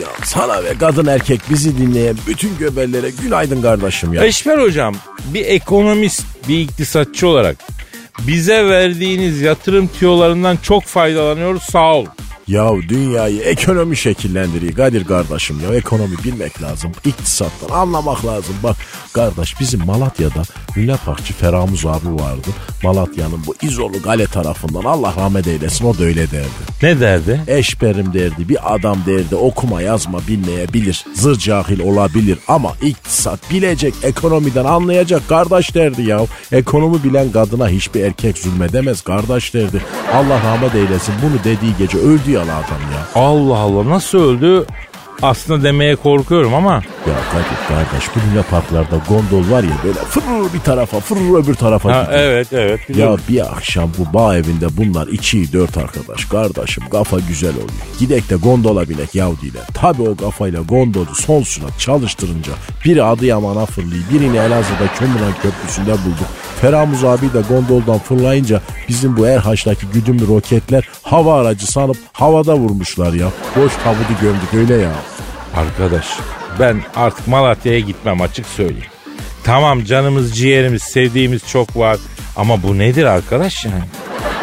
Ya 0.00 0.08
sana 0.24 0.64
ve 0.64 0.78
kadın 0.78 1.06
erkek 1.06 1.40
bizi 1.50 1.78
dinleyen 1.78 2.16
bütün 2.26 2.58
göbellere 2.58 3.10
günaydın 3.22 3.62
kardeşim 3.62 4.12
ya. 4.12 4.24
Eşber 4.24 4.58
hocam 4.58 4.94
bir 5.34 5.44
ekonomist, 5.44 6.24
bir 6.48 6.58
iktisatçı 6.60 7.28
olarak 7.28 7.56
bize 8.18 8.64
verdiğiniz 8.64 9.40
yatırım 9.40 9.88
tüyolarından 9.98 10.56
çok 10.56 10.84
faydalanıyoruz 10.84 11.62
sağ 11.62 11.94
ol. 11.94 12.06
Ya 12.48 12.70
dünyayı 12.88 13.40
ekonomi 13.40 13.96
şekillendiriyor 13.96 14.72
Kadir 14.72 15.04
kardeşim 15.04 15.60
ya. 15.60 15.74
Ekonomi 15.74 16.14
bilmek 16.24 16.62
lazım. 16.62 16.92
İktisattan 17.04 17.76
anlamak 17.76 18.26
lazım. 18.26 18.54
Bak 18.62 18.76
kardeş 19.12 19.60
bizim 19.60 19.84
Malatya'da 19.86 20.42
Lüle 20.76 20.96
Parkçı 21.04 21.34
Feramuz 21.34 21.86
abi 21.86 22.14
vardı. 22.14 22.48
Malatya'nın 22.82 23.46
bu 23.46 23.54
İzolu 23.62 24.02
Gale 24.02 24.26
tarafından 24.26 24.84
Allah 24.84 25.14
rahmet 25.16 25.46
eylesin 25.46 25.84
o 25.84 25.98
da 25.98 26.04
öyle 26.04 26.30
derdi. 26.30 26.48
Ne 26.82 27.00
derdi? 27.00 27.40
Eşberim 27.46 28.14
derdi 28.14 28.48
bir 28.48 28.74
adam 28.74 28.98
derdi 29.06 29.34
okuma 29.36 29.82
yazma 29.82 30.18
bilmeyebilir. 30.28 31.04
Zır 31.14 31.38
cahil 31.38 31.80
olabilir 31.80 32.38
ama 32.48 32.72
iktisat 32.82 33.50
bilecek 33.50 33.94
ekonomiden 34.02 34.64
anlayacak 34.64 35.28
kardeş 35.28 35.74
derdi 35.74 36.02
ya. 36.02 36.20
Ekonomi 36.52 37.04
bilen 37.04 37.32
kadına 37.32 37.68
hiçbir 37.68 38.04
erkek 38.04 38.38
zulmedemez 38.38 39.00
kardeş 39.00 39.54
derdi. 39.54 39.82
Allah 40.14 40.40
rahmet 40.44 40.74
eylesin 40.74 41.14
bunu 41.22 41.44
dediği 41.44 41.76
gece 41.78 41.98
öldü 41.98 42.33
ya 42.34 42.54
adam 42.54 42.80
ya. 42.92 43.22
Allah 43.22 43.58
Allah 43.58 43.90
nasıl 43.90 44.18
öldü? 44.18 44.66
Aslında 45.22 45.62
demeye 45.64 45.96
korkuyorum 45.96 46.54
ama 46.54 46.72
Ya 46.74 47.14
Kadir 47.32 47.68
kardeş 47.68 48.08
bu 48.16 48.20
Luna 48.34 48.42
parklarda 48.42 48.96
gondol 49.08 49.50
var 49.50 49.62
ya 49.62 49.70
böyle 49.84 49.98
fırr 49.98 50.54
bir 50.54 50.60
tarafa 50.60 51.00
fırr 51.00 51.42
öbür 51.44 51.54
tarafa 51.54 51.92
ha, 51.96 52.02
gidiyor. 52.02 52.20
evet 52.20 52.52
evet 52.52 52.80
Ya 52.80 52.94
biliyorum. 52.94 53.20
bir 53.28 53.52
akşam 53.56 53.90
bu 53.98 54.14
bağ 54.18 54.36
evinde 54.36 54.66
bunlar 54.76 55.06
içi 55.06 55.52
dört 55.52 55.76
arkadaş 55.78 56.24
kardeşim 56.24 56.84
kafa 56.90 57.18
güzel 57.28 57.50
oluyor. 57.54 57.68
Gidek 57.98 58.30
de 58.30 58.34
gondola 58.36 58.88
binek 58.88 59.14
Yahudiyle. 59.14 59.58
Tabi 59.74 60.02
o 60.02 60.16
kafayla 60.16 60.60
gondolu 60.62 61.14
son 61.14 61.42
sürat 61.42 61.78
çalıştırınca 61.78 62.52
biri 62.84 63.02
Adıyaman'a 63.02 63.66
fırlıyor. 63.66 64.04
Birini 64.12 64.36
Elazığ'da 64.36 64.86
Kömüren 64.98 65.32
Köprüsü'nde 65.42 65.92
bulduk. 65.92 66.28
Feramuz 66.64 67.04
abi 67.04 67.32
de 67.32 67.40
gondoldan 67.48 67.98
fırlayınca 67.98 68.60
bizim 68.88 69.16
bu 69.16 69.26
Erhaç'taki 69.26 69.86
güdümlü 69.86 70.28
roketler 70.28 70.88
hava 71.02 71.40
aracı 71.40 71.66
sanıp 71.66 71.96
havada 72.12 72.56
vurmuşlar 72.56 73.12
ya. 73.12 73.26
Boş 73.56 73.72
tabutu 73.84 74.20
gömdük 74.20 74.54
öyle 74.54 74.82
ya. 74.82 74.92
Arkadaş 75.56 76.06
ben 76.60 76.82
artık 76.96 77.28
Malatya'ya 77.28 77.80
gitmem 77.80 78.20
açık 78.20 78.46
söyleyeyim. 78.46 78.86
Tamam 79.44 79.84
canımız 79.84 80.36
ciğerimiz 80.36 80.82
sevdiğimiz 80.82 81.48
çok 81.48 81.76
var 81.76 81.98
ama 82.36 82.62
bu 82.62 82.78
nedir 82.78 83.04
arkadaş 83.04 83.64
yani? 83.64 83.84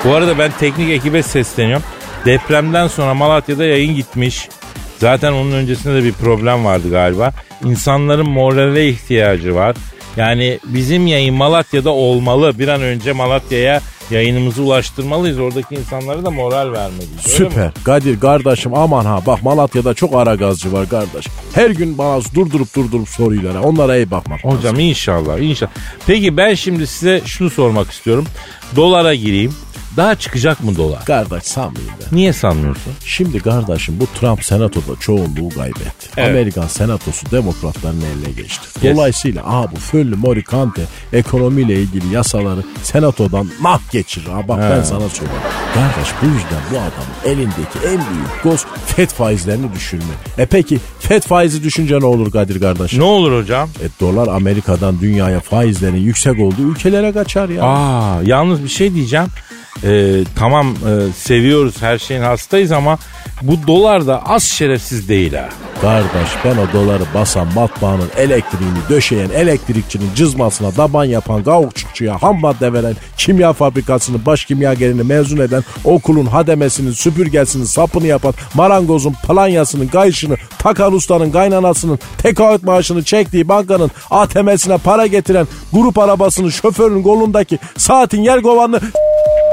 Bu 0.06 0.16
arada 0.16 0.40
ben 0.40 0.52
teknik 0.60 0.90
ekibe 0.90 1.24
sesleniyorum. 1.24 1.86
Depremden 2.26 2.88
sonra 2.88 3.14
Malatya'da 3.14 3.66
yayın 3.66 3.96
gitmiş. 3.96 4.50
Zaten 5.00 5.32
onun 5.32 5.52
öncesinde 5.52 5.96
de 5.96 6.04
bir 6.04 6.14
problem 6.14 6.66
vardı 6.66 6.90
galiba. 6.90 7.32
İnsanların 7.66 8.30
morale 8.30 8.90
ihtiyacı 8.90 9.56
var. 9.56 9.76
Yani 10.18 10.60
bizim 10.66 11.08
yayın 11.08 11.36
Malatya'da 11.36 11.90
olmalı. 11.90 12.60
Bir 12.60 12.68
an 12.68 12.82
önce 12.82 13.14
Malatya'ya 13.14 13.82
yayınımızı 14.12 14.64
ulaştırmalıyız. 14.64 15.40
Oradaki 15.40 15.76
insanlara 15.76 16.26
da 16.26 16.30
moral 16.32 16.72
vermeliyiz. 16.72 17.22
Süper. 17.22 17.72
Kadir 17.84 18.20
kardeşim 18.20 18.74
aman 18.74 19.06
ha 19.06 19.22
bak 19.28 19.44
Malatya'da 19.44 19.94
çok 19.94 20.16
ara 20.16 20.36
gazcı 20.36 20.74
var 20.74 20.90
kardeş. 20.90 21.28
Her 21.54 21.70
gün 21.70 21.98
bana 21.98 22.22
durdurup 22.36 22.76
durdurup 22.76 23.10
soruyorlar. 23.10 23.60
Onlara 23.60 23.98
iyi 23.98 24.12
bakmak 24.12 24.46
lazım. 24.46 24.60
Hocam 24.60 24.80
inşallah 24.80 25.40
inşallah. 25.40 25.72
Peki 26.08 26.38
ben 26.38 26.54
şimdi 26.54 26.88
size 26.88 27.22
şunu 27.26 27.50
sormak 27.50 27.92
istiyorum. 27.92 28.26
Dolara 28.76 29.16
gireyim. 29.16 29.54
Daha 29.98 30.16
çıkacak 30.16 30.64
mı 30.64 30.76
dolar? 30.78 31.06
Kardeş 31.06 31.44
sanmayayım 31.44 31.94
ben. 32.12 32.18
Niye 32.18 32.34
sanmıyorsun? 32.34 32.94
Şimdi 33.06 33.40
kardeşim 33.40 34.00
bu 34.00 34.20
Trump 34.20 34.46
senatoda 34.46 35.00
çoğunluğu 35.00 35.50
kaybetti. 35.50 36.08
Evet. 36.18 36.30
Amerikan 36.30 36.68
senatosu 36.68 37.32
demokratların 37.32 38.02
eline 38.02 38.32
geçti. 38.36 38.68
Yes. 38.82 38.96
Dolayısıyla 38.96 39.44
aha 39.44 39.72
bu 39.72 39.76
Föllü 39.76 40.16
Morikante 40.16 40.82
ekonomiyle 41.14 41.74
ilgili 41.82 42.14
yasaları 42.14 42.64
senatodan 42.84 43.50
nah 43.62 43.80
geçirir. 43.92 44.28
Ha 44.28 44.48
bak 44.48 44.60
ben 44.60 44.80
He. 44.80 44.84
sana 44.86 45.10
söyleyeyim. 45.10 45.42
Kardeş 45.74 46.10
bu 46.22 46.26
yüzden 46.26 46.62
bu 46.72 46.76
adamın 46.76 47.36
elindeki 47.38 47.80
en 47.86 47.98
büyük 47.98 48.44
goz 48.44 48.66
FED 48.86 49.10
faizlerini 49.10 49.74
düşürme. 49.74 50.04
E 50.38 50.46
peki 50.46 50.80
FED 51.00 51.24
faizi 51.24 51.64
düşünce 51.64 52.00
ne 52.00 52.06
olur 52.06 52.32
Kadir 52.32 52.60
kardeşim? 52.60 53.00
Ne 53.00 53.04
olur 53.04 53.42
hocam? 53.42 53.70
E 53.84 53.88
dolar 54.02 54.28
Amerika'dan 54.28 55.00
dünyaya 55.00 55.40
faizlerin 55.40 55.98
yüksek 55.98 56.40
olduğu 56.40 56.62
ülkelere 56.72 57.12
kaçar 57.12 57.50
ya. 57.50 57.64
Aa, 57.64 58.22
yalnız 58.24 58.64
bir 58.64 58.70
şey 58.70 58.94
diyeceğim. 58.94 59.28
Ee, 59.84 60.24
tamam 60.40 60.68
e, 60.68 61.14
seviyoruz 61.14 61.82
her 61.82 61.98
şeyin 61.98 62.22
hastayız 62.22 62.72
ama 62.72 62.98
bu 63.42 63.68
dolar 63.68 64.08
da 64.08 64.26
az 64.26 64.44
şerefsiz 64.44 65.10
değil 65.10 65.34
ha. 65.34 65.50
Kardeş 65.82 66.30
ben 66.46 66.58
o 66.58 66.74
doları 66.74 67.04
basan 67.14 67.48
matbaanın 67.56 68.10
elektriğini 68.18 68.78
döşeyen 68.90 69.30
elektrikçinin 69.30 70.10
cızmasına 70.16 70.78
daban 70.78 71.06
yapan 71.06 71.44
gavukçukçuya 71.44 72.22
ham 72.22 72.40
madde 72.40 72.74
veren 72.74 72.96
kimya 73.18 73.54
fabrikasını 73.54 74.26
baş 74.26 74.46
kimyagerini 74.46 75.04
mezun 75.04 75.38
eden 75.38 75.64
okulun 75.84 76.26
hademesinin 76.26 76.92
süpürgesinin 76.92 77.64
sapını 77.64 78.08
yapan 78.08 78.34
marangozun 78.54 79.16
planyasının 79.28 79.88
kayışını 79.88 80.38
takan 80.58 80.94
ustanın 80.94 81.32
kaynanasının 81.32 82.00
tekaüt 82.18 82.64
maaşını 82.64 83.04
çektiği 83.04 83.50
bankanın 83.50 83.92
ATM'sine 84.12 84.78
para 84.78 85.08
getiren 85.08 85.48
grup 85.74 86.00
arabasının 86.00 86.50
şoförünün 86.50 87.04
kolundaki 87.04 87.60
saatin 87.78 88.22
yer 88.22 88.42
kovanını 88.42 88.80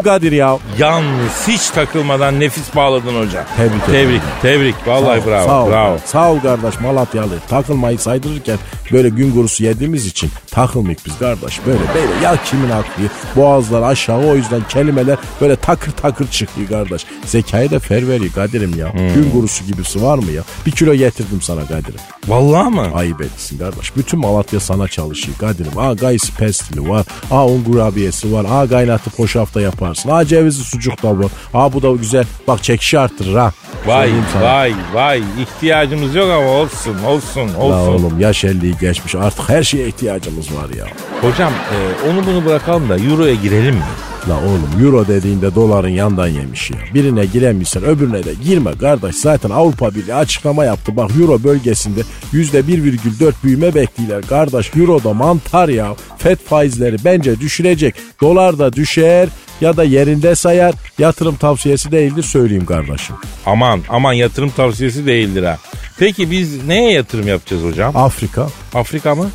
Kadir 0.04 0.32
ya. 0.32 0.58
Yalnız 0.78 1.48
hiç 1.48 1.70
takılmadan 1.70 2.40
nefis 2.40 2.76
bağladın 2.76 3.20
hocam. 3.22 3.44
Tebrik. 3.56 3.86
Tebrik, 3.86 4.22
tebrik. 4.42 4.74
Vallahi 4.86 5.26
bravo, 5.26 5.46
Sağ 5.46 5.62
ol. 5.64 5.70
bravo. 5.70 5.96
Sağ 6.04 6.32
ol 6.32 6.40
kardeş 6.40 6.80
Malatyalı. 6.80 7.38
Takılmayı 7.48 7.98
saydırırken 7.98 8.58
böyle 8.92 9.08
gün 9.08 9.32
kurusu 9.32 9.64
yediğimiz 9.64 10.06
için 10.06 10.30
takılmayık 10.50 11.06
biz 11.06 11.18
kardeş. 11.18 11.60
Böyle 11.66 11.78
böyle 11.94 12.24
ya 12.24 12.36
kimin 12.44 12.70
aklı 12.70 13.02
boğazlar 13.36 13.82
aşağı 13.82 14.18
o 14.18 14.34
yüzden 14.34 14.60
kelimeler 14.68 15.18
böyle 15.40 15.56
takır 15.56 15.92
takır 15.92 16.28
çıkıyor 16.30 16.68
kardeş. 16.68 17.06
Zekayı 17.26 17.70
da 17.70 17.78
fer 17.78 18.08
veriyor 18.08 18.32
Kadir'im 18.32 18.78
ya. 18.78 18.92
Hmm. 18.92 19.14
Gün 19.14 19.30
kurusu 19.30 19.64
gibisi 19.64 20.02
var 20.02 20.18
mı 20.18 20.30
ya? 20.30 20.42
Bir 20.66 20.70
kilo 20.70 20.94
getirdim 20.94 21.42
sana 21.42 21.60
Kadir'im. 21.66 22.00
Vallahi 22.28 22.70
mı? 22.70 22.86
Ayıp 22.94 23.20
etsin 23.22 23.58
kardeş. 23.58 23.96
Bütün 23.96 24.20
Malatya 24.20 24.60
sana 24.60 24.88
çalışıyor 24.88 25.38
Kadir'im. 25.38 25.78
Aa 25.78 25.92
gaysi 25.92 26.34
pestili 26.36 26.88
var. 26.88 27.06
Aa 27.30 27.46
un 27.46 27.64
kurabiyesi 27.64 28.32
var. 28.32 28.46
Aa 28.50 28.68
kaynatıp 28.68 29.16
hoşafta 29.58 29.60
yaparsın. 29.60 30.10
Aa 30.10 30.24
cevizli 30.24 30.64
sucuk 30.64 31.02
da 31.02 31.18
var. 31.18 31.30
Aa 31.54 31.72
bu 31.72 31.82
da 31.82 31.90
güzel. 31.90 32.24
Bak 32.48 32.62
çekişi 32.62 32.98
arttırır 32.98 33.34
ha. 33.36 33.52
Vay 33.86 34.10
vay 34.42 34.74
vay 34.94 35.22
ihtiyacımız 35.42 36.14
yok 36.14 36.30
ama 36.30 36.46
olsun 36.48 36.96
olsun 37.06 37.54
olsun. 37.54 37.92
oğlum 37.94 38.20
yaş 38.20 38.44
50'yi 38.44 38.74
geçmiş 38.80 39.14
artık 39.14 39.48
her 39.48 39.62
şeye 39.62 39.88
ihtiyacımız 39.88 40.46
var 40.54 40.68
ya. 40.78 40.86
Hocam 41.20 41.52
e, 41.52 41.76
onu 42.10 42.26
bunu 42.26 42.44
bırakalım 42.44 42.88
da 42.88 42.98
Euro'ya 42.98 43.34
girelim 43.34 43.74
mi? 43.74 43.82
La 44.28 44.38
oğlum 44.38 44.84
euro 44.84 45.08
dediğinde 45.08 45.54
doların 45.54 45.88
yandan 45.88 46.26
yemiş 46.26 46.70
ya. 46.70 46.78
Birine 46.94 47.26
giremiysen 47.26 47.84
öbürüne 47.84 48.24
de 48.24 48.34
girme 48.44 48.72
kardeş. 48.78 49.16
Zaten 49.16 49.50
Avrupa 49.50 49.94
Birliği 49.94 50.14
açıklama 50.14 50.64
yaptı. 50.64 50.96
Bak 50.96 51.10
euro 51.20 51.44
bölgesinde 51.44 52.00
%1,4 52.32 53.32
büyüme 53.44 53.74
bekliyorlar. 53.74 54.26
Kardeş 54.26 54.76
euroda 54.76 55.14
mantar 55.14 55.68
ya. 55.68 55.94
FED 56.18 56.38
faizleri 56.38 56.96
bence 57.04 57.40
düşürecek. 57.40 57.94
Dolar 58.20 58.58
da 58.58 58.72
düşer 58.72 59.28
ya 59.60 59.76
da 59.76 59.84
yerinde 59.84 60.34
sayar. 60.34 60.74
Yatırım 60.98 61.36
tavsiyesi 61.36 61.92
değildir 61.92 62.22
söyleyeyim 62.22 62.66
kardeşim. 62.66 63.16
Aman 63.46 63.80
aman 63.88 64.12
yatırım 64.12 64.50
tavsiyesi 64.50 65.06
değildir 65.06 65.42
ha. 65.42 65.58
Peki 65.98 66.30
biz 66.30 66.66
neye 66.66 66.92
yatırım 66.92 67.28
yapacağız 67.28 67.62
hocam? 67.64 67.96
Afrika. 67.96 68.48
Afrika 68.74 69.14
mı? 69.14 69.30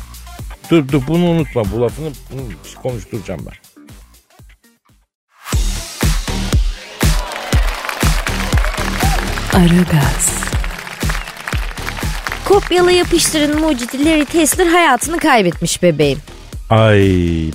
Dur 0.70 0.88
dur 0.88 1.02
bunu 1.08 1.24
unutma 1.24 1.62
bu 1.72 1.80
lafını 1.80 2.08
bunu 2.32 2.42
konuşturacağım 2.82 3.40
ben. 3.46 3.73
Aragaz, 9.54 10.44
Kopyala 12.44 12.90
yapıştırın 12.90 13.60
mucidi 13.60 14.04
Larry 14.04 14.24
Tesler 14.24 14.66
hayatını 14.66 15.18
kaybetmiş 15.18 15.82
bebeğim. 15.82 16.18
Ay 16.70 17.00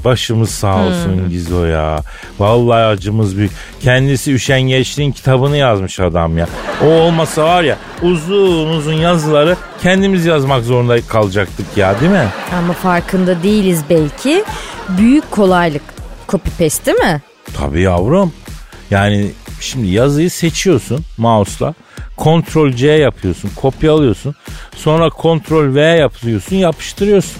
başımız 0.05 0.49
sağ 0.49 0.75
olsun 0.85 1.29
Gizo 1.29 1.65
ya. 1.65 1.99
Vallahi 2.39 2.83
acımız 2.83 3.37
büyük. 3.37 3.51
Kendisi 3.81 4.33
Üşengeçliğin 4.33 5.11
kitabını 5.11 5.57
yazmış 5.57 5.99
adam 5.99 6.37
ya. 6.37 6.47
O 6.83 6.85
olmasa 6.85 7.43
var 7.45 7.63
ya 7.63 7.77
uzun 8.01 8.69
uzun 8.69 8.93
yazıları 8.93 9.55
kendimiz 9.83 10.25
yazmak 10.25 10.63
zorunda 10.63 11.01
kalacaktık 11.01 11.65
ya 11.77 11.99
değil 11.99 12.11
mi? 12.11 12.27
Ama 12.57 12.73
farkında 12.73 13.43
değiliz 13.43 13.81
belki. 13.89 14.43
Büyük 14.89 15.31
kolaylık. 15.31 15.83
Copy 16.29 16.49
paste 16.59 16.85
değil 16.85 16.97
mi? 16.97 17.21
Tabii 17.57 17.81
yavrum. 17.81 18.33
Yani 18.91 19.31
şimdi 19.61 19.87
yazıyı 19.87 20.31
seçiyorsun 20.31 21.05
mouse'la. 21.17 21.73
Ctrl 22.17 22.71
C 22.75 22.87
yapıyorsun, 22.87 23.51
kopyalıyorsun. 23.55 24.35
Sonra 24.75 25.09
Ctrl 25.09 25.75
V 25.75 25.81
yapıyorsun, 25.81 26.55
yapıştırıyorsun. 26.55 27.37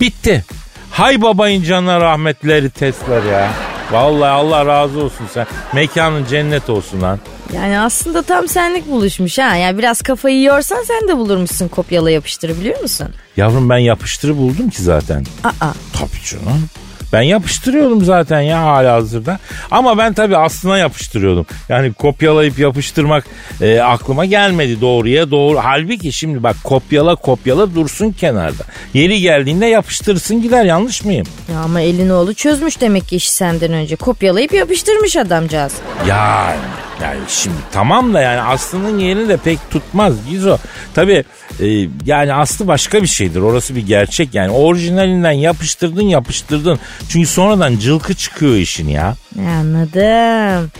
Bitti. 0.00 0.44
Hay 0.90 1.22
babayın 1.22 1.62
canına 1.62 2.00
rahmetleri 2.00 2.70
Tesla 2.70 3.14
ya. 3.14 3.50
Vallahi 3.92 4.30
Allah 4.30 4.66
razı 4.66 5.00
olsun 5.00 5.26
sen. 5.34 5.46
Mekanın 5.72 6.24
cennet 6.26 6.70
olsun 6.70 7.02
lan. 7.02 7.18
Yani 7.54 7.78
aslında 7.78 8.22
tam 8.22 8.48
senlik 8.48 8.90
buluşmuş 8.90 9.38
ha. 9.38 9.56
Yani 9.56 9.78
biraz 9.78 10.02
kafayı 10.02 10.36
yiyorsan 10.36 10.82
sen 10.82 11.08
de 11.08 11.16
bulurmuşsun 11.16 11.68
kopyala 11.68 12.10
yapıştırı 12.10 12.60
biliyor 12.60 12.80
musun? 12.80 13.08
Yavrum 13.36 13.68
ben 13.70 13.78
yapıştırı 13.78 14.36
buldum 14.36 14.70
ki 14.70 14.82
zaten. 14.82 15.24
Aa. 15.44 15.72
Tabii 15.92 16.24
canım. 16.30 16.64
Ben 17.12 17.22
yapıştırıyordum 17.22 18.04
zaten 18.04 18.40
ya 18.40 18.62
hala 18.62 18.92
hazırda. 18.92 19.38
Ama 19.70 19.98
ben 19.98 20.12
tabii 20.12 20.36
aslına 20.36 20.78
yapıştırıyordum. 20.78 21.46
Yani 21.68 21.92
kopyalayıp 21.92 22.58
yapıştırmak 22.58 23.24
e, 23.60 23.80
aklıma 23.80 24.24
gelmedi 24.24 24.80
doğruya 24.80 25.30
doğru. 25.30 25.58
Halbuki 25.58 26.12
şimdi 26.12 26.42
bak 26.42 26.56
kopyala 26.64 27.14
kopyala 27.16 27.74
dursun 27.74 28.12
kenarda. 28.12 28.64
Yeri 28.94 29.20
geldiğinde 29.20 29.66
yapıştırsın 29.66 30.42
gider 30.42 30.64
yanlış 30.64 31.04
mıyım? 31.04 31.26
Ya 31.52 31.60
ama 31.60 31.80
Elinoğlu 31.80 32.34
çözmüş 32.34 32.80
demek 32.80 33.08
ki 33.08 33.16
işi 33.16 33.32
senden 33.32 33.72
önce. 33.72 33.96
Kopyalayıp 33.96 34.52
yapıştırmış 34.52 35.16
adamcağız. 35.16 35.72
Yani, 36.08 36.56
yani 37.02 37.20
şimdi 37.28 37.56
tamam 37.72 38.14
da 38.14 38.20
yani 38.20 38.40
aslının 38.40 38.98
yerini 38.98 39.28
de 39.28 39.36
pek 39.36 39.70
tutmaz 39.70 40.14
Gizo. 40.30 40.58
Tabii 40.94 41.24
e, 41.60 41.66
yani 42.04 42.34
aslı 42.34 42.68
başka 42.68 43.02
bir 43.02 43.06
şeydir 43.06 43.40
orası 43.40 43.76
bir 43.76 43.86
gerçek 43.86 44.34
yani 44.34 44.50
orijinalinden 44.50 45.32
yapıştırdın 45.32 46.02
yapıştırdın. 46.02 46.78
Çünkü 47.08 47.28
sonradan 47.28 47.76
cılkı 47.76 48.14
çıkıyor 48.14 48.54
işin 48.54 48.88
ya. 48.88 49.16
Anladım. 49.38 50.70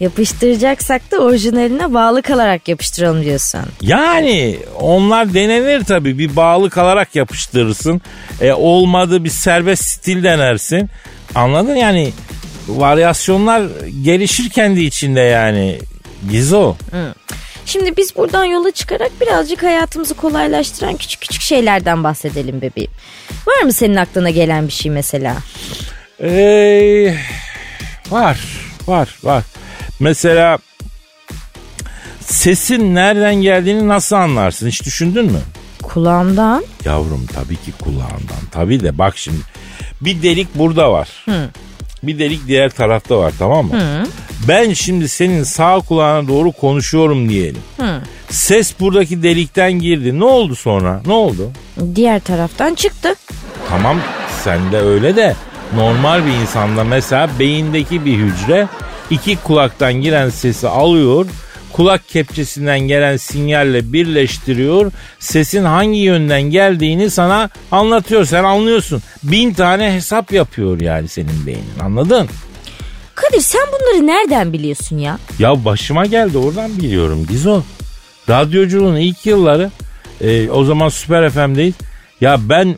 Yapıştıracaksak 0.00 1.10
da 1.10 1.18
orijinaline 1.18 1.94
bağlı 1.94 2.22
kalarak 2.22 2.68
yapıştıralım 2.68 3.24
diyorsun. 3.24 3.60
Yani 3.80 4.58
onlar 4.80 5.34
denenir 5.34 5.84
tabii 5.84 6.18
bir 6.18 6.36
bağlı 6.36 6.70
kalarak 6.70 7.16
yapıştırırsın. 7.16 8.00
E, 8.40 8.52
olmadı 8.52 9.24
bir 9.24 9.30
serbest 9.30 9.84
stil 9.84 10.22
denersin. 10.22 10.90
Anladın 11.34 11.74
yani 11.74 12.12
varyasyonlar 12.68 13.62
gelişir 14.02 14.50
kendi 14.50 14.80
içinde 14.84 15.20
yani. 15.20 15.78
Gizo. 16.30 16.76
Şimdi 17.66 17.96
biz 17.96 18.16
buradan 18.16 18.44
yola 18.44 18.70
çıkarak 18.70 19.20
birazcık 19.20 19.62
hayatımızı 19.62 20.14
kolaylaştıran 20.14 20.96
küçük 20.96 21.20
küçük 21.20 21.42
şeylerden 21.42 22.04
bahsedelim 22.04 22.60
bebeğim. 22.60 22.90
Var 23.46 23.62
mı 23.62 23.72
senin 23.72 23.96
aklına 23.96 24.30
gelen 24.30 24.66
bir 24.68 24.72
şey 24.72 24.92
mesela? 24.92 25.36
Ee, 26.22 27.14
var, 28.10 28.40
var, 28.86 29.18
var. 29.22 29.44
Mesela 30.00 30.58
sesin 32.20 32.94
nereden 32.94 33.34
geldiğini 33.34 33.88
nasıl 33.88 34.16
anlarsın? 34.16 34.68
Hiç 34.68 34.84
düşündün 34.84 35.24
mü? 35.32 35.40
Kulağımdan. 35.82 36.64
Yavrum 36.84 37.26
tabii 37.34 37.56
ki 37.56 37.72
kulağından. 37.82 38.42
Tabii 38.50 38.80
de 38.82 38.98
bak 38.98 39.18
şimdi. 39.18 39.40
Bir 40.00 40.22
delik 40.22 40.54
burada 40.54 40.92
var. 40.92 41.08
Bir 42.02 42.18
delik 42.18 42.46
diğer 42.46 42.70
tarafta 42.70 43.18
var 43.18 43.32
tamam 43.38 43.66
mı? 43.66 44.06
Ben 44.48 44.72
şimdi 44.72 45.08
senin 45.08 45.42
sağ 45.42 45.80
kulağına 45.80 46.28
doğru 46.28 46.52
konuşuyorum 46.52 47.28
diyelim. 47.28 47.62
Ses 48.30 48.74
buradaki 48.80 49.22
delikten 49.22 49.72
girdi. 49.72 50.18
Ne 50.20 50.24
oldu 50.24 50.54
sonra? 50.54 51.02
Ne 51.06 51.12
oldu? 51.12 51.50
Diğer 51.94 52.20
taraftan 52.20 52.74
çıktı. 52.74 53.14
Tamam 53.68 53.96
sen 54.44 54.72
de 54.72 54.78
öyle 54.78 55.16
de 55.16 55.34
normal 55.76 56.26
bir 56.26 56.30
insanda 56.32 56.84
mesela 56.84 57.30
beyindeki 57.38 58.04
bir 58.04 58.16
hücre 58.16 58.68
iki 59.10 59.36
kulaktan 59.36 59.92
giren 59.94 60.28
sesi 60.30 60.68
alıyor. 60.68 61.26
Kulak 61.72 62.08
kepçesinden 62.08 62.80
gelen 62.80 63.16
sinyalle 63.16 63.92
birleştiriyor. 63.92 64.92
Sesin 65.18 65.64
hangi 65.64 65.98
yönden 65.98 66.42
geldiğini 66.42 67.10
sana 67.10 67.50
anlatıyor. 67.70 68.24
Sen 68.24 68.44
anlıyorsun. 68.44 69.02
Bin 69.22 69.54
tane 69.54 69.92
hesap 69.92 70.32
yapıyor 70.32 70.80
yani 70.80 71.08
senin 71.08 71.46
beynin. 71.46 71.78
Anladın? 71.82 72.28
Kadir 73.14 73.40
sen 73.40 73.62
bunları 73.72 74.06
nereden 74.06 74.52
biliyorsun 74.52 74.98
ya? 74.98 75.18
Ya 75.38 75.64
başıma 75.64 76.06
geldi 76.06 76.38
oradan 76.38 76.76
biliyorum 76.78 77.26
Gizo. 77.28 77.62
Radyoculuğun 78.28 78.96
ilk 78.96 79.26
yılları 79.26 79.70
e, 80.20 80.50
o 80.50 80.64
zaman 80.64 80.88
Süper 80.88 81.30
FM'deyiz. 81.30 81.74
Ya 82.20 82.36
ben 82.40 82.76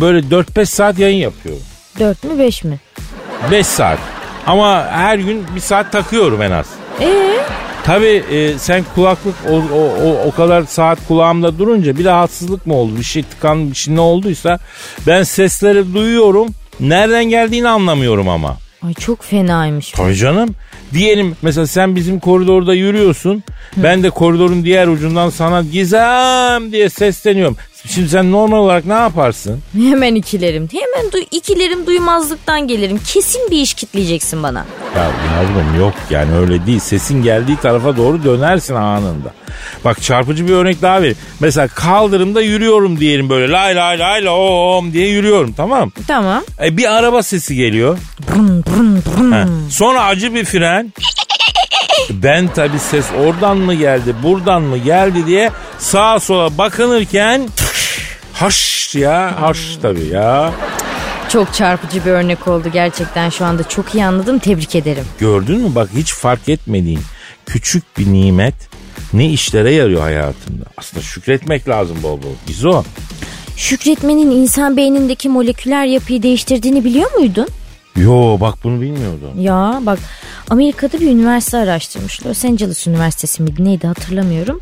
böyle 0.00 0.18
4-5 0.18 0.66
saat 0.66 0.98
yayın 0.98 1.18
yapıyorum. 1.18 1.62
Dört 1.98 2.24
mü 2.24 2.38
beş 2.38 2.64
mi? 2.64 2.80
5 3.50 3.66
saat. 3.66 3.98
Ama 4.46 4.86
her 4.90 5.18
gün 5.18 5.46
bir 5.54 5.60
saat 5.60 5.92
takıyorum 5.92 6.42
en 6.42 6.50
az. 6.50 6.66
Ee? 7.00 7.36
Tabii 7.84 8.22
e, 8.30 8.58
sen 8.58 8.84
kulaklık 8.94 9.34
o, 9.50 9.54
o, 9.56 9.80
o, 10.04 10.26
o 10.26 10.30
kadar 10.30 10.62
saat 10.62 10.98
kulağımda 11.08 11.58
durunca 11.58 11.98
bir 11.98 12.04
rahatsızlık 12.04 12.66
mı 12.66 12.74
oldu? 12.74 12.96
Bir 12.98 13.02
şey 13.04 13.22
tıkan 13.22 13.70
bir 13.70 13.76
şey 13.76 13.94
ne 13.96 14.00
olduysa 14.00 14.58
ben 15.06 15.22
sesleri 15.22 15.94
duyuyorum. 15.94 16.48
Nereden 16.80 17.24
geldiğini 17.24 17.68
anlamıyorum 17.68 18.28
ama. 18.28 18.56
Ay 18.86 18.94
çok 18.94 19.24
fenaymış. 19.24 19.90
Tabii 19.90 20.14
canım. 20.16 20.54
Diyelim 20.92 21.36
mesela 21.42 21.66
sen 21.66 21.96
bizim 21.96 22.20
koridorda 22.20 22.74
yürüyorsun. 22.74 23.44
Ben 23.76 24.02
de 24.02 24.10
koridorun 24.10 24.64
diğer 24.64 24.86
ucundan 24.88 25.30
sana 25.30 25.62
gizem 25.62 26.72
diye 26.72 26.88
sesleniyorum. 26.88 27.56
Şimdi 27.88 28.08
sen 28.08 28.32
normal 28.32 28.58
olarak 28.58 28.84
ne 28.86 28.92
yaparsın? 28.92 29.60
Hemen 29.72 30.14
ikilerim. 30.14 30.68
Hemen 30.72 31.12
duy 31.12 31.22
ikilerim 31.30 31.86
duymazlıktan 31.86 32.68
gelirim. 32.68 33.00
Kesin 33.06 33.50
bir 33.50 33.56
iş 33.56 33.74
kitleyeceksin 33.74 34.42
bana. 34.42 34.64
Ya 34.96 35.02
yavrum 35.02 35.80
yok 35.80 35.94
yani 36.10 36.34
öyle 36.36 36.66
değil. 36.66 36.78
Sesin 36.78 37.22
geldiği 37.22 37.56
tarafa 37.56 37.96
doğru 37.96 38.24
dönersin 38.24 38.74
anında. 38.74 39.32
Bak 39.84 40.02
çarpıcı 40.02 40.48
bir 40.48 40.52
örnek 40.52 40.82
daha 40.82 40.98
vereyim. 40.98 41.16
Mesela 41.40 41.68
kaldırımda 41.68 42.42
yürüyorum 42.42 43.00
diyelim 43.00 43.30
böyle 43.30 43.52
lay 43.52 43.76
lay 43.76 43.98
lay 43.98 44.24
lom 44.24 44.92
diye 44.92 45.08
yürüyorum 45.08 45.52
tamam 45.52 45.92
Tamam. 46.08 46.42
e, 46.64 46.76
Bir 46.76 46.92
araba 46.98 47.22
sesi 47.22 47.54
geliyor. 47.56 47.98
Brun 48.28 48.64
brun. 48.64 49.30
Ha, 49.32 49.46
Sonra 49.70 50.04
acı 50.04 50.34
bir 50.34 50.44
fren. 50.44 50.92
Ben 52.10 52.48
tabi 52.48 52.78
ses 52.78 53.04
oradan 53.26 53.56
mı 53.58 53.74
geldi 53.74 54.14
buradan 54.22 54.62
mı 54.62 54.78
geldi 54.78 55.26
diye 55.26 55.50
sağa 55.78 56.20
sola 56.20 56.58
bakınırken 56.58 57.48
haş 58.40 58.94
ya 58.94 59.42
haş 59.42 59.76
tabi 59.82 60.06
ya. 60.06 60.52
Çok 61.28 61.54
çarpıcı 61.54 62.04
bir 62.04 62.10
örnek 62.10 62.48
oldu 62.48 62.68
gerçekten 62.72 63.30
şu 63.30 63.44
anda 63.44 63.68
çok 63.68 63.94
iyi 63.94 64.04
anladım 64.04 64.38
tebrik 64.38 64.74
ederim. 64.74 65.04
Gördün 65.18 65.60
mü 65.60 65.74
bak 65.74 65.90
hiç 65.96 66.14
fark 66.14 66.48
etmediğin 66.48 67.00
küçük 67.46 67.98
bir 67.98 68.12
nimet 68.12 68.54
ne 69.12 69.30
işlere 69.30 69.72
yarıyor 69.72 70.02
hayatında. 70.02 70.64
Aslında 70.76 71.02
şükretmek 71.02 71.68
lazım 71.68 71.96
bol 72.02 72.22
bol. 72.22 72.34
Gizo. 72.46 72.84
Şükretmenin 73.56 74.30
insan 74.30 74.76
beynindeki 74.76 75.28
moleküler 75.28 75.84
yapıyı 75.84 76.22
değiştirdiğini 76.22 76.84
biliyor 76.84 77.12
muydun? 77.12 77.48
Yo 77.96 78.36
bak 78.40 78.54
bunu 78.64 78.80
bilmiyordum. 78.80 79.30
Ya 79.38 79.80
bak 79.86 79.98
Amerika'da 80.50 81.00
bir 81.00 81.10
üniversite 81.10 81.58
araştırmış. 81.58 82.26
Los 82.26 82.44
Angeles 82.44 82.86
Üniversitesi 82.86 83.42
miydi 83.42 83.64
neydi 83.64 83.86
hatırlamıyorum. 83.86 84.60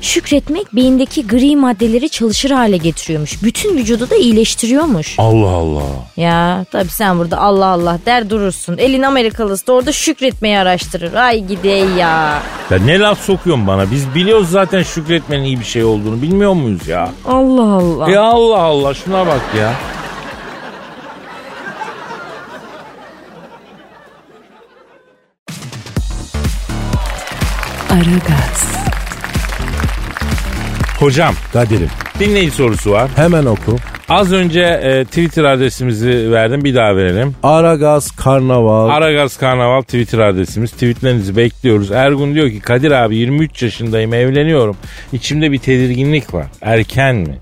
Şükretmek 0.00 0.74
beyindeki 0.76 1.26
gri 1.26 1.56
maddeleri 1.56 2.08
çalışır 2.08 2.50
hale 2.50 2.76
getiriyormuş. 2.76 3.42
Bütün 3.42 3.76
vücudu 3.76 4.10
da 4.10 4.16
iyileştiriyormuş. 4.16 5.14
Allah 5.18 5.50
Allah. 5.50 5.82
Ya 6.16 6.66
tabii 6.72 6.88
sen 6.88 7.18
burada 7.18 7.38
Allah 7.38 7.66
Allah 7.66 7.98
der 8.06 8.30
durursun. 8.30 8.78
Elin 8.78 9.02
Amerikalısı 9.02 9.66
da 9.66 9.72
orada 9.72 9.92
şükretmeyi 9.92 10.58
araştırır. 10.58 11.14
Ay 11.14 11.44
gidey 11.46 11.84
ya. 11.98 12.42
Ya 12.70 12.78
ne 12.84 12.98
laf 12.98 13.20
sokuyorsun 13.20 13.66
bana? 13.66 13.90
Biz 13.90 14.14
biliyoruz 14.14 14.50
zaten 14.50 14.82
şükretmenin 14.82 15.44
iyi 15.44 15.60
bir 15.60 15.64
şey 15.64 15.84
olduğunu. 15.84 16.22
Bilmiyor 16.22 16.52
muyuz 16.52 16.88
ya? 16.88 17.10
Allah 17.26 17.72
Allah. 17.74 18.10
Ya 18.10 18.22
Allah 18.22 18.58
Allah 18.60 18.94
şuna 18.94 19.26
bak 19.26 19.42
ya. 19.58 19.72
Aragaz, 27.94 28.74
Hocam 30.98 31.34
Kadir'im 31.52 31.88
dinleyici 32.20 32.50
sorusu 32.50 32.90
var. 32.90 33.10
hemen 33.16 33.44
oku. 33.44 33.76
Az 34.08 34.32
önce 34.32 34.60
e, 34.60 35.04
Twitter 35.04 35.44
adresimizi 35.44 36.32
verdim 36.32 36.64
bir 36.64 36.74
daha 36.74 36.96
verelim. 36.96 37.34
Aragaz 37.42 38.10
Karnaval. 38.10 38.88
Aragaz 38.88 39.36
Karnaval 39.36 39.82
Twitter 39.82 40.18
adresimiz. 40.18 40.70
Tweetlerinizi 40.70 41.36
bekliyoruz. 41.36 41.90
Ergun 41.90 42.34
diyor 42.34 42.50
ki 42.50 42.60
Kadir 42.60 42.90
abi 42.90 43.16
23 43.16 43.62
yaşındayım 43.62 44.14
evleniyorum. 44.14 44.76
İçimde 45.12 45.52
bir 45.52 45.58
tedirginlik 45.58 46.34
var. 46.34 46.46
Erken 46.62 47.16
mi? 47.16 47.38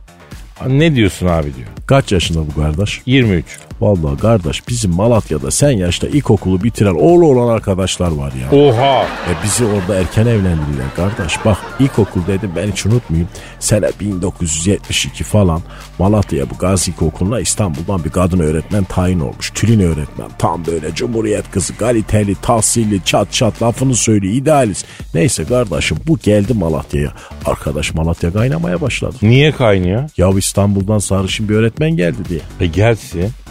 Ne 0.66 0.94
diyorsun 0.94 1.26
abi 1.26 1.54
diyor. 1.54 1.68
Kaç 1.86 2.12
yaşında 2.12 2.38
bu 2.46 2.60
kardeş? 2.60 3.00
23. 3.06 3.44
Vallahi 3.82 4.18
kardeş 4.18 4.68
bizim 4.68 4.94
Malatya'da 4.94 5.50
sen 5.50 5.70
yaşta 5.70 6.06
ilkokulu 6.08 6.62
bitiren 6.62 6.94
oğlu 6.94 7.26
olan 7.26 7.54
arkadaşlar 7.54 8.12
var 8.12 8.32
ya. 8.32 8.58
Oha. 8.58 9.02
E 9.02 9.32
bizi 9.44 9.64
orada 9.64 9.94
erken 9.94 10.26
evlendirdiler 10.26 10.94
kardeş. 10.96 11.44
Bak 11.44 11.58
ilkokul 11.80 12.20
dedim 12.26 12.52
ben 12.56 12.70
hiç 12.70 12.86
unutmayayım. 12.86 13.28
Sene 13.58 13.90
1972 14.00 15.24
falan 15.24 15.60
Malatya'ya 15.98 16.50
bu 16.50 16.54
Gazi 16.58 16.90
İlkokulu'na 16.90 17.40
İstanbul'dan 17.40 18.04
bir 18.04 18.10
kadın 18.10 18.38
öğretmen 18.38 18.84
tayin 18.84 19.20
olmuş. 19.20 19.50
Tülin 19.50 19.80
öğretmen. 19.80 20.28
Tam 20.38 20.66
böyle 20.66 20.94
cumhuriyet 20.94 21.50
kızı 21.50 21.76
kaliteli, 21.76 22.34
tahsilli, 22.34 23.04
çat 23.04 23.32
çat 23.32 23.62
lafını 23.62 23.94
söylüyor 23.94 24.34
idealist. 24.34 24.86
Neyse 25.14 25.44
kardeşim 25.44 25.98
bu 26.06 26.18
geldi 26.18 26.54
Malatya'ya. 26.54 27.12
Arkadaş 27.44 27.94
Malatya 27.94 28.32
kaynamaya 28.32 28.80
başladı. 28.80 29.16
Niye 29.22 29.52
kaynıyor? 29.52 30.10
Ya 30.16 30.30
İstanbul'dan 30.38 30.98
sarışın 30.98 31.48
bir 31.48 31.54
öğretmen 31.54 31.96
geldi 31.96 32.18
diye. 32.28 32.40
E 32.60 32.66
gelsin. 32.66 33.41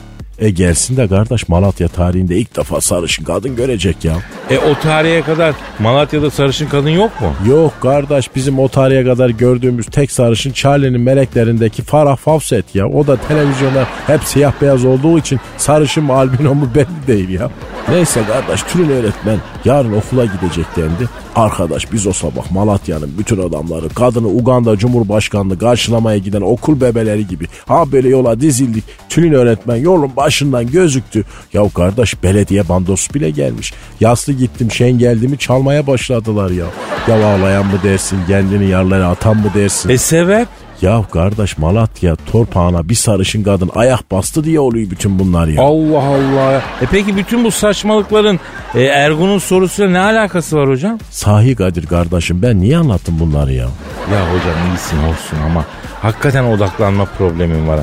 E 0.41 0.49
gelsin 0.49 0.97
de 0.97 1.07
kardeş 1.07 1.49
Malatya 1.49 1.87
tarihinde 1.87 2.37
ilk 2.37 2.57
defa 2.57 2.81
sarışın 2.81 3.23
kadın 3.23 3.55
görecek 3.55 4.05
ya. 4.05 4.13
E 4.49 4.57
o 4.57 4.79
tarihe 4.79 5.21
kadar 5.21 5.55
Malatya'da 5.79 6.29
sarışın 6.31 6.67
kadın 6.67 6.89
yok 6.89 7.21
mu? 7.21 7.33
Yok 7.47 7.73
kardeş 7.81 8.35
bizim 8.35 8.59
o 8.59 8.67
tarihe 8.67 9.03
kadar 9.03 9.29
gördüğümüz 9.29 9.85
tek 9.85 10.11
sarışın 10.11 10.51
Charlie'nin 10.51 11.01
meleklerindeki 11.01 11.83
Farah 11.83 12.17
Fawcett 12.17 12.75
ya. 12.75 12.87
O 12.87 13.07
da 13.07 13.17
televizyonda 13.17 13.87
hep 14.07 14.23
siyah 14.23 14.53
beyaz 14.61 14.85
olduğu 14.85 15.19
için 15.19 15.39
sarışın 15.57 16.03
mı 16.03 16.13
albino 16.13 16.55
mu 16.55 16.69
belli 16.75 17.07
değil 17.07 17.29
ya. 17.29 17.49
Neyse 17.89 18.21
kardeş 18.27 18.63
Tülin 18.63 18.89
öğretmen 18.89 19.37
yarın 19.65 19.93
okula 19.93 20.25
gidecek 20.25 20.65
dendi. 20.77 21.09
Arkadaş 21.35 21.91
biz 21.91 22.07
o 22.07 22.13
sabah 22.13 22.51
Malatya'nın 22.51 23.11
bütün 23.17 23.49
adamları 23.49 23.89
kadını 23.89 24.27
Uganda 24.27 24.77
Cumhurbaşkanlığı 24.77 25.59
karşılamaya 25.59 26.17
giden 26.17 26.41
okul 26.41 26.81
bebeleri 26.81 27.27
gibi 27.27 27.45
ha 27.67 27.91
böyle 27.91 28.09
yola 28.09 28.41
dizildik. 28.41 28.83
Tülin 29.09 29.33
öğretmen 29.33 29.75
yolun 29.75 30.11
başından 30.31 30.67
gözüktü. 30.67 31.23
Ya 31.53 31.69
kardeş 31.75 32.23
belediye 32.23 32.69
bandosu 32.69 33.13
bile 33.13 33.29
gelmiş. 33.29 33.73
Yaslı 33.99 34.33
gittim 34.33 34.71
şen 34.71 34.91
geldi 34.91 35.27
mi 35.27 35.37
çalmaya 35.37 35.87
başladılar 35.87 36.51
ya. 36.51 36.65
Ya 37.07 37.25
ağlayan 37.25 37.65
mı 37.65 37.83
dersin 37.83 38.19
kendini 38.27 38.69
yarlara 38.69 39.07
atan 39.07 39.37
mı 39.37 39.51
dersin? 39.55 39.89
E 39.89 39.97
sebep? 39.97 40.47
Ya 40.81 41.03
kardeş 41.13 41.57
Malatya 41.57 42.15
torpağına 42.15 42.89
bir 42.89 42.95
sarışın 42.95 43.43
kadın 43.43 43.69
ayak 43.75 44.11
bastı 44.11 44.43
diye 44.43 44.59
oluyor 44.59 44.91
bütün 44.91 45.19
bunlar 45.19 45.47
ya. 45.47 45.61
Allah 45.61 46.03
Allah. 46.03 46.57
E 46.81 46.85
peki 46.91 47.17
bütün 47.17 47.43
bu 47.43 47.51
saçmalıkların 47.51 48.39
e, 48.75 48.83
Ergun'un 48.83 49.39
sorusuyla 49.39 49.91
ne 49.91 49.99
alakası 49.99 50.57
var 50.57 50.69
hocam? 50.69 50.99
Sahi 51.09 51.55
Kadir 51.55 51.85
kardeşim 51.87 52.41
ben 52.41 52.59
niye 52.61 52.77
anlattım 52.77 53.19
bunları 53.19 53.53
ya? 53.53 53.67
Ya 54.13 54.21
hocam 54.33 54.67
iyisin 54.71 54.97
olsun 54.97 55.37
ama 55.45 55.65
hakikaten 56.01 56.43
odaklanma 56.43 57.05
problemim 57.05 57.67
var. 57.67 57.79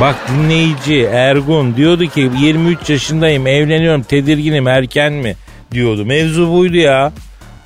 Bak 0.00 0.16
dinleyici 0.28 1.02
Ergun 1.02 1.76
diyordu 1.76 2.06
ki 2.06 2.30
23 2.40 2.90
yaşındayım 2.90 3.46
evleniyorum 3.46 4.02
tedirginim 4.02 4.66
erken 4.68 5.12
mi 5.12 5.36
diyordu. 5.72 6.04
Mevzu 6.04 6.52
buydu 6.52 6.76
ya. 6.76 7.12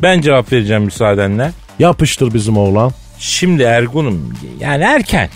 Ben 0.02 0.20
cevap 0.20 0.52
vereceğim 0.52 0.82
müsaadenle. 0.82 1.52
Yapıştır 1.78 2.34
bizim 2.34 2.56
oğlan. 2.56 2.92
Şimdi 3.18 3.62
Ergun'um 3.62 4.32
yani 4.60 4.84
erken. 4.84 5.28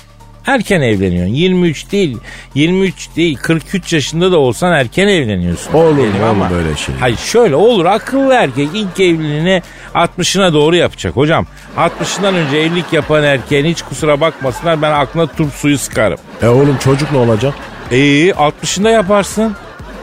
Erken 0.46 0.80
evleniyorsun. 0.80 1.34
23 1.34 1.92
değil, 1.92 2.18
23 2.54 3.16
değil, 3.16 3.36
43 3.36 3.92
yaşında 3.92 4.32
da 4.32 4.38
olsan 4.38 4.72
erken 4.72 5.08
evleniyorsun. 5.08 5.72
Olur 5.72 5.90
mu 5.90 6.04
oğlum 6.24 6.50
böyle 6.50 6.76
şey? 6.76 6.94
Hayır 7.00 7.16
şöyle 7.16 7.56
olur 7.56 7.84
akıllı 7.84 8.34
erkek 8.34 8.68
ilk 8.74 9.00
evliliğini 9.00 9.62
60'ına 9.94 10.52
doğru 10.52 10.76
yapacak 10.76 11.16
hocam. 11.16 11.46
60'ından 11.76 12.34
önce 12.34 12.56
evlilik 12.56 12.92
yapan 12.92 13.22
erkeğin 13.24 13.64
hiç 13.64 13.82
kusura 13.82 14.20
bakmasınlar 14.20 14.82
ben 14.82 14.92
aklına 14.92 15.26
turp 15.26 15.52
suyu 15.52 15.78
sıkarım. 15.78 16.18
E 16.42 16.48
oğlum 16.48 16.76
çocuk 16.84 17.12
ne 17.12 17.18
olacak? 17.18 17.54
İyi 17.92 18.30
60'ında 18.32 18.90
yaparsın. 18.90 19.56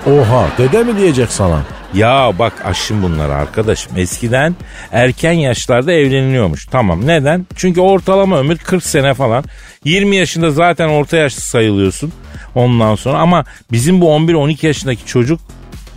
Oha 0.06 0.48
dede 0.58 0.84
mi 0.84 0.98
diyecek 0.98 1.32
sana? 1.32 1.62
Ya 1.94 2.32
bak 2.40 2.54
aşın 2.66 3.04
bunları 3.04 3.34
arkadaşım. 3.34 3.98
Eskiden 3.98 4.56
erken 4.92 5.32
yaşlarda 5.32 5.94
evleniliyormuş. 5.94 6.66
Tamam 6.66 7.08
neden? 7.08 7.46
Çünkü 7.56 7.82
ortalama 7.82 8.40
ömür 8.40 8.58
40 8.58 8.84
sene 8.84 9.14
falan. 9.14 9.44
20 9.86 10.16
yaşında 10.16 10.52
zaten 10.52 10.90
orta 10.90 11.18
yaşlı 11.18 11.42
sayılıyorsun. 11.42 12.14
Ondan 12.56 12.96
sonra 12.96 13.18
ama 13.18 13.46
bizim 13.72 14.02
bu 14.02 14.06
11-12 14.06 14.66
yaşındaki 14.66 15.06
çocuk 15.06 15.40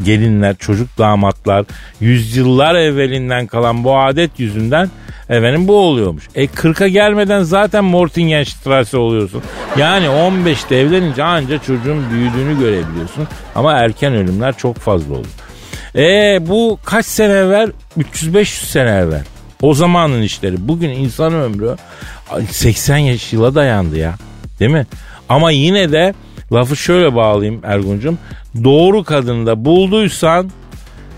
gelinler, 0.03 0.57
çocuk 0.57 0.99
damatlar 0.99 1.65
yüzyıllar 2.01 2.75
evvelinden 2.75 3.47
kalan 3.47 3.85
bu 3.85 3.99
adet 3.99 4.41
yüzünden 4.41 4.91
efendim 5.29 5.69
bu 5.69 5.77
oluyormuş. 5.77 6.29
E 6.35 6.45
40'a 6.45 6.89
gelmeden 6.89 7.43
zaten 7.43 7.85
Mortingenstrasse 7.85 8.97
oluyorsun. 8.97 9.43
Yani 9.79 10.07
15'te 10.07 10.77
evlenince 10.77 11.23
anca 11.25 11.59
çocuğun 11.59 12.11
büyüdüğünü 12.11 12.59
görebiliyorsun. 12.59 13.29
Ama 13.55 13.73
erken 13.73 14.15
ölümler 14.15 14.57
çok 14.57 14.77
fazla 14.77 15.15
oluyor. 15.15 15.27
E 15.97 16.39
bu 16.49 16.79
kaç 16.85 17.07
sene 17.07 17.33
evvel? 17.33 17.71
300-500 17.99 18.45
sene 18.45 18.91
evvel. 18.91 19.25
O 19.63 19.75
zamanın 19.75 20.23
işleri. 20.23 20.69
Bugün 20.69 20.91
insan 20.91 21.35
ömrü 21.35 21.77
80 22.51 22.97
yaş 22.97 23.33
yıla 23.33 23.55
dayandı 23.55 23.99
ya. 23.99 24.15
Değil 24.61 24.71
mi? 24.71 24.87
Ama 25.29 25.51
yine 25.51 25.93
de 25.93 26.15
lafı 26.55 26.77
şöyle 26.77 27.15
bağlayayım 27.15 27.61
Ergun'cum. 27.65 28.19
Doğru 28.65 29.05
kadını 29.05 29.47
da 29.47 29.65
bulduysan 29.65 30.51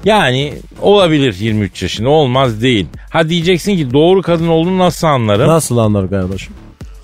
yani 0.05 0.55
olabilir 0.81 1.37
23 1.41 1.83
yaşında 1.83 2.09
olmaz 2.09 2.63
değil. 2.63 2.87
Ha 3.11 3.29
diyeceksin 3.29 3.77
ki 3.77 3.93
doğru 3.93 4.23
kadın 4.23 4.49
olduğunu 4.49 4.79
nasıl 4.79 5.07
anlarım? 5.07 5.49
Nasıl 5.49 5.77
anlar 5.79 6.11
kardeşim? 6.11 6.55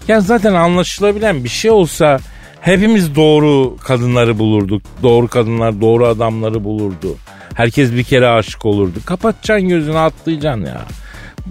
Ya 0.08 0.20
zaten 0.20 0.54
anlaşılabilen 0.54 1.44
bir 1.44 1.48
şey 1.48 1.70
olsa 1.70 2.18
hepimiz 2.60 3.16
doğru 3.16 3.76
kadınları 3.76 4.38
bulurduk. 4.38 4.82
Doğru 5.02 5.28
kadınlar 5.28 5.80
doğru 5.80 6.06
adamları 6.06 6.64
bulurdu. 6.64 7.16
Herkes 7.54 7.92
bir 7.92 8.04
kere 8.04 8.28
aşık 8.28 8.66
olurdu. 8.66 8.98
Kapatacaksın 9.06 9.68
gözünü 9.68 9.98
atlayacaksın 9.98 10.66
ya. 10.66 10.82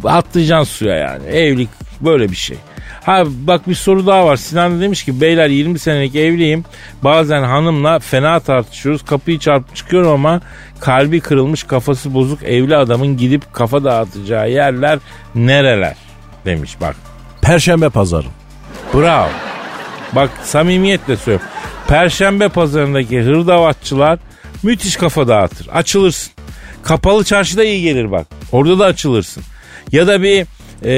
Atlayacaksın 0.03 0.73
suya 0.73 0.95
yani. 0.95 1.25
Evlilik 1.25 1.69
böyle 2.01 2.31
bir 2.31 2.35
şey. 2.35 2.57
Ha 3.03 3.23
bak 3.27 3.69
bir 3.69 3.75
soru 3.75 4.07
daha 4.07 4.25
var. 4.25 4.35
Sinan 4.35 4.77
da 4.77 4.81
demiş 4.81 5.03
ki 5.03 5.21
beyler 5.21 5.49
20 5.49 5.79
senelik 5.79 6.15
evliyim. 6.15 6.65
Bazen 7.03 7.43
hanımla 7.43 7.99
fena 7.99 8.39
tartışıyoruz. 8.39 9.05
Kapıyı 9.05 9.39
çarpıp 9.39 9.75
çıkıyorum 9.75 10.11
ama 10.11 10.41
kalbi 10.79 11.19
kırılmış 11.19 11.63
kafası 11.63 12.13
bozuk 12.13 12.43
evli 12.43 12.75
adamın 12.75 13.17
gidip 13.17 13.53
kafa 13.53 13.83
dağıtacağı 13.83 14.51
yerler 14.51 14.99
nereler 15.35 15.95
demiş 16.45 16.81
bak. 16.81 16.95
Perşembe 17.41 17.89
pazarı. 17.89 18.27
Bravo. 18.93 19.29
Bak 20.15 20.29
samimiyetle 20.43 21.17
söylüyorum. 21.17 21.47
Perşembe 21.87 22.49
pazarındaki 22.49 23.21
hırdavatçılar 23.21 24.19
müthiş 24.63 24.95
kafa 24.95 25.27
dağıtır. 25.27 25.67
Açılırsın. 25.67 26.33
Kapalı 26.83 27.23
çarşıda 27.23 27.63
iyi 27.63 27.81
gelir 27.81 28.11
bak. 28.11 28.27
Orada 28.51 28.79
da 28.79 28.85
açılırsın. 28.85 29.43
Ya 29.91 30.07
da 30.07 30.21
bir 30.21 30.45
e, 30.85 30.91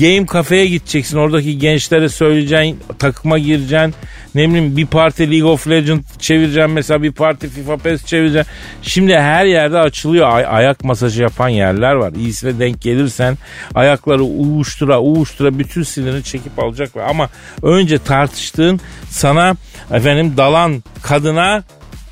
game 0.00 0.26
kafeye 0.26 0.66
gideceksin. 0.66 1.16
Oradaki 1.18 1.58
gençlere 1.58 2.08
söyleyeceksin. 2.08 2.78
Takıma 2.98 3.38
gireceksin. 3.38 3.94
Ne 4.34 4.48
bileyim 4.48 4.76
bir 4.76 4.86
parti 4.86 5.30
League 5.30 5.50
of 5.50 5.68
Legends 5.68 6.18
çevireceksin. 6.18 6.70
Mesela 6.70 7.02
bir 7.02 7.12
parti 7.12 7.48
FIFA 7.48 7.76
PES 7.76 8.04
çevireceksin. 8.04 8.52
Şimdi 8.82 9.14
her 9.18 9.44
yerde 9.44 9.78
açılıyor. 9.78 10.28
Ay- 10.32 10.46
ayak 10.48 10.84
masajı 10.84 11.22
yapan 11.22 11.48
yerler 11.48 11.92
var. 11.92 12.12
İyisine 12.12 12.58
denk 12.58 12.82
gelirsen 12.82 13.38
ayakları 13.74 14.22
uğuştura 14.24 15.00
uğuştura 15.00 15.58
bütün 15.58 15.82
sinirini 15.82 16.22
çekip 16.24 16.58
alacaklar. 16.58 17.04
Ama 17.08 17.28
önce 17.62 17.98
tartıştığın 17.98 18.80
sana 19.10 19.56
efendim 19.92 20.34
dalan 20.36 20.82
kadına 21.02 21.62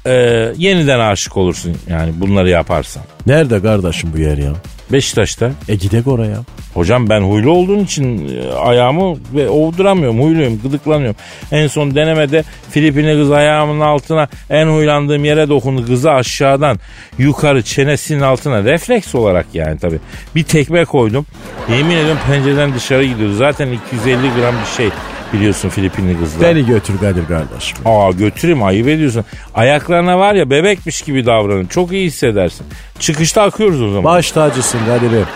e, 0.07 0.13
yeniden 0.57 1.01
aşık 1.01 1.37
olursun 1.37 1.77
yani 1.89 2.13
bunları 2.21 2.51
yaparsan. 2.51 3.03
Nerede 3.27 3.63
kardeşim 3.63 4.11
bu 4.15 4.19
yer 4.19 4.39
ya? 4.39 4.53
Beşiktaş'ta. 4.93 5.51
E 5.69 5.75
gidek 5.75 6.07
oraya. 6.07 6.37
Hocam 6.75 7.09
ben 7.09 7.21
huylu 7.21 7.51
olduğum 7.51 7.81
için 7.81 8.37
e, 8.37 8.53
ayağımı 8.53 9.17
ve 9.35 9.49
ovduramıyorum. 9.49 10.23
Huyluyum, 10.23 10.61
gıdıklanıyorum. 10.63 11.17
En 11.53 11.67
son 11.67 11.95
denemede 11.95 12.45
Filipinli 12.71 13.15
kız 13.23 13.31
ayağımın 13.31 13.81
altına 13.81 14.29
en 14.51 14.67
huylandığım 14.67 15.25
yere 15.25 15.49
dokundu. 15.49 15.87
Kızı 15.87 16.13
aşağıdan 16.13 16.79
yukarı 17.19 17.63
çenesinin 17.63 18.21
altına 18.21 18.65
refleks 18.65 19.15
olarak 19.15 19.47
yani 19.55 19.79
tabii. 19.79 19.99
Bir 20.35 20.45
tekme 20.45 20.85
koydum. 20.85 21.27
Yemin 21.71 21.97
ediyorum 21.97 22.19
pencereden 22.27 22.75
dışarı 22.75 23.05
gidiyordu. 23.05 23.35
Zaten 23.35 23.69
250 23.93 24.17
gram 24.17 24.55
bir 24.61 24.77
şey 24.77 24.91
biliyorsun 25.35 25.69
Filipinli 25.69 26.19
kızlar. 26.19 26.43
Beni 26.57 26.67
götür 26.67 26.99
Kadir 27.01 27.27
kardeşim. 27.27 27.79
Aa 27.85 28.11
götüreyim 28.11 28.63
ayıp 28.63 28.89
ediyorsun. 28.89 29.25
Ayaklarına 29.55 30.19
var 30.19 30.35
ya 30.35 30.51
bebekmiş 30.51 31.03
gibi 31.03 31.27
davranın. 31.27 31.67
Çok 31.67 31.93
iyi 31.93 32.07
hissedersin. 32.07 32.67
Çıkışta 32.99 33.43
akıyoruz 33.43 33.83
o 33.83 33.89
zaman. 33.89 34.05
Baş 34.05 34.33
tacısın 34.33 34.79
Kadir'im. 34.87 35.27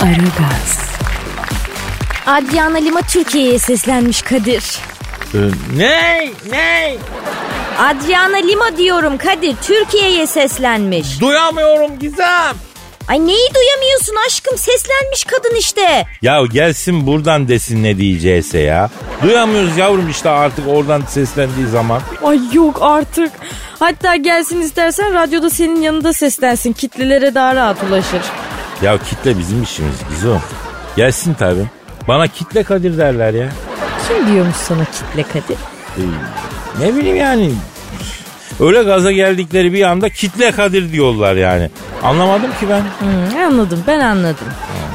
Aragaz, 0.00 0.78
Adriana 2.26 2.78
Lima 2.78 3.00
Türkiye'ye 3.02 3.58
seslenmiş 3.58 4.22
Kadir. 4.22 4.78
Ee, 5.34 5.38
ne? 5.76 6.28
Ne? 6.50 6.96
Adriana 7.80 8.36
Lima 8.36 8.76
diyorum 8.76 9.18
Kadir 9.18 9.56
Türkiye'ye 9.62 10.26
seslenmiş. 10.26 11.20
Duyamıyorum 11.20 11.98
Gizem. 11.98 12.56
Ay 13.08 13.26
neyi 13.26 13.48
duyamıyorsun 13.54 14.14
aşkım 14.26 14.58
seslenmiş 14.58 15.24
kadın 15.24 15.54
işte. 15.58 16.06
Ya 16.22 16.42
gelsin 16.52 17.06
buradan 17.06 17.48
desin 17.48 17.82
ne 17.82 17.96
diyecekse 17.96 18.58
ya. 18.58 18.90
Duyamıyoruz 19.22 19.76
yavrum 19.76 20.10
işte 20.10 20.30
artık 20.30 20.68
oradan 20.68 21.02
seslendiği 21.08 21.66
zaman. 21.66 22.00
Ay 22.24 22.40
yok 22.52 22.78
artık. 22.80 23.32
Hatta 23.78 24.16
gelsin 24.16 24.60
istersen 24.60 25.14
radyoda 25.14 25.50
senin 25.50 25.82
yanında 25.82 26.12
seslensin. 26.12 26.72
Kitlelere 26.72 27.34
daha 27.34 27.54
rahat 27.54 27.76
ulaşır. 27.88 28.22
Ya 28.82 28.98
kitle 28.98 29.38
bizim 29.38 29.62
işimiz 29.62 29.96
Gizem. 30.10 30.42
Gelsin 30.96 31.34
tabi. 31.34 31.60
Bana 32.08 32.28
kitle 32.28 32.62
Kadir 32.62 32.98
derler 32.98 33.34
ya. 33.34 33.48
Kim 34.08 34.34
diyormuş 34.34 34.56
sana 34.56 34.84
kitle 34.84 35.22
Kadir? 35.22 35.56
Ne 36.78 36.96
bileyim 36.96 37.16
yani. 37.16 37.50
Öyle 38.60 38.82
gaza 38.82 39.12
geldikleri 39.12 39.72
bir 39.72 39.82
anda 39.82 40.08
kitle 40.08 40.50
Kadir 40.52 40.92
diyorlar 40.92 41.36
yani. 41.36 41.70
Anlamadım 42.02 42.50
ki 42.60 42.66
ben. 42.70 42.80
Hmm, 42.80 43.42
anladım 43.46 43.84
ben 43.86 44.00
anladım. 44.00 44.46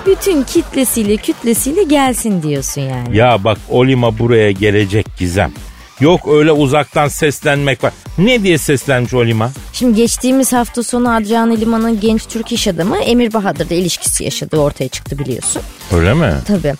Bütün 0.06 0.44
kitlesiyle 0.44 1.18
kütlesiyle 1.18 1.84
gelsin 1.84 2.44
diyorsun 2.44 2.82
yani. 2.82 3.18
Ya 3.18 3.44
bak 3.44 3.58
Olima 3.70 4.20
buraya 4.20 4.52
gelecek 4.52 5.06
Gizem. 5.20 5.52
Yok 6.00 6.22
öyle 6.28 6.52
uzaktan 6.52 7.08
seslenmek 7.08 7.84
var. 7.84 7.94
Ne 8.18 8.44
diye 8.44 8.58
seslenmiş 8.58 9.14
Olima? 9.14 9.52
Şimdi 9.74 9.96
geçtiğimiz 9.96 10.54
hafta 10.54 10.84
sonu 10.84 11.14
Adriana 11.16 11.54
Lima'nın 11.54 12.00
genç 12.00 12.26
Türk 12.26 12.52
iş 12.52 12.68
adamı 12.68 12.98
Emir 12.98 13.34
Bahadır'da 13.34 13.74
ilişkisi 13.74 14.24
yaşadığı 14.24 14.58
ortaya 14.58 14.88
çıktı 14.88 15.20
biliyorsun. 15.20 15.62
Öyle 15.94 16.14
mi? 16.14 16.34
Tabii. 16.48 16.74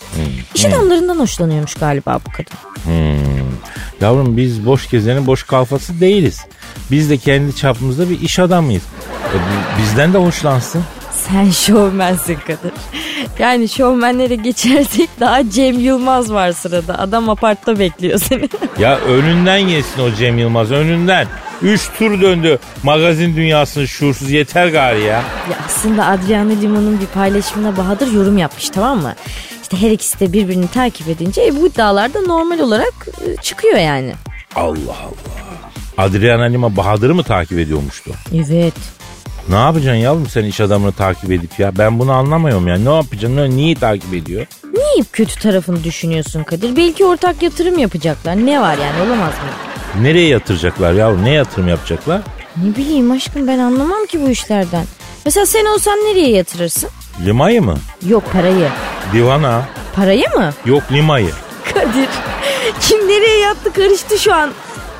İş 0.56 0.66
adamlarından 0.66 1.20
hoşlanıyormuş 1.20 1.74
galiba 1.74 2.20
bu 2.28 2.32
kadın. 2.32 2.54
Hmm. 2.84 3.46
Yavrum 4.02 4.38
biz 4.38 4.66
boş 4.66 4.90
gezenin 4.90 5.28
boş 5.28 5.44
kalfası 5.44 6.00
değiliz. 6.00 6.42
Biz 6.92 7.10
de 7.10 7.18
kendi 7.18 7.56
çapımızda 7.56 8.10
bir 8.10 8.22
iş 8.22 8.40
adamıyız. 8.40 8.84
E, 9.30 9.36
bi- 9.36 9.82
bizden 9.84 10.14
de 10.14 10.18
hoşlansın. 10.18 10.84
Sen 11.32 11.50
şovmensin 11.52 12.36
Kadir. 12.36 12.72
Yani 13.40 13.70
şovmenlere 13.70 14.36
geçersek 14.36 15.10
daha 15.20 15.50
Cem 15.50 15.80
Yılmaz 15.80 16.34
var 16.34 16.52
sırada. 16.52 17.00
Adam 17.00 17.30
apartta 17.30 17.80
bekliyor 17.80 18.20
seni. 18.20 18.50
Ya 18.80 18.98
önünden 19.00 19.58
yesin 19.58 20.02
o 20.02 20.12
Cem 20.12 20.38
Yılmaz 20.38 20.72
önünden. 20.72 21.28
Üç 21.62 21.90
tur 21.98 22.22
döndü 22.22 22.60
magazin 22.84 23.36
dünyasını 23.36 23.88
şuursuz 23.88 24.32
yeter 24.32 24.68
gari 24.68 25.02
ya. 25.02 25.06
ya 25.08 25.24
aslında 25.66 26.06
Adriana 26.06 26.52
Lima'nın 26.52 27.00
bir 27.00 27.06
paylaşımına 27.06 27.78
Bahadır 27.78 28.12
yorum 28.12 28.38
yapmış 28.38 28.70
tamam 28.70 29.02
mı? 29.02 29.16
İşte 29.62 29.82
her 29.82 29.92
ikisi 29.92 30.20
de 30.20 30.34
birbirini 30.34 30.68
takip 30.68 31.08
edince 31.10 31.42
e, 31.46 31.56
bu 31.56 31.68
iddialarda 31.68 32.22
normal 32.22 32.60
olarak 32.60 32.94
e, 33.28 33.36
çıkıyor 33.42 33.78
yani. 33.78 34.14
Allah 34.56 34.98
Allah. 35.04 35.36
Adriana 35.98 36.44
Lima 36.44 36.76
Bahadır'ı 36.76 37.16
mı 37.16 37.24
takip 37.24 37.60
ediyormuştu? 37.60 38.12
Evet. 38.36 38.74
Ne 39.50 39.56
yapacaksın 39.56 40.00
yavrum 40.02 40.28
sen 40.30 40.44
iş 40.44 40.62
adamını 40.62 40.92
takip 40.92 41.32
edip 41.32 41.60
ya? 41.60 41.72
Ben 41.78 42.00
bunu 42.00 42.12
anlamıyorum 42.12 42.68
ya. 42.68 42.78
Ne 42.78 42.96
yapacaksın? 42.96 43.38
Ne, 43.38 43.50
niye 43.50 43.76
takip 43.76 44.14
ediyor? 44.14 44.46
Niye 44.74 45.06
kötü 45.12 45.40
tarafını 45.40 45.84
düşünüyorsun 45.84 46.44
Kadir? 46.44 46.76
Belki 46.76 47.06
ortak 47.06 47.42
yatırım 47.44 47.80
yapacaklar. 47.80 48.36
Ne 48.36 48.62
var 48.62 48.78
yani 48.78 49.08
olamaz 49.10 49.34
mı? 49.34 50.04
Nereye 50.04 50.28
yatıracaklar 50.28 50.94
yavrum? 50.94 51.24
Ne 51.26 51.32
yatırım 51.32 51.68
yapacaklar? 51.68 52.22
Ne 52.64 52.76
bileyim 52.76 53.12
aşkım 53.12 53.48
ben 53.48 53.60
anlamam 53.60 54.06
ki 54.06 54.22
bu 54.22 54.30
işlerden. 54.30 54.86
Mesela 55.26 55.46
sen 55.46 55.66
olsan 55.66 55.98
nereye 55.98 56.30
yatırırsın? 56.30 56.90
Lima'yı 57.26 57.62
mı? 57.62 57.78
Yok 58.08 58.24
parayı. 58.34 58.68
Divana. 59.14 59.62
Parayı 59.96 60.26
mı? 60.36 60.54
Yok 60.66 60.84
Lima'yı. 60.92 61.30
Kadir 61.74 62.08
kim 62.82 63.00
nereye 63.08 63.40
yattı 63.40 63.74
karıştı 63.74 64.20
şu 64.20 64.34
an. 64.34 64.50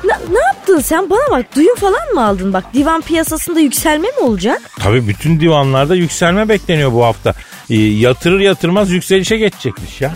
Na- 0.06 0.20
ne 0.32 0.38
yaptın 0.40 0.80
sen 0.80 1.10
bana 1.10 1.30
bak 1.30 1.56
duyum 1.56 1.76
falan 1.76 2.14
mı 2.14 2.26
aldın 2.26 2.52
bak 2.52 2.64
divan 2.74 3.00
piyasasında 3.02 3.60
yükselme 3.60 4.08
mi 4.08 4.18
olacak? 4.20 4.60
Tabii 4.80 5.08
bütün 5.08 5.40
divanlarda 5.40 5.94
yükselme 5.94 6.48
bekleniyor 6.48 6.92
bu 6.92 7.04
hafta. 7.04 7.34
Ee, 7.70 7.76
yatırır 7.76 8.40
yatırmaz 8.40 8.90
yükselişe 8.90 9.36
geçecekmiş 9.36 10.00
ya. 10.00 10.12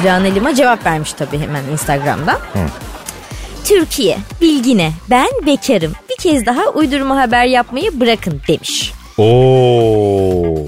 Adriana 0.00 0.26
Lima 0.26 0.54
cevap 0.54 0.86
vermiş 0.86 1.12
tabii 1.12 1.38
hemen 1.38 1.64
Instagram'dan. 1.72 2.38
Türkiye 3.64 4.16
bilgine 4.40 4.92
ben 5.10 5.28
bekarım 5.46 5.92
bir 6.10 6.16
kez 6.22 6.46
daha 6.46 6.64
uydurma 6.74 7.16
haber 7.16 7.44
yapmayı 7.44 8.00
bırakın 8.00 8.40
demiş. 8.48 8.92
Oo. 9.18 10.66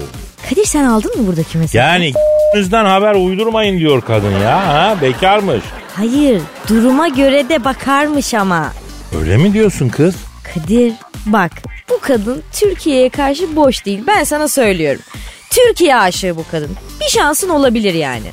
Kadir 0.49 0.65
sen 0.65 0.83
aldın 0.83 1.21
mı 1.21 1.27
buradaki 1.27 1.57
mesajı? 1.57 1.77
Yani 1.77 2.13
yüzden 2.55 2.85
haber 2.85 3.15
uydurmayın 3.15 3.79
diyor 3.79 4.01
kadın 4.01 4.39
ya. 4.39 4.67
Ha, 4.67 4.95
bekarmış. 5.01 5.63
Hayır 5.95 6.41
duruma 6.69 7.07
göre 7.07 7.49
de 7.49 7.63
bakarmış 7.63 8.33
ama. 8.33 8.73
Öyle 9.19 9.37
mi 9.37 9.53
diyorsun 9.53 9.89
kız? 9.89 10.15
Kadir 10.53 10.93
bak 11.25 11.51
bu 11.89 11.99
kadın 12.01 12.43
Türkiye'ye 12.51 13.09
karşı 13.09 13.55
boş 13.55 13.85
değil 13.85 14.03
ben 14.07 14.23
sana 14.23 14.47
söylüyorum. 14.47 15.01
Türkiye 15.49 15.95
aşığı 15.97 16.35
bu 16.37 16.43
kadın. 16.51 16.69
Bir 17.01 17.09
şansın 17.09 17.49
olabilir 17.49 17.93
yani. 17.93 18.31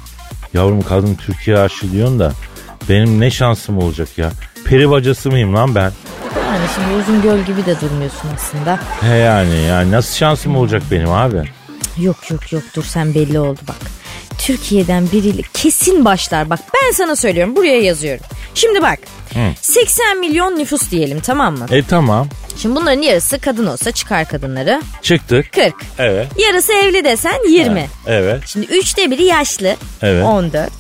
Yavrum 0.55 0.83
kadın 0.83 1.15
Türkiye 1.15 1.59
aşığı 1.59 1.93
diyorsun 1.93 2.19
da 2.19 2.33
benim 2.89 3.21
ne 3.21 3.31
şansım 3.31 3.79
olacak 3.79 4.19
ya? 4.19 4.31
Peri 4.65 4.91
bacası 4.91 5.31
mıyım 5.31 5.55
lan 5.55 5.75
ben? 5.75 5.93
Yani 6.37 6.67
şimdi 6.75 7.03
uzun 7.03 7.23
göl 7.23 7.39
gibi 7.45 7.67
de 7.67 7.81
durmuyorsun 7.81 8.29
aslında. 8.37 8.79
He 9.01 9.17
yani 9.17 9.57
yani 9.69 9.91
nasıl 9.91 10.15
şansım 10.17 10.57
olacak 10.57 10.83
benim 10.91 11.11
abi? 11.11 11.37
Yok 11.99 12.31
yok 12.31 12.53
yok 12.53 12.63
dur 12.77 12.85
sen 12.85 13.15
belli 13.15 13.41
oldu 13.41 13.61
bak. 13.69 13.77
Türkiye'den 14.41 15.13
biriyle 15.13 15.43
kesin 15.55 16.05
başlar 16.05 16.51
bak 16.51 16.61
ben 16.75 16.93
sana 16.93 17.17
söylüyorum 17.17 17.57
buraya 17.57 17.81
yazıyorum. 17.81 18.25
Şimdi 18.55 18.83
bak 18.83 18.99
80 19.61 20.19
milyon 20.19 20.59
nüfus 20.59 20.91
diyelim 20.91 21.21
tamam 21.21 21.59
mı? 21.59 21.67
E 21.71 21.83
tamam 21.83 22.29
Şimdi 22.57 22.77
bunların 22.77 23.03
yarısı 23.03 23.39
kadın 23.41 23.67
olsa 23.67 23.91
çıkar 23.93 24.29
kadınları 24.29 24.83
çıktık. 25.03 25.53
40. 25.53 25.75
Evet. 25.99 26.27
Yarısı 26.39 26.73
evli 26.73 27.05
desen 27.05 27.49
20. 27.49 27.87
Evet. 28.07 28.43
Şimdi 28.47 28.67
üçte 28.67 29.11
biri 29.11 29.25
yaşlı 29.25 29.77
Evet. 30.03 30.25
14. 30.25 30.71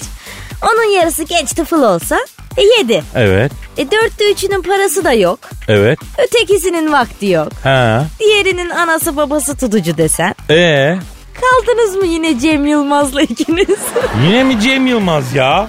Onun 0.62 0.96
yarısı 0.96 1.23
genç 1.23 1.53
tıfıl 1.53 1.83
olsa 1.83 2.18
e 2.57 2.62
7. 2.62 3.03
Evet. 3.14 3.53
E 3.79 3.90
dörtte 3.90 4.33
üçünün 4.33 4.62
parası 4.62 5.05
da 5.05 5.12
yok. 5.12 5.38
Evet. 5.68 5.99
Ötekisinin 6.18 6.92
vakti 6.92 7.27
yok. 7.27 7.53
Ha. 7.62 8.07
Diğerinin 8.20 8.70
anası 8.70 9.16
babası 9.16 9.57
tutucu 9.57 9.96
desen. 9.96 10.35
E 10.51 10.96
Kaldınız 11.40 11.96
mı 11.96 12.07
yine 12.07 12.38
Cem 12.38 12.66
Yılmaz'la 12.66 13.22
ikiniz? 13.22 13.79
yine 14.26 14.44
mi 14.44 14.61
Cem 14.61 14.87
Yılmaz 14.87 15.35
ya? 15.35 15.66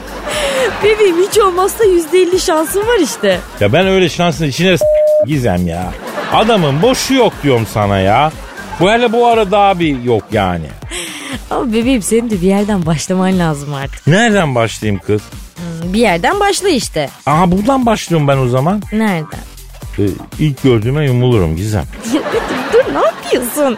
Bebeğim 0.84 1.16
hiç 1.30 1.38
olmazsa 1.38 1.84
yüzde 1.84 2.22
elli 2.22 2.40
şansın 2.40 2.80
var 2.80 3.00
işte. 3.04 3.40
Ya 3.60 3.74
ben 3.74 3.88
öyle 3.88 4.10
şansın 4.10 4.46
içine 4.46 4.78
s- 4.78 4.86
gizem 5.28 5.68
ya. 5.68 5.94
Adamın 6.34 6.82
boşu 6.82 7.14
yok 7.14 7.34
diyorum 7.44 7.68
sana 7.74 7.98
ya. 8.00 8.32
Bu 8.80 8.92
hele 8.92 9.14
bu 9.14 9.28
arada 9.28 9.60
abi 9.60 9.98
yok 10.04 10.24
yani. 10.32 10.66
Ama 11.50 11.74
bebeğim 11.74 12.02
senin 12.02 12.30
de 12.30 12.42
bir 12.42 12.48
yerden 12.48 12.86
başlaman 12.86 13.40
lazım 13.40 13.74
artık. 13.74 14.08
Nereden 14.08 14.56
başlayayım 14.56 15.02
kız? 15.08 15.22
Hmm, 15.56 15.94
Bir 15.94 16.00
yerden 16.00 16.40
başla 16.40 16.70
işte. 16.70 17.10
Aha 17.26 17.52
buradan 17.52 17.86
başlıyorum 17.86 18.28
ben 18.28 18.38
o 18.38 18.48
zaman. 18.48 18.82
Nereden? 18.92 19.40
Ee, 20.00 20.04
ilk 20.40 20.64
gördüğüme 20.64 21.06
yumulurum 21.06 21.56
Gizem. 21.56 21.84
Dur, 22.14 22.20
dur 22.74 22.94
ne 22.94 23.00
yapıyorsun? 23.06 23.78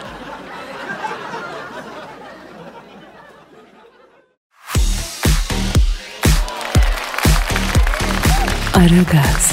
Aragaz, 8.84 9.52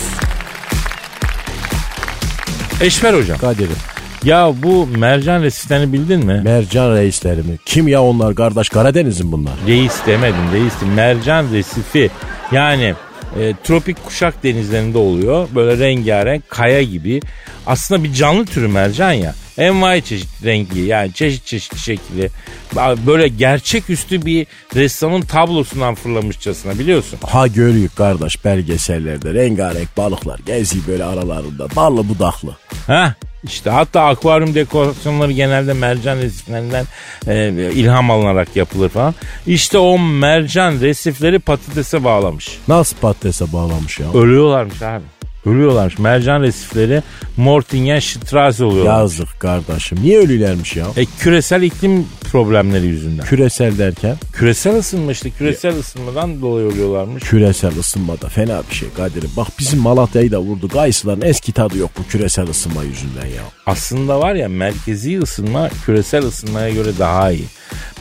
Eşver 2.82 3.13
hocam. 3.13 3.38
Kadir'im. 3.38 3.76
Ya 4.24 4.54
bu 4.63 4.88
mercan 4.88 5.44
resiflerini 5.44 5.94
bildin 5.94 6.26
mi? 6.26 6.41
Mercan 6.44 6.96
reislerimi. 6.96 7.58
Kim 7.65 7.88
ya 7.88 8.04
onlar 8.04 8.36
kardeş 8.36 8.70
Karadeniz'in 8.70 9.32
bunlar. 9.32 9.54
Reis 9.67 9.94
demedim 10.08 10.52
reisim. 10.54 10.94
Mercan 10.94 11.46
resifi 11.54 12.10
yani 12.52 12.94
e, 13.39 13.54
tropik 13.63 14.06
kuşak 14.06 14.44
denizlerinde 14.44 14.98
oluyor. 14.98 15.48
Böyle 15.56 15.86
rengarenk 15.86 16.50
kaya 16.50 16.84
gibi. 16.84 17.20
Aslında 17.65 18.04
bir 18.04 18.13
canlı 18.13 18.46
türü 18.46 18.67
mercan 18.67 19.12
ya. 19.12 19.36
Envai 19.62 20.02
çeşit 20.02 20.45
rengi 20.45 20.80
yani 20.80 21.13
çeşit 21.13 21.45
çeşit 21.45 21.78
şekli. 21.78 22.30
Böyle 22.76 23.28
gerçeküstü 23.28 24.26
bir 24.26 24.47
ressamın 24.76 25.21
tablosundan 25.21 25.95
fırlamışçasına 25.95 26.80
biliyorsun. 26.80 27.19
Ha 27.28 27.47
görüyük 27.47 27.95
kardeş 27.95 28.45
belgesellerde 28.45 29.34
rengarenk 29.34 29.97
balıklar 29.97 30.39
geziyor 30.39 30.84
böyle 30.88 31.04
aralarında. 31.04 31.67
Ballı 31.76 32.10
budaklı. 32.10 32.56
Ha 32.88 33.15
işte 33.43 33.69
hatta 33.69 34.02
akvaryum 34.02 34.56
dekorasyonları 34.56 35.32
genelde 35.32 35.74
mercan 35.74 36.17
resiflerinden 36.17 36.86
e, 37.28 37.71
ilham 37.74 38.12
alınarak 38.12 38.56
yapılır 38.56 38.89
falan. 38.89 39.15
İşte 39.47 39.78
o 39.78 40.00
mercan 40.00 40.80
resifleri 40.80 41.39
patatese 41.39 42.04
bağlamış. 42.04 42.58
Nasıl 42.67 42.97
patatese 42.97 43.54
bağlamış 43.54 44.00
ya? 44.00 44.13
Ölüyorlarmış 44.13 44.82
abi. 44.82 45.04
Ölüyorlarmış. 45.45 45.99
Mercan 45.99 46.41
resifleri 46.41 47.04
Mortingen 47.38 47.99
Strasse 47.99 48.63
oluyorlar. 48.63 48.99
Yazık 48.99 49.39
kardeşim. 49.39 49.97
Niye 50.01 50.19
ölülermiş 50.19 50.75
ya? 50.75 50.86
E, 50.97 51.06
küresel 51.06 51.62
iklim 51.62 52.08
problemleri 52.32 52.86
yüzünden. 52.86 53.25
Küresel 53.25 53.77
derken? 53.77 54.15
Küresel 54.34 54.77
ısınma 54.77 55.12
işte. 55.12 55.30
Küresel 55.30 55.80
ısınmadan 55.80 56.41
dolayı 56.41 56.67
ölüyorlarmış. 56.67 57.23
Küresel 57.23 57.77
ısınma 57.80 58.21
da 58.21 58.27
fena 58.30 58.62
bir 58.69 58.75
şey 58.75 58.89
Kadir'im. 58.97 59.30
Bak 59.38 59.47
bizim 59.60 59.80
Malatya'yı 59.80 60.32
da 60.32 60.39
vurdu. 60.39 60.67
Gayısıların 60.67 61.21
eski 61.21 61.51
tadı 61.51 61.77
yok 61.77 61.91
bu 61.99 62.08
küresel 62.08 62.49
ısınma 62.49 62.84
yüzünden 62.84 63.25
ya. 63.25 63.43
Aslında 63.65 64.19
var 64.19 64.36
ya 64.36 64.50
merkezi 64.50 65.19
ısınma 65.19 65.69
küresel 65.86 66.24
ısınmaya 66.24 66.69
göre 66.69 66.89
daha 67.00 67.32
iyi. 67.32 67.45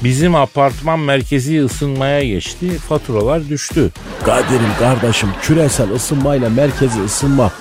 Bizim 0.05 0.35
apartman 0.35 0.99
merkezi 1.01 1.65
ısınmaya 1.65 2.25
geçti. 2.25 2.79
Faturalar 2.79 3.49
düştü. 3.49 3.91
Kadir'im 4.25 4.75
kardeşim 4.79 5.29
küresel 5.43 5.91
ısınmayla 5.91 6.51
merkezi 6.51 7.01
ısınma 7.05 7.53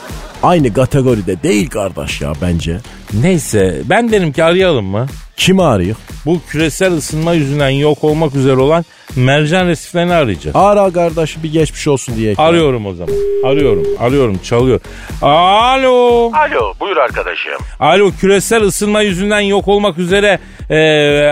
aynı 0.43 0.73
kategoride 0.73 1.43
değil 1.43 1.69
kardeş 1.69 2.21
ya 2.21 2.33
bence. 2.41 2.79
Neyse 3.13 3.81
ben 3.85 4.11
derim 4.11 4.31
ki 4.31 4.43
arayalım 4.43 4.85
mı? 4.85 5.07
Kimi 5.39 5.63
arayık? 5.63 5.97
Bu 6.25 6.41
küresel 6.49 6.93
ısınma 6.93 7.33
yüzünden 7.33 7.69
yok 7.69 8.03
olmak 8.03 8.35
üzere 8.35 8.55
olan 8.57 8.85
mercan 9.15 9.67
resiflerini 9.67 10.13
arayacağız. 10.13 10.55
Ara 10.55 10.91
kardeşi 10.93 11.43
bir 11.43 11.51
geçmiş 11.51 11.87
olsun 11.87 12.15
diye. 12.15 12.33
Arıyorum 12.37 12.85
o 12.85 12.93
zaman. 12.93 13.13
Arıyorum. 13.45 13.85
Arıyorum. 13.99 14.37
Çalıyor. 14.37 14.79
Alo. 15.21 16.31
Alo 16.33 16.73
buyur 16.79 16.97
arkadaşım. 16.97 17.51
Alo 17.79 18.11
küresel 18.21 18.61
ısınma 18.63 19.01
yüzünden 19.01 19.39
yok 19.39 19.67
olmak 19.67 19.97
üzere 19.97 20.39
e, 20.69 20.75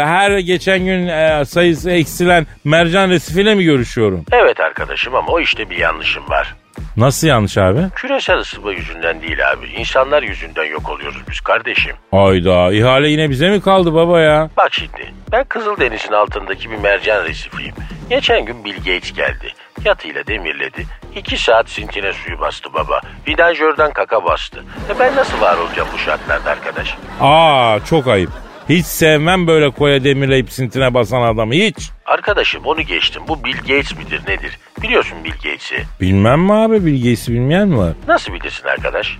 her 0.05 0.37
geçen 0.37 0.79
gün 0.79 1.07
e, 1.07 1.45
sayısı 1.45 1.91
eksilen 1.91 2.47
mercan 2.63 3.09
resifiyle 3.09 3.55
mi 3.55 3.63
görüşüyorum? 3.63 4.25
Evet 4.31 4.59
arkadaşım 4.59 5.15
ama 5.15 5.31
o 5.31 5.39
işte 5.39 5.69
bir 5.69 5.77
yanlışım 5.77 6.23
var. 6.29 6.55
Nasıl 6.97 7.27
yanlış 7.27 7.57
abi? 7.57 7.79
Küresel 7.95 8.37
ısınma 8.37 8.71
yüzünden 8.71 9.21
değil 9.21 9.49
abi. 9.51 9.67
İnsanlar 9.67 10.23
yüzünden 10.23 10.63
yok 10.63 10.89
oluyoruz 10.89 11.21
biz 11.31 11.39
kardeşim. 11.39 11.95
Ayda 12.11 12.73
ihale 12.73 13.07
yine 13.09 13.29
bize 13.29 13.49
mi 13.49 13.61
kaldı 13.61 13.93
baba 13.93 14.19
ya? 14.21 14.49
Bak 14.57 14.73
şimdi 14.73 15.13
ben 15.31 15.43
Kızıldeniz'in 15.43 16.11
altındaki 16.13 16.71
bir 16.71 16.77
mercan 16.77 17.23
resifiyim. 17.25 17.75
Geçen 18.09 18.45
gün 18.45 18.65
Bill 18.65 18.77
Gates 18.77 19.13
geldi. 19.13 19.53
Yatıyla 19.85 20.27
demirledi. 20.27 20.85
İki 21.15 21.37
saat 21.37 21.69
sintine 21.69 22.13
suyu 22.13 22.39
bastı 22.39 22.73
baba. 22.73 23.01
Vidanjörden 23.27 23.93
kaka 23.93 24.25
bastı. 24.25 24.63
E 24.95 24.99
ben 24.99 25.15
nasıl 25.15 25.41
var 25.41 25.57
olacağım 25.57 25.89
bu 25.93 25.97
şartlarda 25.97 26.51
arkadaş? 26.51 26.95
Aa 27.21 27.79
çok 27.89 28.07
ayıp. 28.07 28.31
Hiç 28.69 28.85
sevmem 28.85 29.47
böyle 29.47 29.69
koya 29.69 30.03
demirleyip 30.03 30.51
sintine 30.51 30.93
basan 30.93 31.21
adamı 31.21 31.53
hiç. 31.53 31.89
Arkadaşım 32.05 32.65
onu 32.65 32.81
geçtim. 32.81 33.21
Bu 33.27 33.43
Bill 33.43 33.57
Gates 33.57 33.97
midir 33.97 34.21
nedir? 34.27 34.59
Biliyorsun 34.81 35.17
Bill 35.23 35.31
Gates'i. 35.31 35.83
Bilmem 36.01 36.41
mi 36.41 36.53
abi 36.53 36.85
bilgisi 36.85 37.33
bilmeyen 37.33 37.67
mi 37.67 37.77
var? 37.77 37.93
Nasıl 38.07 38.33
bilirsin 38.33 38.67
arkadaş? 38.67 39.17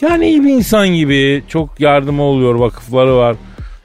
Yani 0.00 0.26
iyi 0.26 0.44
bir 0.44 0.50
insan 0.50 0.88
gibi. 0.88 1.42
Çok 1.48 1.80
yardımı 1.80 2.22
oluyor 2.22 2.54
vakıfları 2.54 3.16
var. 3.16 3.36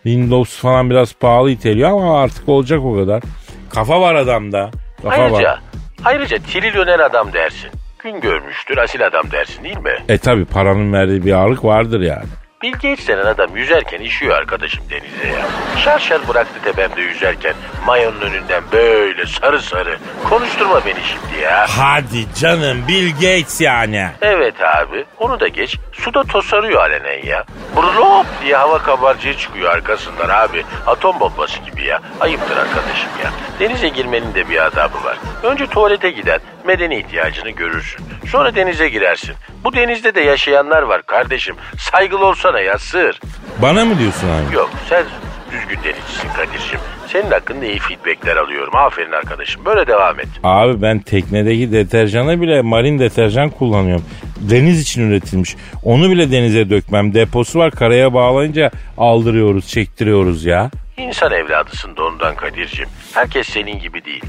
Windows 0.04 0.58
falan 0.60 0.90
biraz 0.90 1.14
pahalı 1.14 1.52
iteliyor 1.52 1.90
ama 1.90 2.22
artık 2.22 2.50
olacak 2.50 2.80
o 2.84 2.96
kadar. 2.96 3.24
Kafa 3.70 4.02
var 4.02 4.16
adamda. 4.16 4.72
Kafa 5.04 5.22
Ayrıca, 5.22 5.44
var. 5.50 5.60
ayrıca 6.06 6.38
trilyoner 6.38 7.00
adam 7.00 7.34
dersin. 7.34 7.70
Gün 8.04 8.22
görmüştür 8.22 8.78
asil 8.78 9.06
adam 9.08 9.32
dersin 9.32 9.64
değil 9.64 9.78
mi? 9.78 9.96
E 10.10 10.18
tabi 10.18 10.46
paranın 10.46 10.94
verdiği 10.94 11.26
bir 11.26 11.34
ağırlık 11.34 11.66
vardır 11.66 12.02
yani. 12.02 12.26
Bill 12.64 12.72
Gates 12.72 13.08
denen 13.08 13.26
adam 13.26 13.58
yüzerken 13.58 14.00
işiyor 14.02 14.36
arkadaşım 14.38 14.84
denize 14.90 15.28
ya. 15.38 15.46
Şar 15.78 16.00
şar 16.00 16.28
bıraktı 16.28 16.60
tepemde 16.64 17.02
yüzerken 17.02 17.54
mayonun 17.86 18.22
önünden 18.22 18.64
böyle 18.72 19.26
sarı 19.26 19.62
sarı. 19.62 19.98
Konuşturma 20.30 20.86
beni 20.86 21.00
şimdi 21.04 21.44
ya. 21.44 21.66
Hadi 21.70 22.34
canım 22.36 22.88
Bill 22.88 23.12
Gates 23.14 23.62
yani. 23.62 24.10
Evet 24.22 24.56
abi 24.62 25.06
onu 25.20 25.40
da 25.40 25.48
geç. 25.48 25.78
Suda 25.94 26.24
tosarıyor 26.24 26.82
alenen 26.82 27.26
ya. 27.26 27.44
Brlop 27.76 28.26
diye 28.44 28.56
hava 28.56 28.78
kabarcığı 28.78 29.38
çıkıyor 29.38 29.72
arkasından 29.72 30.30
abi. 30.30 30.64
Atom 30.88 31.20
bombası 31.20 31.60
gibi 31.62 31.84
ya. 31.86 32.02
Ayıptır 32.20 32.58
arkadaşım 32.58 33.10
ya. 33.24 33.32
Denize 33.60 33.88
girmenin 33.90 34.34
de 34.34 34.50
bir 34.50 34.66
adabı 34.66 35.04
var. 35.04 35.18
Önce 35.44 35.68
tuvalete 35.68 36.12
gider. 36.12 36.40
Medeni 36.66 36.98
ihtiyacını 37.00 37.50
görürsün. 37.50 38.06
Sonra 38.32 38.56
denize 38.56 38.90
girersin. 38.90 39.36
Bu 39.64 39.74
denizde 39.74 40.16
de 40.16 40.22
yaşayanlar 40.22 40.82
var 40.82 41.02
kardeşim. 41.04 41.56
Saygılı 41.80 42.26
olsana 42.54 42.62
ya 42.62 42.78
sığır. 42.78 43.20
Bana 43.62 43.86
mı 43.86 44.00
diyorsun 44.00 44.28
abi? 44.30 44.56
Yok 44.56 44.70
sen 44.90 45.06
düzgün 45.52 45.84
denizcisin 45.84 46.28
Kadir'cim. 46.38 46.80
Senin 47.08 47.32
hakkında 47.32 47.66
iyi 47.66 47.80
feedbackler 47.80 48.36
alıyorum. 48.38 48.76
Aferin 48.76 49.12
arkadaşım. 49.12 49.66
Böyle 49.66 49.88
devam 49.88 50.20
et. 50.20 50.28
Abi 50.44 50.82
ben 50.82 51.00
teknedeki 51.00 51.72
deterjanı 51.72 52.42
bile 52.42 52.62
marin 52.62 53.00
deterjan 53.00 53.50
kullanıyorum. 53.50 54.06
Deniz 54.38 54.82
için 54.82 55.10
üretilmiş. 55.10 55.56
Onu 55.84 56.10
bile 56.10 56.32
denize 56.32 56.70
dökmem. 56.70 57.14
Deposu 57.14 57.60
var 57.60 57.72
karaya 57.72 58.14
bağlayınca 58.14 58.72
aldırıyoruz, 58.98 59.68
çektiriyoruz 59.68 60.46
ya. 60.46 60.72
İnsan 60.98 61.32
evladısın 61.32 61.98
da 61.98 62.04
ondan 62.04 62.36
Kadir'cim. 62.36 62.88
Herkes 63.14 63.48
senin 63.48 63.80
gibi 63.80 64.06
değil. 64.06 64.24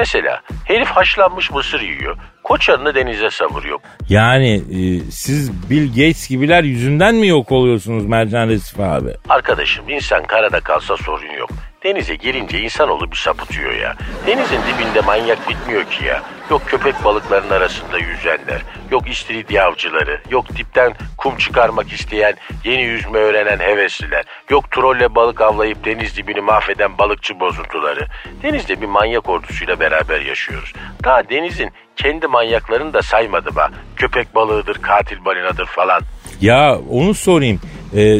Mesela 0.00 0.40
herif 0.64 0.88
haşlanmış 0.88 1.50
mısır 1.50 1.80
yiyor. 1.80 2.16
Koçarını 2.42 2.94
denize 2.94 3.30
savuruyor. 3.30 3.78
Yani 4.08 4.54
e, 4.54 5.00
siz 5.10 5.70
Bill 5.70 5.88
Gates 5.88 6.28
gibiler 6.28 6.62
yüzünden 6.64 7.14
mi 7.14 7.28
yok 7.28 7.52
oluyorsunuz 7.52 8.06
Mercan 8.06 8.48
Resif 8.48 8.80
abi? 8.80 9.10
Arkadaşım 9.28 9.88
insan 9.88 10.24
karada 10.26 10.60
kalsa 10.60 10.96
sorun 10.96 11.32
yok. 11.38 11.50
Denize 11.84 12.14
girince 12.14 12.60
insanoğlu 12.60 13.10
bir 13.10 13.16
sapıtıyor 13.16 13.72
ya. 13.72 13.96
Denizin 14.26 14.58
dibinde 14.58 15.00
manyak 15.00 15.48
bitmiyor 15.48 15.84
ki 15.84 16.04
ya. 16.04 16.22
Yok 16.50 16.62
köpek 16.66 17.04
balıklarının 17.04 17.50
arasında 17.50 17.98
yüzenler. 17.98 18.62
Yok 18.90 19.10
istiridye 19.10 19.62
avcıları. 19.62 20.20
Yok 20.30 20.56
dipten 20.56 20.94
kum 21.16 21.36
çıkarmak 21.36 21.92
isteyen, 21.92 22.34
yeni 22.64 22.82
yüzme 22.82 23.18
öğrenen 23.18 23.58
hevesliler. 23.58 24.24
Yok 24.50 24.70
trolle 24.70 25.14
balık 25.14 25.40
avlayıp 25.40 25.84
deniz 25.84 26.16
dibini 26.16 26.40
mahveden 26.40 26.98
balıkçı 26.98 27.40
bozuntuları. 27.40 28.06
Denizde 28.42 28.80
bir 28.80 28.86
manyak 28.86 29.28
ordusuyla 29.28 29.80
beraber 29.80 30.20
yaşıyoruz. 30.20 30.72
Daha 31.04 31.28
denizin 31.28 31.70
kendi 31.96 32.26
manyaklarını 32.26 32.92
da 32.92 33.02
saymadım 33.02 33.54
ha. 33.56 33.70
Köpek 33.96 34.34
balığıdır, 34.34 34.74
katil 34.82 35.24
balinadır 35.24 35.66
falan. 35.66 36.02
Ya 36.40 36.78
onu 36.90 37.14
sorayım. 37.14 37.60
Ee, 37.94 38.16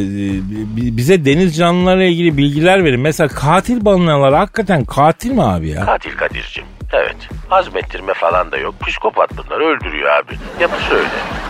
bize 0.97 1.25
deniz 1.25 1.57
canlılarıyla 1.57 2.05
ilgili 2.05 2.37
bilgiler 2.37 2.83
verin. 2.83 2.99
Mesela 2.99 3.27
katil 3.27 3.85
balinalar 3.85 4.33
hakikaten 4.33 4.85
katil 4.85 5.31
mi 5.31 5.43
abi 5.43 5.69
ya? 5.69 5.85
Katil 5.85 6.17
Kadir'cim. 6.17 6.63
Evet. 6.93 7.15
Azmettirme 7.51 8.13
falan 8.13 8.51
da 8.51 8.57
yok. 8.57 8.75
Psikopat 8.87 9.29
bunlar 9.37 9.59
öldürüyor 9.75 10.09
abi. 10.09 10.33
Yapısı 10.61 10.93
öyle. 10.95 11.07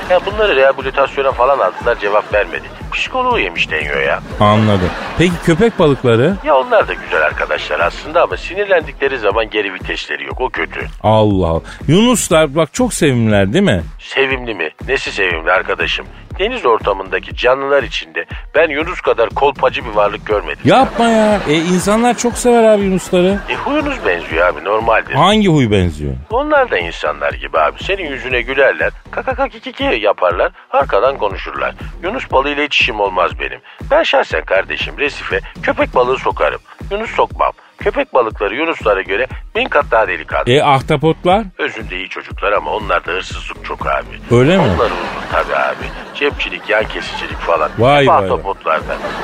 Ya 0.09 0.19
bunları 0.25 0.55
rehabilitasyona 0.55 1.31
falan 1.31 1.59
aldılar 1.59 1.99
cevap 1.99 2.33
vermedi. 2.33 2.63
Psikoloğu 2.93 3.39
yemiş 3.39 3.71
deniyor 3.71 4.01
ya. 4.01 4.19
Anladım. 4.39 4.89
Peki 5.17 5.33
köpek 5.45 5.79
balıkları? 5.79 6.35
Ya 6.45 6.55
onlar 6.55 6.87
da 6.87 6.93
güzel 6.93 7.21
arkadaşlar 7.25 7.79
aslında 7.79 8.23
ama 8.23 8.37
sinirlendikleri 8.37 9.19
zaman 9.19 9.49
geri 9.49 9.73
vitesleri 9.73 10.23
yok. 10.25 10.41
O 10.41 10.49
kötü. 10.49 10.79
Allah 11.03 11.47
Allah. 11.47 11.61
Yunuslar 11.87 12.55
bak 12.55 12.73
çok 12.73 12.93
sevimliler 12.93 13.53
değil 13.53 13.65
mi? 13.65 13.83
Sevimli 13.99 14.53
mi? 14.55 14.69
Nesi 14.87 15.11
sevimli 15.11 15.51
arkadaşım? 15.51 16.05
Deniz 16.41 16.65
ortamındaki 16.65 17.35
canlılar 17.35 17.83
içinde 17.83 18.25
ben 18.55 18.69
Yunus 18.69 19.01
kadar 19.01 19.29
kolpacı 19.29 19.85
bir 19.85 19.89
varlık 19.89 20.25
görmedim. 20.25 20.61
Yapma 20.63 21.05
ya. 21.05 21.39
E 21.49 21.53
insanlar 21.53 22.17
çok 22.17 22.37
sever 22.37 22.63
abi 22.63 22.83
Yunusları. 22.83 23.39
E 23.49 23.55
huyunuz 23.55 24.05
benziyor 24.05 24.47
abi 24.47 24.63
normaldir. 24.63 25.13
Hangi 25.13 25.47
huy 25.47 25.71
benziyor? 25.71 26.13
Onlar 26.29 26.71
da 26.71 26.77
insanlar 26.77 27.33
gibi 27.33 27.59
abi. 27.59 27.83
Senin 27.83 28.09
yüzüne 28.09 28.41
gülerler. 28.41 28.91
Kaka 29.11 29.47
kiki 29.47 29.83
yaparlar. 29.83 30.51
Arkadan 30.71 31.17
konuşurlar. 31.17 31.75
Yunus 32.03 32.31
balığıyla 32.31 32.63
hiç 32.63 32.81
işim 32.81 32.99
olmaz 32.99 33.31
benim. 33.39 33.59
Ben 33.91 34.03
şahsen 34.03 34.45
kardeşim 34.45 34.97
Resife 34.99 35.39
köpek 35.63 35.95
balığı 35.95 36.17
sokarım. 36.17 36.61
Yunus 36.91 37.11
sokmam. 37.11 37.51
Köpek 37.81 38.13
balıkları 38.13 38.55
Yunuslara 38.55 39.01
göre 39.01 39.27
bin 39.55 39.65
kat 39.65 39.85
daha 39.91 40.07
delikanlı. 40.07 40.51
E 40.51 40.63
ahtapotlar? 40.63 41.43
Özünde 41.57 41.97
iyi 41.97 42.09
çocuklar 42.09 42.51
ama 42.51 42.71
onlarda 42.71 43.11
hırsızlık 43.11 43.65
çok 43.65 43.87
abi. 43.87 44.35
Öyle 44.39 44.57
mi? 44.57 44.63
Onları 44.63 44.93
uzun. 44.93 45.31
tabii 45.31 45.55
abi. 45.55 45.85
Cepçilik, 46.15 46.69
yan 46.69 46.83
kesicilik 46.83 47.37
falan. 47.37 47.71
Vay 47.77 48.01
Hep 48.03 48.09
vay. 48.09 48.29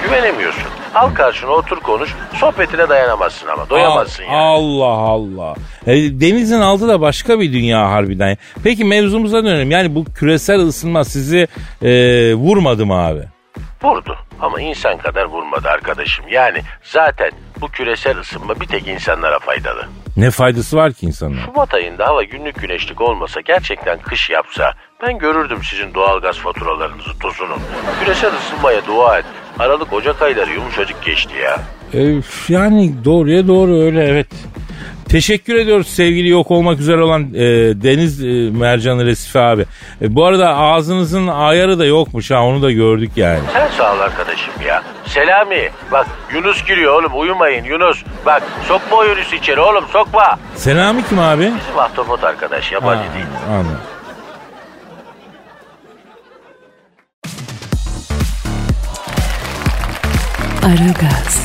Güvenemiyorsun. 0.04 0.64
Al 0.96 1.14
karşına 1.14 1.50
otur 1.52 1.80
konuş. 1.80 2.16
Sohbetine 2.36 2.90
dayanamazsın 2.90 3.48
ama. 3.48 3.70
Doyamazsın 3.70 4.24
Al- 4.24 4.28
yani. 4.28 4.38
Allah 4.38 4.86
Allah. 4.86 5.56
E, 5.88 5.94
denizin 5.96 6.62
altı 6.62 6.88
da 6.88 7.02
başka 7.02 7.40
bir 7.40 7.54
dünya 7.54 7.92
harbiden. 7.92 8.38
Peki 8.64 8.86
mevzumuza 8.86 9.44
dönelim. 9.44 9.72
Yani 9.72 9.96
bu 9.96 10.06
küresel 10.06 10.60
ısınma 10.60 11.04
sizi 11.04 11.48
e, 11.82 11.90
vurmadı 12.34 12.86
mı 12.86 12.94
abi? 13.06 13.24
Vurdu 13.84 14.18
ama 14.42 14.62
insan 14.62 14.98
kadar 14.98 15.26
vurmadı 15.26 15.70
arkadaşım. 15.70 16.26
Yani 16.30 16.62
zaten 16.84 17.32
bu 17.62 17.68
küresel 17.68 18.18
ısınma 18.18 18.60
bir 18.60 18.68
tek 18.68 18.88
insanlara 18.88 19.40
faydalı. 19.40 19.86
Ne 20.18 20.32
faydası 20.32 20.78
var 20.78 20.94
ki 20.94 21.06
insanlara? 21.06 21.46
Şubat 21.46 21.74
ayında 21.74 22.08
hava 22.08 22.24
günlük 22.24 22.62
güneşlik 22.62 23.02
olmasa 23.02 23.42
gerçekten 23.42 24.00
kış 24.00 24.30
yapsa 24.30 24.74
ben 25.02 25.18
görürdüm 25.18 25.60
sizin 25.64 25.94
doğalgaz 25.94 26.38
faturalarınızı 26.38 27.20
tozunu. 27.20 27.58
Küresel 28.00 28.32
ısınmaya 28.36 28.86
dua 28.86 29.18
et. 29.20 29.26
Aralık 29.60 29.94
Ocak 29.94 30.22
ayları 30.22 30.52
yumuşacık 30.52 31.04
geçti 31.04 31.34
ya. 31.44 31.60
E, 31.94 32.22
yani 32.50 33.06
doğruya 33.06 33.48
doğru 33.48 33.82
öyle 33.82 34.04
evet. 34.08 34.28
Teşekkür 35.10 35.56
ediyoruz 35.56 35.88
sevgili 35.88 36.30
yok 36.30 36.52
olmak 36.52 36.80
üzere 36.80 37.02
olan 37.02 37.34
e, 37.34 37.40
Deniz 37.84 38.24
e, 38.24 38.28
Mercanı 38.60 39.06
Resifi 39.06 39.40
abi. 39.40 39.66
E, 40.02 40.16
bu 40.16 40.26
arada 40.26 40.56
ağzınızın 40.56 41.28
ayarı 41.28 41.80
da 41.80 41.86
yokmuş 41.86 42.32
ha 42.32 42.44
onu 42.44 42.62
da 42.62 42.72
gördük 42.72 43.12
yani. 43.16 43.40
Sen 43.54 43.68
sağ 43.78 43.96
ol 43.96 44.00
arkadaşım 44.00 44.54
ya. 44.68 44.84
Selami 45.18 45.70
bak 45.92 46.08
Yunus 46.34 46.66
giriyor 46.66 46.94
oğlum 46.94 47.20
uyumayın 47.20 47.64
Yunus. 47.64 48.04
Bak 48.26 48.44
sokma 48.68 48.98
o 48.98 49.04
Yunus 49.04 49.34
içeri 49.34 49.60
oğlum 49.60 49.86
sokma. 49.92 50.40
Selami 50.56 51.06
kim 51.10 51.20
abi? 51.20 51.42
Bizim 51.44 51.80
ahtapot 51.80 52.24
arkadaş 52.24 52.72
yabancı 52.72 53.04
Ha, 53.10 53.14
değil. 53.14 53.26
Anladım. 53.50 53.80
Aragaz, 60.66 61.38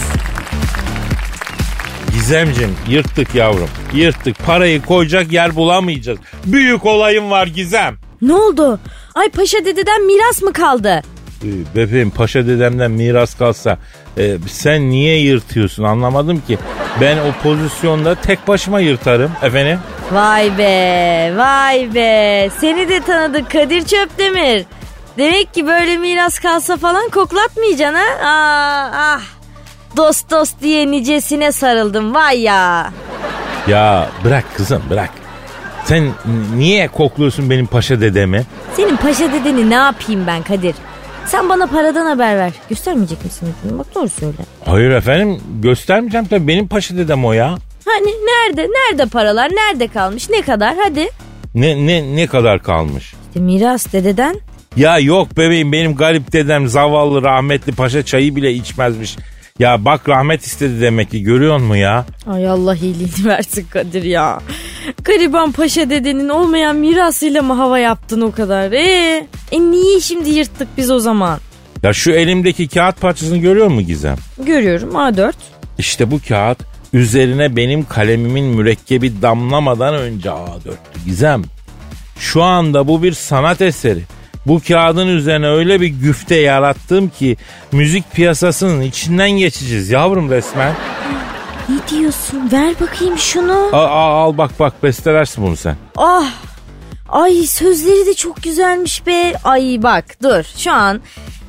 Gizemcim 2.13 2.77
yırttık 2.89 3.35
yavrum. 3.35 3.69
Yırttık. 3.95 4.47
Parayı 4.47 4.83
koyacak 4.83 5.33
yer 5.33 5.57
bulamayacağız. 5.57 6.19
Büyük 6.45 6.87
olayım 6.87 7.31
var 7.31 7.47
Gizem. 7.47 7.97
Ne 8.23 8.35
oldu? 8.35 8.81
Ay 9.15 9.29
paşa 9.31 9.65
dededen 9.65 10.07
miras 10.07 10.43
mı 10.43 10.53
kaldı? 10.53 11.03
Ee, 11.45 11.77
Bebeğim 11.77 12.11
paşa 12.11 12.47
dedemden 12.47 12.91
miras 12.91 13.35
kalsa 13.35 13.79
e, 14.19 14.37
sen 14.49 14.91
niye 14.91 15.19
yırtıyorsun 15.21 15.83
anlamadım 15.85 16.43
ki. 16.47 16.59
Ben 17.01 17.19
o 17.19 17.43
pozisyonda 17.43 18.15
tek 18.15 18.49
başıma 18.49 18.81
yırtarım 18.81 19.33
efendim. 19.43 19.79
Vay 20.13 20.59
be 20.59 21.33
vay 21.37 21.95
be 21.95 22.51
seni 22.61 22.89
de 22.89 23.01
tanıdık 23.01 23.51
Kadir 23.51 23.85
Çöpdemir. 23.85 24.65
Demek 25.19 25.55
ki 25.55 25.67
böyle 25.67 25.99
miras 25.99 26.39
kalsa 26.39 26.77
falan 26.77 27.09
koklatmayacaksın 27.09 27.99
ha? 27.99 28.29
Aa, 28.29 28.91
ah. 28.95 29.21
Dost 29.97 30.31
dost 30.31 30.61
diye 30.63 30.91
nicesine 30.91 31.53
sarıldım 31.53 32.15
vay 32.15 32.41
ya. 32.41 32.93
Ya 33.69 34.09
bırak 34.25 34.45
kızım 34.57 34.83
bırak. 34.91 35.11
Sen 35.85 36.05
niye 36.57 36.89
kokluyorsun 36.89 37.51
benim 37.51 37.67
paşa 37.67 38.01
dedemi? 38.01 38.43
Senin 38.77 38.97
paşa 38.97 39.33
dedeni 39.33 39.71
ne 39.71 39.75
yapayım 39.75 40.27
ben 40.27 40.43
Kadir? 40.43 40.75
Sen 41.27 41.49
bana 41.49 41.67
paradan 41.67 42.07
haber 42.07 42.37
ver. 42.39 42.53
Göstermeyecek 42.69 43.25
misin? 43.25 43.49
Bak 43.65 43.87
doğru 43.95 44.09
söyle. 44.09 44.37
Hayır 44.65 44.91
efendim 44.91 45.41
göstermeyeceğim 45.63 46.27
tabii 46.27 46.49
benim 46.49 46.69
paşa 46.69 46.97
dedem 46.97 47.25
o 47.25 47.33
ya. 47.33 47.55
Hani 47.85 48.07
nerede? 48.07 48.63
Nerede 48.69 49.07
paralar? 49.07 49.51
Nerede 49.51 49.89
kalmış? 49.89 50.31
Ne 50.31 50.43
kadar? 50.43 50.75
Hadi. 50.85 51.09
Ne, 51.55 51.87
ne, 51.87 52.17
ne 52.17 52.27
kadar 52.27 52.63
kalmış? 52.63 53.15
İşte 53.29 53.41
miras 53.41 53.93
dededen. 53.93 54.37
Ya 54.77 54.99
yok 54.99 55.37
bebeğim 55.37 55.73
benim 55.73 55.95
garip 55.97 56.33
dedem 56.33 56.69
zavallı 56.69 57.23
rahmetli 57.23 57.73
paşa 57.73 58.05
çayı 58.05 58.37
bile 58.37 58.53
içmezmiş. 58.53 59.17
Ya 59.63 59.85
bak 59.85 60.09
rahmet 60.09 60.43
istedi 60.43 60.81
demek 60.81 61.11
ki 61.11 61.23
görüyor 61.23 61.59
musun 61.59 61.75
ya? 61.75 62.07
Ay 62.27 62.49
Allah 62.49 62.77
iyiliğini 62.77 63.25
versin 63.25 63.67
Kadir 63.71 64.03
ya. 64.03 64.41
Gariban 65.05 65.53
paşa 65.53 65.91
dedenin 65.91 66.29
olmayan 66.29 66.77
mirasıyla 66.77 67.43
mı 67.43 67.53
hava 67.53 67.79
yaptın 67.79 68.21
o 68.21 68.33
kadar? 68.33 68.73
Ee, 68.73 69.27
e 69.53 69.61
niye 69.61 70.01
şimdi 70.01 70.31
yırttık 70.31 70.69
biz 70.77 70.91
o 70.91 70.99
zaman? 70.99 71.39
Ya 71.83 71.93
şu 71.93 72.11
elimdeki 72.11 72.69
kağıt 72.69 73.01
parçasını 73.01 73.39
görüyor 73.39 73.67
musun 73.67 73.87
Gizem? 73.87 74.17
Görüyorum 74.39 74.91
A4. 74.91 75.33
İşte 75.79 76.11
bu 76.11 76.21
kağıt 76.29 76.59
üzerine 76.93 77.57
benim 77.57 77.85
kalemimin 77.85 78.45
mürekkebi 78.45 79.23
damlamadan 79.23 79.95
önce 79.95 80.29
A4'tü 80.29 81.05
Gizem. 81.07 81.43
Şu 82.19 82.43
anda 82.43 82.89
bu 82.89 83.03
bir 83.03 83.13
sanat 83.13 83.61
eseri. 83.61 84.03
Bu 84.47 84.61
kağıdın 84.69 85.07
üzerine 85.09 85.47
öyle 85.49 85.81
bir 85.81 85.87
güfte 85.87 86.35
yarattım 86.35 87.09
ki 87.09 87.37
müzik 87.73 88.13
piyasasının 88.13 88.81
içinden 88.81 89.31
geçeceğiz 89.31 89.91
yavrum 89.91 90.31
resmen. 90.31 90.75
Ne 91.69 91.99
diyorsun? 91.99 92.53
Ver 92.53 92.75
bakayım 92.81 93.19
şunu. 93.19 93.69
Al, 93.73 93.85
al, 93.85 94.25
al 94.25 94.39
bak 94.39 94.51
bak 94.61 94.83
bestelersin 94.83 95.45
bunu 95.47 95.57
sen. 95.57 95.77
Ah. 95.97 96.27
Ay 97.09 97.33
sözleri 97.47 98.07
de 98.07 98.15
çok 98.15 98.43
güzelmiş 98.43 99.07
be. 99.07 99.33
Ay 99.45 99.79
bak 99.83 100.05
dur 100.23 100.45
şu 100.57 100.73
an 100.73 101.01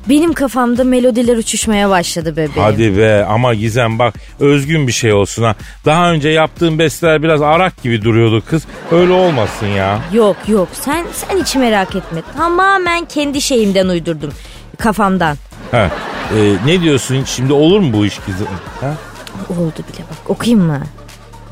benim 0.08 0.32
kafamda 0.32 0.84
melodiler 0.84 1.36
uçuşmaya 1.36 1.90
başladı 1.90 2.32
bebeğim. 2.32 2.52
Hadi 2.56 2.98
be 2.98 3.24
ama 3.24 3.54
Gizem 3.54 3.98
bak 3.98 4.14
özgün 4.40 4.86
bir 4.86 4.92
şey 4.92 5.12
olsun 5.12 5.42
ha. 5.42 5.54
Daha 5.84 6.12
önce 6.12 6.28
yaptığın 6.28 6.78
besteler 6.78 7.22
biraz 7.22 7.42
arak 7.42 7.82
gibi 7.82 8.02
duruyordu 8.02 8.42
kız. 8.46 8.64
Öyle 8.92 9.12
olmasın 9.12 9.66
ya. 9.66 9.98
Yok 10.12 10.36
yok 10.48 10.68
sen 10.72 11.06
sen 11.12 11.38
hiç 11.42 11.56
merak 11.56 11.96
etme. 11.96 12.22
Tamamen 12.36 13.04
kendi 13.04 13.40
şeyimden 13.40 13.88
uydurdum. 13.88 14.32
Kafamdan. 14.78 15.36
Ha, 15.70 15.90
e, 16.36 16.54
ne 16.66 16.80
diyorsun 16.80 17.24
şimdi 17.24 17.52
olur 17.52 17.80
mu 17.80 17.92
bu 17.92 18.06
iş 18.06 18.18
Gizem? 18.26 18.46
Ha? 18.80 18.94
Oldu 19.50 19.78
bile 19.78 20.04
bak 20.10 20.30
okuyayım 20.30 20.66
mı? 20.66 20.80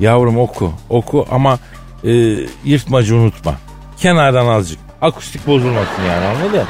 Yavrum 0.00 0.38
oku 0.38 0.72
oku 0.88 1.26
ama 1.30 1.58
e, 2.04 2.12
yırtmacı 2.64 3.16
unutma. 3.16 3.54
Kenardan 3.98 4.46
azıcık. 4.46 4.78
Akustik 5.02 5.46
bozulmasın 5.46 6.02
yani 6.08 6.24
anladın? 6.26 6.66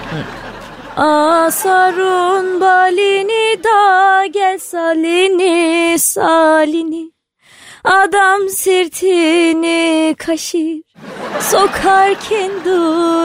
Asarun 0.96 2.60
balini 2.60 3.64
da 3.64 4.26
gel 4.26 4.58
salini 4.58 5.98
salini. 5.98 7.12
Adam 7.84 8.48
sırtını 8.48 10.14
kaşır 10.18 10.82
sokar 11.40 12.14
kendi 12.14 12.68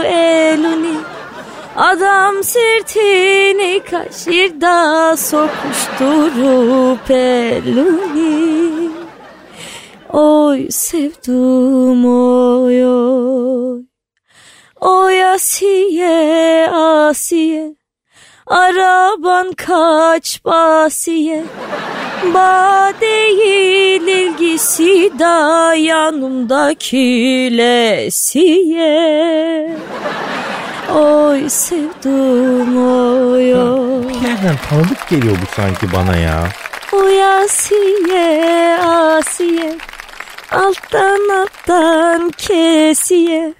elini. 0.08 0.98
Adam 1.76 2.44
sırtını 2.44 3.84
kaşır 3.86 4.62
da 4.62 5.18
sokuşturup 5.18 7.12
elini. 7.12 8.90
Oy 10.10 10.72
sevdum 10.72 12.06
oy 12.06 12.86
oy 12.86 13.88
Oy 14.88 15.23
Asiye 15.23 16.69
Asiye 16.71 17.76
Araban 18.47 19.52
kaç 19.52 20.45
basiye? 20.45 21.43
Ba 22.34 22.91
değil 23.02 24.02
ilgisi 24.02 25.19
da 25.19 25.73
yanımdaki 25.76 26.97
lesiye. 27.58 28.88
Oy 30.95 31.50
sevdum 31.50 32.78
oy 32.78 33.56
oy. 33.56 34.08
Nereden 34.23 34.58
tanıdık 34.69 35.10
geliyor 35.10 35.36
bu 35.41 35.56
sanki 35.56 35.93
bana 35.93 36.17
ya. 36.17 36.43
Oy 36.93 37.23
Asiye 37.23 38.78
Asiye 38.82 39.78
Alttan 40.52 41.30
alttan 41.42 42.32
kesiye. 42.38 43.54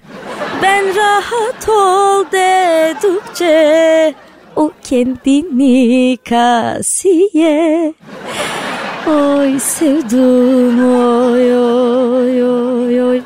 Ben 0.62 0.96
rahat 0.96 1.68
ol 1.68 2.24
dedikçe 2.32 4.14
O 4.56 4.72
kendini 4.88 6.16
kasiye. 6.28 7.94
Oy 9.06 9.60
sevdum 9.60 10.78
oy 10.94 11.54
oy 11.54 12.44
oy 12.44 13.02
oy. 13.02 13.22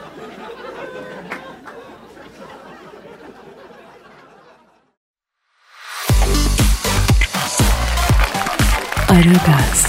Aragaz, 9.08 9.86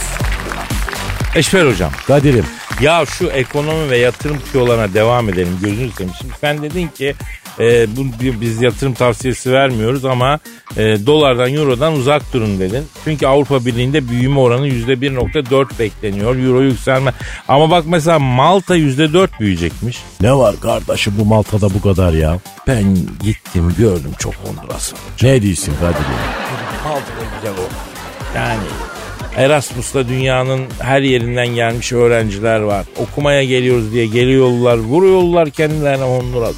Eşver 1.36 1.66
hocam. 1.66 1.92
Kadir'im 2.08 2.46
Ya 2.82 3.06
şu 3.06 3.28
ekonomi 3.28 3.90
ve 3.90 3.98
yatırım 3.98 4.38
tüyolarına 4.52 4.94
devam 4.94 5.30
edelim 5.30 5.60
gözünü 5.64 5.92
seveyim. 5.92 6.14
Şimdi 6.20 6.34
sen 6.42 6.64
dedin 6.64 6.88
ki 6.88 7.16
e, 7.60 7.98
bu, 7.98 8.06
biz 8.42 8.62
yatırım 8.62 8.94
tavsiyesi 8.94 9.52
vermiyoruz 9.52 10.06
ama 10.06 10.40
e, 10.78 10.82
dolardan 11.06 11.54
eurodan 11.54 11.94
uzak 11.94 12.34
durun 12.34 12.60
dedin. 12.60 12.88
Çünkü 13.04 13.28
Avrupa 13.28 13.66
Birliği'nde 13.66 14.10
büyüme 14.10 14.40
oranı 14.40 14.68
%1.4 14.68 15.80
bekleniyor. 15.80 16.36
Euro 16.36 16.62
yükselme. 16.62 17.14
Ama 17.48 17.72
bak 17.72 17.84
mesela 17.88 18.20
Malta 18.20 18.78
%4 18.78 19.40
büyüyecekmiş. 19.40 20.04
Ne 20.22 20.34
var 20.34 20.56
kardeşim 20.60 21.14
bu 21.18 21.26
Malta'da 21.26 21.74
bu 21.74 21.82
kadar 21.82 22.14
ya? 22.14 22.40
Ben 22.68 22.98
gittim 23.24 23.76
gördüm 23.78 24.12
çok 24.20 24.34
Honduras'ı. 24.34 24.96
Ne 25.22 25.42
diyorsun 25.42 25.74
Kadir? 25.80 26.06
Malta'da 26.84 27.36
güzel 27.36 27.54
o. 27.60 27.70
Yani 28.36 28.64
Erasmus'ta 29.38 30.08
dünyanın 30.08 30.62
her 30.80 31.02
yerinden 31.02 31.48
gelmiş 31.48 31.93
öğrenciler 31.93 32.60
var. 32.60 32.86
Okumaya 32.98 33.43
geliyoruz 33.43 33.93
diye 33.93 34.06
geliyorlar, 34.06 34.78
vuruyorlar 34.78 35.50
kendilerine 35.50 36.04
Honduras. 36.04 36.56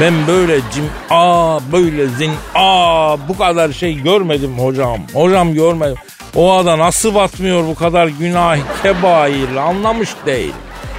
Ben 0.00 0.14
böyle 0.26 0.60
cim 0.74 0.84
aa 1.10 1.58
böyle 1.72 2.06
zin 2.06 2.30
aa 2.54 3.16
bu 3.28 3.38
kadar 3.38 3.72
şey 3.72 3.94
görmedim 4.02 4.58
hocam. 4.58 4.98
Hocam 5.12 5.54
görmedim. 5.54 5.96
O 6.34 6.52
ada 6.52 6.78
nasıl 6.78 7.14
batmıyor 7.14 7.66
bu 7.66 7.74
kadar 7.74 8.06
günah 8.06 8.56
kebair 8.82 9.56
anlamış 9.56 10.10
değil. 10.26 10.52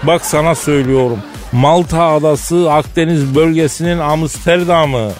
Bak 0.03 0.25
sana 0.25 0.55
söylüyorum. 0.55 1.19
Malta 1.51 2.03
adası 2.03 2.71
Akdeniz 2.71 3.35
bölgesinin 3.35 3.99
Amsterdam'ı. 3.99 5.11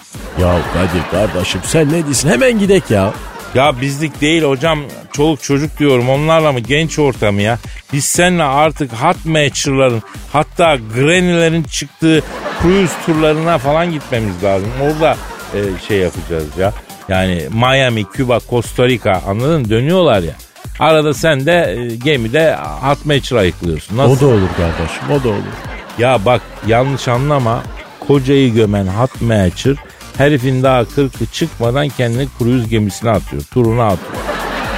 Ya 0.41 0.55
Kadir 0.73 1.11
kardeşim 1.11 1.61
sen 1.65 1.87
ne 1.87 2.03
diyorsun? 2.03 2.29
Hemen 2.29 2.59
gidek 2.59 2.91
ya. 2.91 3.13
Ya 3.57 3.81
bizlik 3.81 4.21
değil 4.21 4.43
hocam 4.43 4.79
çoluk 5.11 5.43
çocuk 5.43 5.79
diyorum 5.79 6.09
onlarla 6.09 6.51
mı 6.51 6.59
genç 6.59 6.99
ortamı 6.99 7.41
ya. 7.41 7.59
Biz 7.93 8.05
seninle 8.05 8.43
artık 8.43 8.93
hot 8.93 9.25
matcher'ların 9.25 10.01
hatta 10.33 10.75
granny'lerin 10.75 11.63
çıktığı 11.63 12.23
cruise 12.61 12.93
turlarına 13.05 13.57
falan 13.57 13.91
gitmemiz 13.91 14.43
lazım. 14.43 14.69
Orada 14.83 15.17
e, 15.53 15.59
şey 15.87 15.97
yapacağız 15.97 16.57
ya. 16.59 16.73
Yani 17.09 17.43
Miami, 17.53 18.05
Küba, 18.05 18.39
Costa 18.49 18.87
Rica 18.87 19.21
anladın 19.27 19.61
mı? 19.61 19.69
Dönüyorlar 19.69 20.21
ya. 20.21 20.33
Arada 20.79 21.13
sen 21.13 21.45
de 21.45 21.75
e, 21.77 21.95
gemide 21.95 22.55
hot 22.81 23.05
matcher 23.05 23.37
ayıklıyorsun. 23.37 23.97
Nasıl? 23.97 24.17
O 24.17 24.19
da 24.19 24.35
olur 24.35 24.49
kardeşim 24.57 25.11
o 25.11 25.23
da 25.23 25.29
olur. 25.29 25.57
Ya 25.97 26.25
bak 26.25 26.41
yanlış 26.67 27.07
anlama. 27.07 27.63
Kocayı 28.07 28.53
gömen 28.53 28.87
hot 28.87 29.21
matcher 29.21 29.75
herifin 30.17 30.63
daha 30.63 30.85
kırkı 30.85 31.25
çıkmadan 31.25 31.89
kendini 31.89 32.27
kruz 32.39 32.69
gemisine 32.69 33.09
atıyor. 33.09 33.41
Turuna 33.53 33.85
atıyor. 33.85 34.23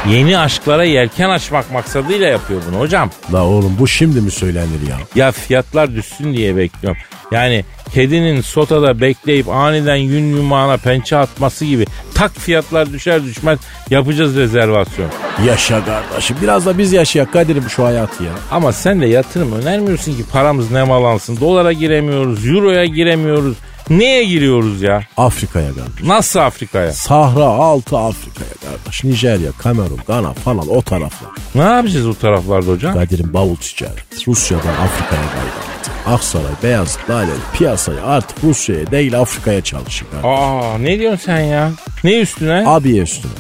Yeni 0.08 0.38
aşklara 0.38 0.84
yelken 0.84 1.30
açmak 1.30 1.72
maksadıyla 1.72 2.28
yapıyor 2.28 2.62
bunu 2.72 2.80
hocam. 2.80 3.10
La 3.34 3.46
oğlum 3.46 3.76
bu 3.80 3.88
şimdi 3.88 4.22
mi 4.22 4.32
söylenir 4.32 4.88
ya? 4.90 4.98
Ya 5.16 5.32
fiyatlar 5.32 5.96
düşsün 5.96 6.34
diye 6.34 6.58
bekliyorum. 6.58 7.02
Yani 7.32 7.66
kedinin 7.94 8.42
sotada 8.42 9.02
bekleyip 9.02 9.50
aniden 9.50 9.96
yün 9.96 10.36
yumağına 10.36 10.78
pençe 10.78 11.18
atması 11.18 11.66
gibi 11.66 11.86
tak 12.14 12.32
fiyatlar 12.36 12.94
düşer 12.94 13.24
düşmez 13.24 13.60
yapacağız 13.90 14.36
rezervasyon. 14.36 15.10
Yaşa 15.48 15.86
kardeşim 15.86 16.38
biraz 16.42 16.66
da 16.66 16.78
biz 16.78 16.94
yaşayak 16.94 17.34
Kadir'im 17.34 17.70
şu 17.70 17.86
hayatı 17.86 18.24
ya. 18.24 18.32
Ama 18.52 18.74
sen 18.74 19.02
de 19.02 19.06
yatırım 19.06 19.52
önermiyorsun 19.54 20.14
ki 20.14 20.24
paramız 20.32 20.72
nemalansın. 20.72 21.40
Dolara 21.40 21.74
giremiyoruz, 21.74 22.48
euroya 22.48 22.86
giremiyoruz. 22.86 23.58
Neye 23.90 24.24
giriyoruz 24.24 24.82
ya? 24.82 25.04
Afrika'ya 25.18 25.68
kardeş. 25.74 26.04
Nasıl 26.04 26.40
Afrika'ya? 26.40 26.94
Sahra 26.94 27.44
altı 27.46 27.98
Afrika'ya 27.98 28.52
kardeş. 28.78 29.04
Nijerya, 29.04 29.52
Kamerun, 29.58 30.00
Gana 30.08 30.34
falan 30.34 30.68
o 30.70 30.82
taraflar. 30.82 31.32
Ne 31.56 31.62
yapacağız 31.62 32.08
o 32.08 32.14
taraflarda 32.14 32.72
hocam? 32.72 32.94
Kadir'in 32.94 33.34
bavul 33.34 33.56
ticareti. 33.56 34.28
Rusya'dan 34.28 34.74
Afrika'ya 34.74 35.22
kaybetti. 35.22 35.90
Aksaray, 36.08 36.52
Beyazıt, 36.64 37.10
Laleli 37.10 37.30
piyasayı 37.58 38.04
artık 38.04 38.44
Rusya'ya 38.44 38.92
değil 38.92 39.20
Afrika'ya 39.20 39.62
çalışıyor. 39.64 40.12
kardeş. 40.12 40.30
Aa 40.32 40.78
ne 40.78 41.00
diyorsun 41.00 41.26
sen 41.26 41.40
ya? 41.40 41.72
Ne 42.04 42.20
üstüne? 42.20 42.64
Abiye 42.68 43.04
üstüne. 43.04 43.32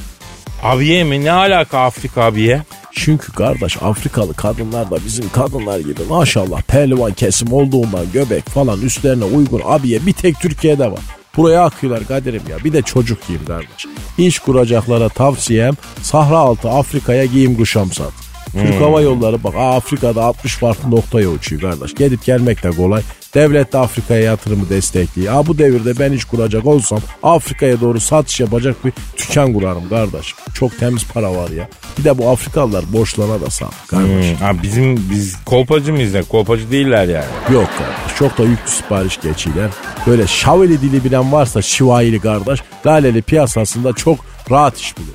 Abiye 0.63 1.03
mi? 1.03 1.25
Ne 1.25 1.31
alaka 1.31 1.79
Afrika 1.79 2.23
abiye? 2.23 2.61
Çünkü 3.05 3.31
kardeş 3.31 3.77
Afrikalı 3.81 4.33
kadınlar 4.33 4.91
da 4.91 4.95
bizim 5.05 5.29
kadınlar 5.29 5.79
gibi 5.79 6.01
maşallah 6.09 6.61
pehlivan 6.61 7.13
kesim 7.13 7.53
olduğundan 7.53 8.05
göbek 8.13 8.45
falan 8.49 8.81
üstlerine 8.81 9.23
uygun 9.23 9.61
abiye 9.65 10.05
bir 10.05 10.13
tek 10.13 10.39
Türkiye'de 10.39 10.91
var. 10.91 10.99
Buraya 11.37 11.63
akıyorlar 11.63 12.07
Kadir'im 12.07 12.41
ya 12.49 12.63
bir 12.63 12.73
de 12.73 12.81
çocuk 12.81 13.27
giyim 13.27 13.45
kardeş. 13.47 13.85
İş 14.17 14.39
kuracaklara 14.39 15.09
tavsiyem 15.09 15.73
Sahra 16.01 16.37
altı 16.37 16.69
Afrika'ya 16.69 17.25
giyim 17.25 17.57
kuşam 17.57 17.91
sat. 17.91 18.13
Türk 18.51 18.81
Hava 18.81 19.01
Yolları 19.01 19.43
bak 19.43 19.55
Afrika'da 19.57 20.23
60 20.23 20.55
farklı 20.55 20.91
noktaya 20.91 21.29
uçuyor 21.29 21.61
kardeş. 21.61 21.93
Gidip 21.93 22.25
gelmek 22.25 22.63
de 22.63 22.69
kolay. 22.69 23.01
Devlet 23.33 23.73
de 23.73 23.77
Afrika'ya 23.77 24.21
yatırımı 24.21 24.69
destekliyor. 24.69 25.33
Aa, 25.35 25.47
bu 25.47 25.57
devirde 25.57 25.99
ben 25.99 26.11
iş 26.11 26.25
kuracak 26.25 26.65
olsam 26.65 26.99
Afrika'ya 27.23 27.81
doğru 27.81 27.99
satış 27.99 28.39
yapacak 28.39 28.85
bir 28.85 28.93
dükkan 29.17 29.53
kurarım 29.53 29.89
kardeş. 29.89 30.35
Çok 30.53 30.79
temiz 30.79 31.05
para 31.13 31.35
var 31.35 31.49
ya. 31.49 31.69
Bir 31.97 32.03
de 32.03 32.17
bu 32.17 32.29
Afrikalılar 32.29 32.93
borçlarına 32.93 33.41
da 33.41 33.49
sağ 33.49 33.69
kardeş. 33.87 34.29
Hmm, 34.29 34.35
ha, 34.35 34.63
bizim 34.63 35.09
biz 35.11 35.35
kolpacı 35.45 35.93
mıyız 35.93 36.13
ne? 36.13 36.23
Kolpacı 36.23 36.71
değiller 36.71 37.07
yani. 37.07 37.53
Yok 37.53 37.67
kardeş. 37.77 38.17
Çok 38.19 38.37
da 38.37 38.43
yüklü 38.43 38.71
sipariş 38.71 39.21
geçiyorlar. 39.21 39.71
Böyle 40.07 40.27
şaveli 40.27 40.81
dili 40.81 41.03
bilen 41.03 41.31
varsa 41.31 41.61
şivayeli 41.61 42.19
kardeş 42.19 42.59
laleli 42.85 43.21
piyasasında 43.21 43.93
çok 43.93 44.19
rahat 44.51 44.77
iş 44.77 44.97
bulur. 44.97 45.07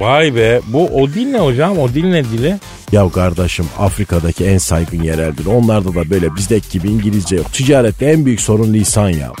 Vay 0.00 0.34
be 0.34 0.60
bu 0.66 0.86
o 1.02 1.08
dil 1.08 1.26
ne 1.26 1.38
hocam? 1.38 1.78
O 1.78 1.88
dil 1.88 2.04
ne 2.04 2.24
dili? 2.24 2.56
Ya 2.92 3.08
kardeşim 3.08 3.66
Afrika'daki 3.78 4.44
en 4.44 4.58
saygın 4.58 5.02
yereldir. 5.02 5.46
Onlarda 5.46 5.94
da 5.94 6.10
böyle 6.10 6.36
bizdeki 6.36 6.70
gibi 6.70 6.88
İngilizce 6.88 7.36
yok. 7.36 7.52
Ticarette 7.52 8.06
en 8.06 8.26
büyük 8.26 8.40
sorun 8.40 8.72
lisan 8.72 9.08
ya. 9.08 9.32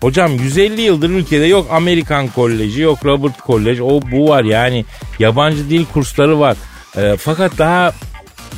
Hocam 0.00 0.32
150 0.34 0.80
yıldır 0.80 1.10
ülkede 1.10 1.44
yok 1.44 1.66
Amerikan 1.70 2.28
Koleji 2.28 2.80
yok 2.80 2.98
Robert 3.04 3.40
Kolej 3.40 3.80
o 3.80 4.00
bu 4.12 4.28
var 4.28 4.44
yani 4.44 4.84
yabancı 5.18 5.70
dil 5.70 5.84
kursları 5.84 6.40
var. 6.40 6.56
Ee, 6.96 7.16
fakat 7.18 7.58
daha 7.58 7.92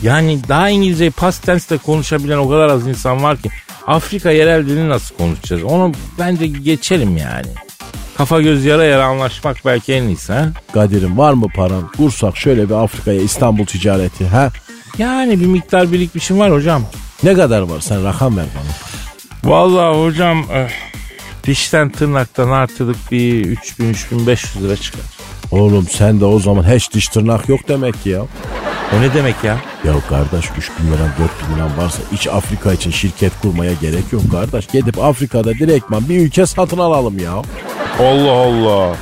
yani 0.03 0.41
daha 0.49 0.69
İngilizceyi 0.69 1.11
past 1.11 1.47
tense'de 1.47 1.79
konuşabilen 1.79 2.39
o 2.39 2.49
kadar 2.49 2.69
az 2.69 2.87
insan 2.87 3.23
var 3.23 3.37
ki 3.37 3.51
Afrika 3.87 4.31
yerel 4.31 4.67
dilini 4.67 4.89
nasıl 4.89 5.17
konuşacağız? 5.17 5.65
Onu 5.65 5.93
bence 6.19 6.47
geçelim 6.47 7.17
yani. 7.17 7.66
Kafa 8.19 8.41
göz 8.41 8.65
yara 8.65 8.85
yara 8.85 9.05
anlaşmak 9.05 9.57
belki 9.65 9.93
en 9.93 10.03
iyisi 10.03 10.33
ha? 10.33 10.49
Kadir'im 10.73 11.19
var 11.19 11.33
mı 11.33 11.47
paran? 11.57 11.89
Kursak 11.97 12.37
şöyle 12.37 12.69
bir 12.69 12.75
Afrika'ya 12.75 13.21
İstanbul 13.21 13.67
ticareti 13.67 14.27
ha? 14.27 14.51
Yani 14.99 15.41
bir 15.41 15.47
miktar 15.47 15.93
birikmişim 15.93 16.39
var 16.39 16.53
hocam. 16.53 16.83
Ne 17.23 17.35
kadar 17.35 17.61
var 17.61 17.81
sen 17.81 18.05
rakam 18.05 18.37
ver 18.37 18.45
bana. 18.55 19.53
Vallahi 19.53 20.05
hocam 20.05 20.45
eh, 20.55 20.69
dişten 21.45 21.91
tırnaktan 21.91 22.51
artık 22.51 22.97
bir 23.13 23.57
3000-3500 23.57 24.63
lira 24.63 24.77
çıkar. 24.77 25.01
Oğlum 25.51 25.87
sen 25.91 26.21
de 26.21 26.25
o 26.25 26.41
zaman 26.41 26.75
hiç 26.75 26.93
diş 26.93 27.09
tırnak 27.09 27.49
yok 27.49 27.61
demek 27.69 28.03
ki 28.03 28.09
ya. 28.09 28.23
O 28.97 29.01
ne 29.01 29.15
demek 29.15 29.45
ya? 29.45 29.57
Ya 29.85 29.93
kardeş 30.09 30.45
3 30.59 30.71
bin 30.79 30.87
liran 30.87 31.09
4 31.09 31.51
bin 31.51 31.57
liran 31.57 31.79
varsa 31.79 32.03
iç 32.13 32.27
Afrika 32.27 32.73
için 32.73 32.91
şirket 32.91 33.33
kurmaya 33.43 33.73
gerek 33.73 34.13
yok 34.13 34.23
kardeş. 34.33 34.67
Gidip 34.67 34.99
Afrika'da 34.99 35.55
direktman 35.55 36.09
bir 36.09 36.21
ülke 36.21 36.47
satın 36.47 36.79
alalım 36.79 37.19
ya. 37.19 37.43
Allah 38.01 38.33
Allah. 38.33 38.97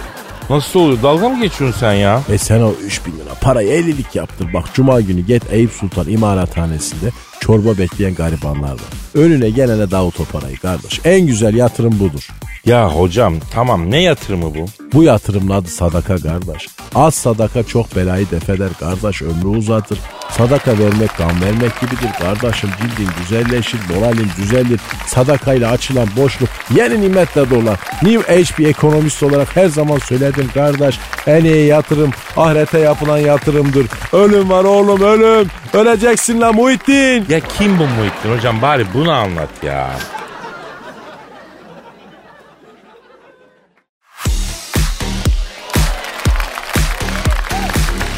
Nasıl 0.50 0.80
oluyor? 0.80 1.02
Dalga 1.02 1.28
mı 1.28 1.42
geçiyorsun 1.42 1.80
sen 1.80 1.92
ya? 1.92 2.20
E 2.28 2.38
sen 2.38 2.60
o 2.60 2.72
3 2.82 3.06
bin 3.06 3.12
lira 3.12 3.34
parayı 3.40 3.82
50'lik 3.82 4.14
yaptır. 4.14 4.52
Bak 4.52 4.64
cuma 4.74 5.00
günü 5.00 5.20
get 5.20 5.52
Eyüp 5.52 5.72
Sultan 5.72 6.08
İmalathanesi'nde 6.08 7.10
çorba 7.40 7.78
bekleyen 7.78 8.14
garibanlar 8.14 8.72
var. 8.72 8.80
Önüne 9.14 9.50
gelene 9.50 9.90
dağıt 9.90 10.20
o 10.20 10.24
parayı 10.24 10.58
kardeş. 10.58 11.00
En 11.04 11.26
güzel 11.26 11.54
yatırım 11.54 12.00
budur. 12.00 12.28
Ya 12.66 12.90
hocam 12.90 13.34
tamam 13.52 13.90
ne 13.90 14.02
yatırımı 14.02 14.54
bu? 14.54 14.66
Bu 14.92 15.02
yatırımın 15.02 15.50
adı 15.50 15.68
sadaka 15.68 16.16
kardeş. 16.16 16.68
Az 16.94 17.14
sadaka 17.14 17.62
çok 17.62 17.96
belayı 17.96 18.30
defeder 18.30 18.68
kardeş 18.80 19.22
ömrü 19.22 19.46
uzatır. 19.46 19.98
Sadaka 20.30 20.78
vermek 20.78 21.16
kan 21.16 21.40
vermek 21.42 21.80
gibidir 21.80 22.10
kardeşim 22.20 22.70
cildin 22.80 23.10
güzelleşir 23.20 23.80
moralin 23.94 24.28
düzelir. 24.38 24.80
Sadakayla 25.06 25.70
açılan 25.70 26.08
boşluk 26.16 26.48
yeni 26.76 27.00
nimetle 27.00 27.50
dolar. 27.50 27.78
New 28.02 28.34
Age 28.34 28.50
bir 28.58 28.68
ekonomist 28.68 29.22
olarak 29.22 29.56
her 29.56 29.68
zaman 29.68 29.98
söyledim 29.98 30.50
kardeş. 30.54 30.98
En 31.26 31.44
iyi 31.44 31.66
yatırım 31.66 32.10
ahirete 32.36 32.78
yapılan 32.78 33.18
yatırımdır. 33.18 33.86
Ölüm 34.12 34.50
var 34.50 34.64
oğlum 34.64 35.02
ölüm. 35.02 35.48
Öleceksin 35.72 36.40
lan 36.40 36.54
Muhittin. 36.54 37.23
Ya 37.28 37.40
kim 37.40 37.78
bu 37.78 37.82
Muhittin 37.86 38.36
hocam 38.36 38.62
bari 38.62 38.84
bunu 38.94 39.12
anlat 39.12 39.48
ya. 39.62 39.90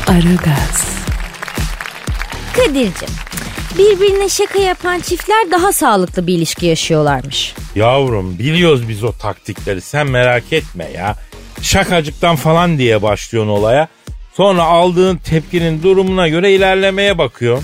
Aragaz, 0.07 0.99
Kadir'cim 2.57 3.09
birbirine 3.79 4.29
şaka 4.29 4.59
yapan 4.59 5.01
çiftler 5.01 5.51
daha 5.51 5.73
sağlıklı 5.73 6.27
bir 6.27 6.35
ilişki 6.35 6.67
yaşıyorlarmış. 6.67 7.55
Yavrum 7.75 8.39
biliyoruz 8.39 8.89
biz 8.89 9.05
o 9.05 9.13
taktikleri 9.13 9.81
sen 9.81 10.07
merak 10.07 10.53
etme 10.53 10.91
ya. 10.95 11.17
Şakacıktan 11.63 12.37
falan 12.37 12.79
diye 12.79 13.03
başlıyorsun 13.03 13.51
olaya. 13.51 13.89
Sonra 14.35 14.63
aldığın 14.63 15.17
tepkinin 15.17 15.83
durumuna 15.83 16.29
göre 16.29 16.53
ilerlemeye 16.53 17.19
bakıyor. 17.19 17.63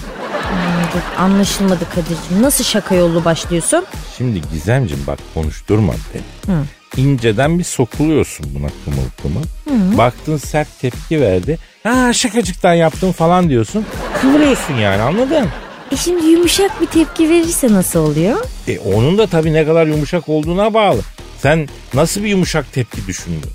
Anladık, 0.92 1.20
anlaşılmadı 1.20 1.84
Kadir'cim. 1.94 2.42
Nasıl 2.42 2.64
şaka 2.64 2.94
yollu 2.94 3.24
başlıyorsun? 3.24 3.84
Şimdi 4.18 4.42
Gizemciğim 4.52 5.06
bak 5.06 5.18
konuşturma 5.34 5.92
beni. 6.14 6.54
inceden 6.96 7.58
bir 7.58 7.64
sokuluyorsun 7.64 8.46
buna 8.54 8.68
kımıl 8.84 9.08
kımıl. 9.22 9.98
Baktın 9.98 10.36
sert 10.36 10.80
tepki 10.80 11.20
verdi. 11.20 11.58
Ha 11.82 12.12
şakacıktan 12.12 12.74
yaptım 12.74 13.12
falan 13.12 13.48
diyorsun. 13.48 13.86
Kıvırıyorsun 14.20 14.74
yani 14.74 15.02
anladın? 15.02 15.46
E 15.92 15.96
şimdi 15.96 16.26
yumuşak 16.26 16.80
bir 16.80 16.86
tepki 16.86 17.30
verirse 17.30 17.72
nasıl 17.72 18.00
oluyor? 18.00 18.36
E 18.68 18.78
onun 18.78 19.18
da 19.18 19.26
tabii 19.26 19.52
ne 19.52 19.64
kadar 19.66 19.86
yumuşak 19.86 20.28
olduğuna 20.28 20.74
bağlı. 20.74 21.00
Sen 21.38 21.68
nasıl 21.94 22.22
bir 22.22 22.28
yumuşak 22.28 22.72
tepki 22.72 23.06
düşündün? 23.06 23.50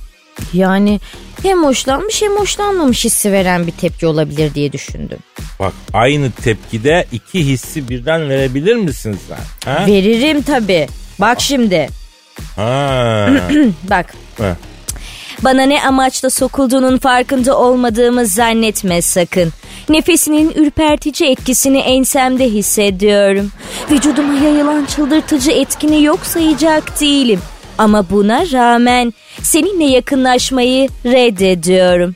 Yani 0.53 0.99
hem 1.43 1.63
hoşlanmış 1.63 2.21
hem 2.21 2.31
hoşlanmamış 2.31 3.05
hissi 3.05 3.31
veren 3.31 3.67
bir 3.67 3.71
tepki 3.71 4.07
olabilir 4.07 4.53
diye 4.53 4.71
düşündüm. 4.73 5.19
Bak 5.59 5.73
aynı 5.93 6.31
tepkide 6.31 7.05
iki 7.11 7.45
hissi 7.45 7.89
birden 7.89 8.29
verebilir 8.29 8.75
misin 8.75 9.19
sen? 9.27 9.71
Ha? 9.73 9.85
Veririm 9.88 10.41
tabii. 10.41 10.88
Bak 11.19 11.41
şimdi. 11.41 11.89
ha. 12.55 13.27
Bak. 13.89 14.13
Heh. 14.38 14.53
Bana 15.43 15.61
ne 15.63 15.83
amaçla 15.83 16.29
sokulduğunun 16.29 16.97
farkında 16.97 17.57
olmadığımı 17.57 18.25
zannetme 18.25 19.01
sakın. 19.01 19.53
Nefesinin 19.89 20.51
ürpertici 20.55 21.31
etkisini 21.31 21.77
ensemde 21.77 22.45
hissediyorum. 22.49 23.51
Vücuduma 23.91 24.33
yayılan 24.33 24.85
çıldırtıcı 24.85 25.51
etkini 25.51 26.03
yok 26.03 26.19
sayacak 26.25 26.99
değilim. 27.01 27.39
Ama 27.78 28.09
buna 28.09 28.39
rağmen 28.51 29.13
seninle 29.41 29.84
yakınlaşmayı 29.86 30.89
reddediyorum. 31.05 32.15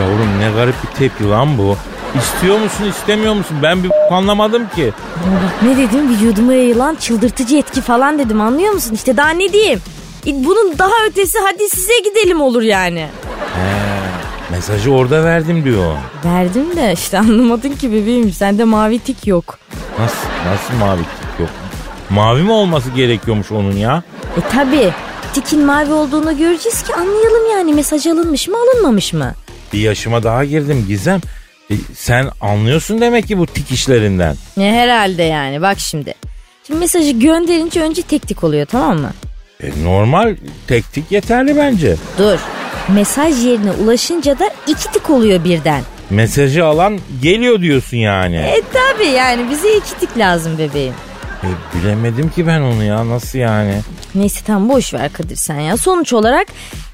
Yavrum 0.00 0.38
ne 0.40 0.50
garip 0.56 0.74
bir 0.82 0.98
tepki 0.98 1.28
lan 1.28 1.58
bu. 1.58 1.76
İstiyor 2.18 2.58
musun 2.60 2.84
istemiyor 2.84 3.34
musun? 3.34 3.56
Ben 3.62 3.84
bir 3.84 3.90
anlamadım 4.10 4.62
ki. 4.76 4.92
Bak 5.16 5.62
ne 5.62 5.76
dedim 5.76 6.08
vücuduma 6.08 6.52
yayılan 6.52 6.94
çıldırtıcı 6.94 7.56
etki 7.56 7.80
falan 7.80 8.18
dedim 8.18 8.40
anlıyor 8.40 8.72
musun? 8.72 8.94
İşte 8.94 9.16
daha 9.16 9.30
ne 9.30 9.52
diyeyim? 9.52 9.80
E, 10.26 10.30
Bunun 10.44 10.78
daha 10.78 11.06
ötesi 11.08 11.38
hadi 11.44 11.68
size 11.68 11.98
gidelim 12.04 12.40
olur 12.40 12.62
yani. 12.62 13.06
Mesajı 14.50 14.90
orada 14.92 15.24
verdim 15.24 15.64
diyor. 15.64 15.92
Verdim 16.24 16.76
de 16.76 16.92
işte 16.92 17.18
anlamadın 17.18 17.72
ki 17.72 17.92
bebeğim 17.92 18.32
sende 18.32 18.64
mavi 18.64 18.98
tik 18.98 19.26
yok. 19.26 19.58
Nasıl, 19.98 20.16
nasıl 20.52 20.74
mavi 20.86 20.98
tik 21.00 21.40
yok? 21.40 21.48
Mavi 22.10 22.42
mi 22.42 22.52
olması 22.52 22.90
gerekiyormuş 22.90 23.52
onun 23.52 23.72
ya? 23.76 24.02
E 24.36 24.40
tabi 24.52 24.90
tikin 25.34 25.64
mavi 25.64 25.92
olduğunu 25.92 26.38
göreceğiz 26.38 26.82
ki 26.82 26.94
anlayalım 26.94 27.50
yani 27.52 27.72
mesaj 27.74 28.06
alınmış 28.06 28.48
mı 28.48 28.56
alınmamış 28.56 29.12
mı? 29.12 29.34
Bir 29.72 29.78
yaşıma 29.78 30.22
daha 30.22 30.44
girdim 30.44 30.84
Gizem. 30.88 31.20
E, 31.70 31.74
sen 31.94 32.28
anlıyorsun 32.40 33.00
demek 33.00 33.28
ki 33.28 33.38
bu 33.38 33.46
tik 33.46 33.70
işlerinden. 33.70 34.36
Ne 34.56 34.72
herhalde 34.72 35.22
yani 35.22 35.62
bak 35.62 35.78
şimdi. 35.80 36.14
Şimdi 36.66 36.80
mesajı 36.80 37.10
gönderince 37.10 37.80
önce 37.82 38.02
tek 38.02 38.28
tik 38.28 38.44
oluyor 38.44 38.66
tamam 38.66 38.98
mı? 38.98 39.10
E, 39.62 39.84
normal 39.84 40.36
tek 40.66 40.92
tik 40.92 41.12
yeterli 41.12 41.56
bence. 41.56 41.96
Dur. 42.18 42.38
Mesaj 42.88 43.44
yerine 43.46 43.70
ulaşınca 43.70 44.38
da 44.38 44.50
iki 44.66 44.92
tik 44.92 45.10
oluyor 45.10 45.44
birden. 45.44 45.82
Mesajı 46.10 46.64
alan 46.64 46.98
geliyor 47.22 47.60
diyorsun 47.60 47.96
yani. 47.96 48.36
E 48.36 48.60
tabi 48.72 49.06
yani 49.06 49.50
bize 49.50 49.76
iki 49.76 49.94
tik 50.00 50.18
lazım 50.18 50.58
bebeğim. 50.58 50.94
E, 51.42 51.48
bilemedim 51.74 52.30
ki 52.30 52.46
ben 52.46 52.60
onu 52.60 52.84
ya 52.84 53.08
nasıl 53.08 53.38
yani? 53.38 53.74
Neyse 54.14 54.40
tamam 54.46 54.68
boş 54.68 54.94
ver 54.94 55.12
Kadir 55.12 55.36
sen 55.36 55.60
ya. 55.60 55.76
Sonuç 55.76 56.12
olarak 56.12 56.46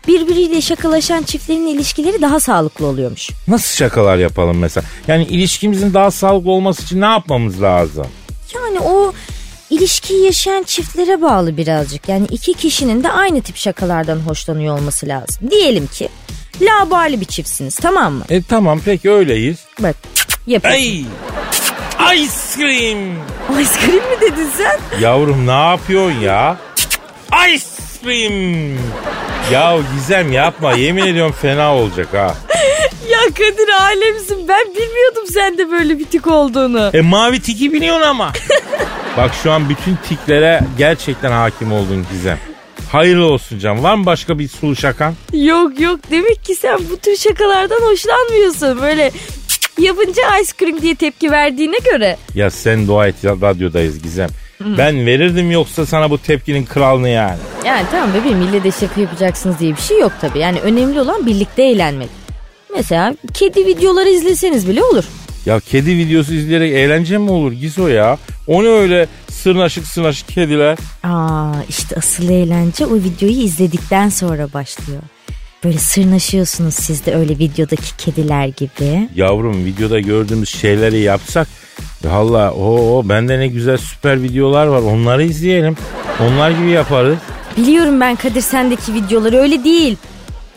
birbiriyle 0.08 0.60
şakalaşan 0.60 1.22
çiftlerin 1.22 1.66
ilişkileri 1.66 2.22
daha 2.22 2.40
sağlıklı 2.40 2.86
oluyormuş. 2.86 3.30
Nasıl 3.48 3.76
şakalar 3.76 4.16
yapalım 4.18 4.58
mesela? 4.58 4.84
Yani 5.08 5.24
ilişkimizin 5.24 5.94
daha 5.94 6.10
sağlıklı 6.10 6.50
olması 6.50 6.82
için 6.82 7.00
ne 7.00 7.06
yapmamız 7.06 7.62
lazım? 7.62 8.06
Yani 8.54 8.80
o 8.80 9.12
ilişkiyi 9.70 10.24
yaşayan 10.24 10.62
çiftlere 10.62 11.22
bağlı 11.22 11.56
birazcık. 11.56 12.08
Yani 12.08 12.26
iki 12.30 12.54
kişinin 12.54 13.02
de 13.02 13.10
aynı 13.10 13.42
tip 13.42 13.56
şakalardan 13.56 14.16
hoşlanıyor 14.16 14.78
olması 14.78 15.08
lazım. 15.08 15.50
Diyelim 15.50 15.86
ki 15.86 16.08
labali 16.60 17.20
bir 17.20 17.24
çiftsiniz 17.26 17.76
tamam 17.76 18.12
mı? 18.12 18.24
E 18.30 18.42
tamam 18.42 18.80
peki 18.84 19.10
öyleyiz. 19.10 19.58
Bak 19.80 19.96
yapıyorsun. 20.46 20.80
Ay! 20.80 21.04
Ice 21.98 22.32
cream! 22.56 22.98
Ice 23.60 23.80
cream 23.80 23.96
mi 24.10 24.20
dedin 24.20 24.48
sen? 24.56 24.78
Yavrum 25.00 25.46
ne 25.46 25.68
yapıyorsun 25.70 26.20
ya? 26.20 26.56
Ice 27.54 27.64
cream! 28.04 28.76
Ya 29.52 29.78
Gizem 29.94 30.32
yapma 30.32 30.72
yemin 30.72 31.06
ediyorum 31.06 31.34
fena 31.42 31.74
olacak 31.76 32.08
ha. 32.12 32.34
Ya 33.10 33.18
Kadir 33.34 33.68
alemsin 33.80 34.48
ben 34.48 34.64
bilmiyordum 34.66 35.26
sende 35.34 35.70
böyle 35.70 35.98
bir 35.98 36.04
tik 36.04 36.26
olduğunu. 36.26 36.90
E 36.94 37.00
mavi 37.00 37.40
tiki 37.42 37.72
biliyorsun 37.72 38.02
ama. 38.02 38.32
Bak 39.16 39.30
şu 39.42 39.52
an 39.52 39.68
bütün 39.68 39.96
tiklere 40.08 40.60
gerçekten 40.78 41.30
hakim 41.32 41.72
oldun 41.72 42.06
Gizem. 42.12 42.38
Hayırlı 42.92 43.24
olsun 43.24 43.58
canım. 43.58 43.82
Var 43.82 43.94
mı 43.94 44.06
başka 44.06 44.38
bir 44.38 44.48
sulu 44.48 44.76
şakan? 44.76 45.14
Yok 45.32 45.80
yok 45.80 46.00
demek 46.10 46.44
ki 46.44 46.54
sen 46.54 46.78
bu 46.90 46.96
tür 46.96 47.16
şakalardan 47.16 47.80
hoşlanmıyorsun. 47.80 48.82
Böyle 48.82 49.12
yapınca 49.78 50.22
ice 50.42 50.52
cream 50.58 50.82
diye 50.82 50.94
tepki 50.94 51.30
verdiğine 51.30 51.78
göre. 51.92 52.16
Ya 52.34 52.50
sen 52.50 52.86
dua 52.86 53.06
et 53.08 53.24
ya, 53.24 53.32
radyodayız 53.42 54.02
Gizem. 54.02 54.28
Ben 54.60 55.06
verirdim 55.06 55.50
yoksa 55.50 55.86
sana 55.86 56.10
bu 56.10 56.18
tepkinin 56.18 56.64
kralını 56.64 57.08
yani. 57.08 57.38
Yani 57.66 57.86
tamam 57.90 58.10
bebeğim 58.14 58.42
ille 58.42 58.64
de 58.64 58.70
şaka 58.70 59.00
yapacaksınız 59.00 59.58
diye 59.58 59.76
bir 59.76 59.80
şey 59.80 60.00
yok 60.00 60.12
tabii. 60.20 60.38
Yani 60.38 60.60
önemli 60.60 61.00
olan 61.00 61.26
birlikte 61.26 61.62
eğlenmek. 61.62 62.08
Mesela 62.76 63.14
kedi 63.34 63.66
videoları 63.66 64.08
izleseniz 64.08 64.68
bile 64.68 64.82
olur. 64.82 65.04
Ya 65.46 65.60
kedi 65.60 65.96
videosu 65.96 66.34
izleyerek 66.34 66.72
eğlence 66.72 67.18
mi 67.18 67.30
olur 67.30 67.52
Gizo 67.52 67.88
ya? 67.88 68.18
O 68.46 68.64
ne 68.64 68.68
öyle 68.68 69.06
sırnaşık 69.30 69.86
sırnaşık 69.86 70.28
kediler? 70.28 70.78
Aa 71.04 71.52
işte 71.68 71.96
asıl 71.98 72.28
eğlence 72.28 72.86
o 72.86 72.94
videoyu 72.94 73.34
izledikten 73.42 74.08
sonra 74.08 74.52
başlıyor. 74.52 75.02
Böyle 75.64 75.78
sırnaşıyorsunuz 75.78 76.74
siz 76.74 77.06
de 77.06 77.14
öyle 77.14 77.38
videodaki 77.38 77.96
kediler 77.96 78.46
gibi. 78.46 79.08
Yavrum 79.14 79.64
videoda 79.64 80.00
gördüğümüz 80.00 80.48
şeyleri 80.48 80.98
yapsak 80.98 81.48
Valla 82.04 82.52
o 82.52 83.02
bende 83.08 83.38
ne 83.38 83.48
güzel 83.48 83.76
süper 83.76 84.22
videolar 84.22 84.66
var 84.66 84.82
onları 84.82 85.24
izleyelim. 85.24 85.76
Onlar 86.20 86.50
gibi 86.50 86.70
yaparız. 86.70 87.18
Biliyorum 87.56 88.00
ben 88.00 88.16
Kadir 88.16 88.40
sendeki 88.40 88.94
videoları 88.94 89.36
öyle 89.36 89.64
değil. 89.64 89.96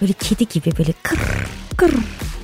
Böyle 0.02 0.14
kedi 0.14 0.48
gibi 0.48 0.78
böyle 0.78 0.94
kır 1.04 1.20
kır 1.78 1.92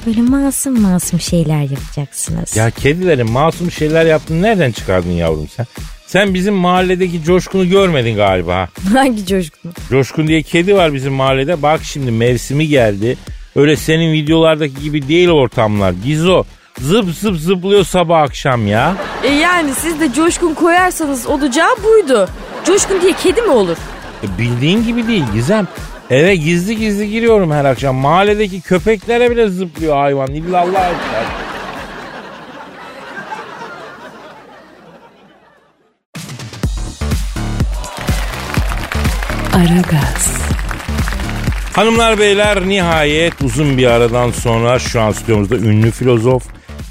böyle 0.06 0.22
masum 0.22 0.82
masum 0.82 1.20
şeyler 1.20 1.62
yapacaksınız. 1.62 2.56
Ya 2.56 2.72
kedilerin 2.72 3.32
masum 3.32 3.72
şeyler 3.72 4.06
yaptığını 4.06 4.42
nereden 4.42 4.72
çıkardın 4.72 5.12
yavrum 5.12 5.48
sen? 5.56 5.66
Sen 6.08 6.34
bizim 6.34 6.54
mahalledeki 6.54 7.24
Coşkun'u 7.24 7.70
görmedin 7.70 8.16
galiba. 8.16 8.56
ha. 8.56 8.68
Hangi 8.94 9.26
coşkun? 9.26 9.72
Coşkun 9.90 10.28
diye 10.28 10.42
kedi 10.42 10.76
var 10.76 10.94
bizim 10.94 11.14
mahallede. 11.14 11.62
Bak 11.62 11.80
şimdi 11.84 12.12
mevsimi 12.12 12.68
geldi. 12.68 13.18
Öyle 13.56 13.76
senin 13.76 14.14
videolardaki 14.14 14.82
gibi 14.84 15.08
değil 15.08 15.30
ortamlar. 15.30 15.94
Gizo 16.06 16.44
zıp 16.80 17.10
zıp 17.16 17.36
zıplıyor 17.38 17.84
sabah 17.84 18.22
akşam 18.22 18.68
ya. 18.68 18.96
E 19.24 19.28
yani 19.28 19.74
siz 19.74 20.00
de 20.00 20.14
coşkun 20.14 20.54
koyarsanız 20.54 21.28
olacağı 21.28 21.76
buydu. 21.84 22.30
Coşkun 22.66 23.02
diye 23.02 23.14
kedi 23.14 23.42
mi 23.42 23.52
olur? 23.52 23.78
E 24.24 24.40
bildiğin 24.40 24.86
gibi 24.86 25.08
değil 25.08 25.24
Gizem. 25.34 25.68
Eve 26.10 26.36
gizli 26.36 26.78
gizli 26.78 27.10
giriyorum 27.10 27.52
her 27.52 27.66
akşam. 27.66 27.96
Mahalledeki 27.96 28.62
köpeklere 28.62 29.32
bile 29.32 29.48
zıplıyor 29.50 29.96
hayvan. 29.98 30.28
İllallah 30.34 30.68
etler. 30.90 31.24
Aragaz, 39.58 40.42
Hanımlar 41.74 42.20
beyler 42.20 42.68
nihayet 42.68 43.42
uzun 43.42 43.78
bir 43.78 43.88
aradan 43.88 44.32
sonra 44.32 44.80
şu 44.80 45.02
an 45.02 45.12
stüdyomuzda 45.12 45.56
ünlü 45.56 45.92
filozof, 45.92 46.44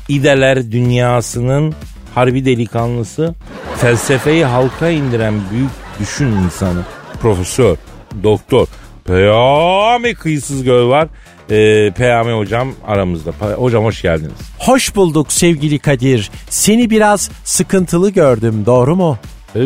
ideler 0.08 0.72
dünyasının 0.72 1.74
harbi 2.14 2.44
delikanlısı, 2.44 3.34
felsefeyi 3.78 4.44
halka 4.44 4.88
indiren 4.88 5.34
büyük 5.50 5.70
düşün 6.00 6.26
insanı, 6.26 6.82
profesör, 7.22 7.76
doktor, 8.22 8.66
Peyami 9.04 10.14
Kıyısız 10.14 10.64
Göl 10.64 10.88
var. 10.88 11.08
Ee, 11.50 11.92
Peyami 11.96 12.32
hocam 12.32 12.72
aramızda. 12.86 13.32
Hocam 13.56 13.84
hoş 13.84 14.02
geldiniz. 14.02 14.32
Hoş 14.58 14.96
bulduk 14.96 15.32
sevgili 15.32 15.78
Kadir. 15.78 16.30
Seni 16.50 16.90
biraz 16.90 17.30
sıkıntılı 17.44 18.10
gördüm 18.10 18.62
doğru 18.66 18.96
mu? 18.96 19.18
Ee, 19.56 19.60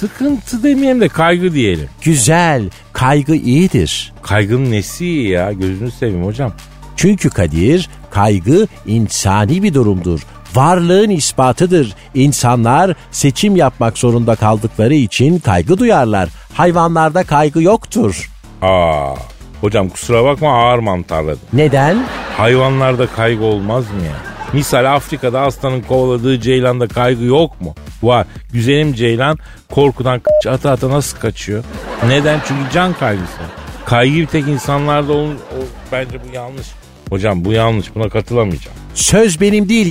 sıkıntı 0.00 0.62
demeyelim 0.62 1.00
de 1.00 1.08
kaygı 1.08 1.52
diyelim. 1.54 1.88
Güzel, 2.02 2.70
kaygı 2.92 3.34
iyidir. 3.34 4.12
Kaygının 4.22 4.70
nesi 4.70 5.06
iyi 5.06 5.28
ya 5.28 5.52
gözünü 5.52 5.90
seveyim 5.90 6.24
hocam. 6.24 6.52
Çünkü 6.96 7.30
Kadir, 7.30 7.88
kaygı 8.10 8.66
insani 8.86 9.62
bir 9.62 9.74
durumdur. 9.74 10.20
Varlığın 10.54 11.10
ispatıdır. 11.10 11.94
İnsanlar 12.14 12.94
seçim 13.10 13.56
yapmak 13.56 13.98
zorunda 13.98 14.34
kaldıkları 14.34 14.94
için 14.94 15.38
kaygı 15.38 15.78
duyarlar. 15.78 16.28
Hayvanlarda 16.54 17.24
kaygı 17.24 17.62
yoktur. 17.62 18.30
Aa, 18.62 19.14
hocam 19.60 19.88
kusura 19.88 20.24
bakma 20.24 20.52
ağır 20.62 20.78
mantarladım. 20.78 21.40
Neden? 21.52 22.04
Hayvanlarda 22.36 23.06
kaygı 23.06 23.44
olmaz 23.44 23.84
mı 23.84 24.04
ya? 24.06 24.35
Misal 24.56 24.84
Afrika'da 24.94 25.40
aslanın 25.40 25.80
kovaladığı 25.80 26.40
ceylanda 26.40 26.88
kaygı 26.88 27.24
yok 27.24 27.60
mu? 27.60 27.74
Var. 28.02 28.26
Güzelim 28.52 28.94
ceylan 28.94 29.38
korkudan 29.72 30.20
kaç 30.20 30.46
ata 30.46 30.70
ata 30.70 30.90
nasıl 30.90 31.18
kaçıyor? 31.18 31.64
Neden? 32.06 32.40
Çünkü 32.48 32.62
can 32.72 32.92
kaygısı. 32.92 33.38
Kaygı 33.86 34.16
bir 34.16 34.26
tek 34.26 34.48
insanlarda 34.48 35.12
olur. 35.12 35.34
O, 35.34 35.58
bence 35.92 36.18
bu 36.28 36.34
yanlış. 36.34 36.66
Hocam 37.10 37.44
bu 37.44 37.52
yanlış. 37.52 37.94
Buna 37.94 38.08
katılamayacağım. 38.08 38.76
Söz 38.94 39.40
benim 39.40 39.68
değil. 39.68 39.90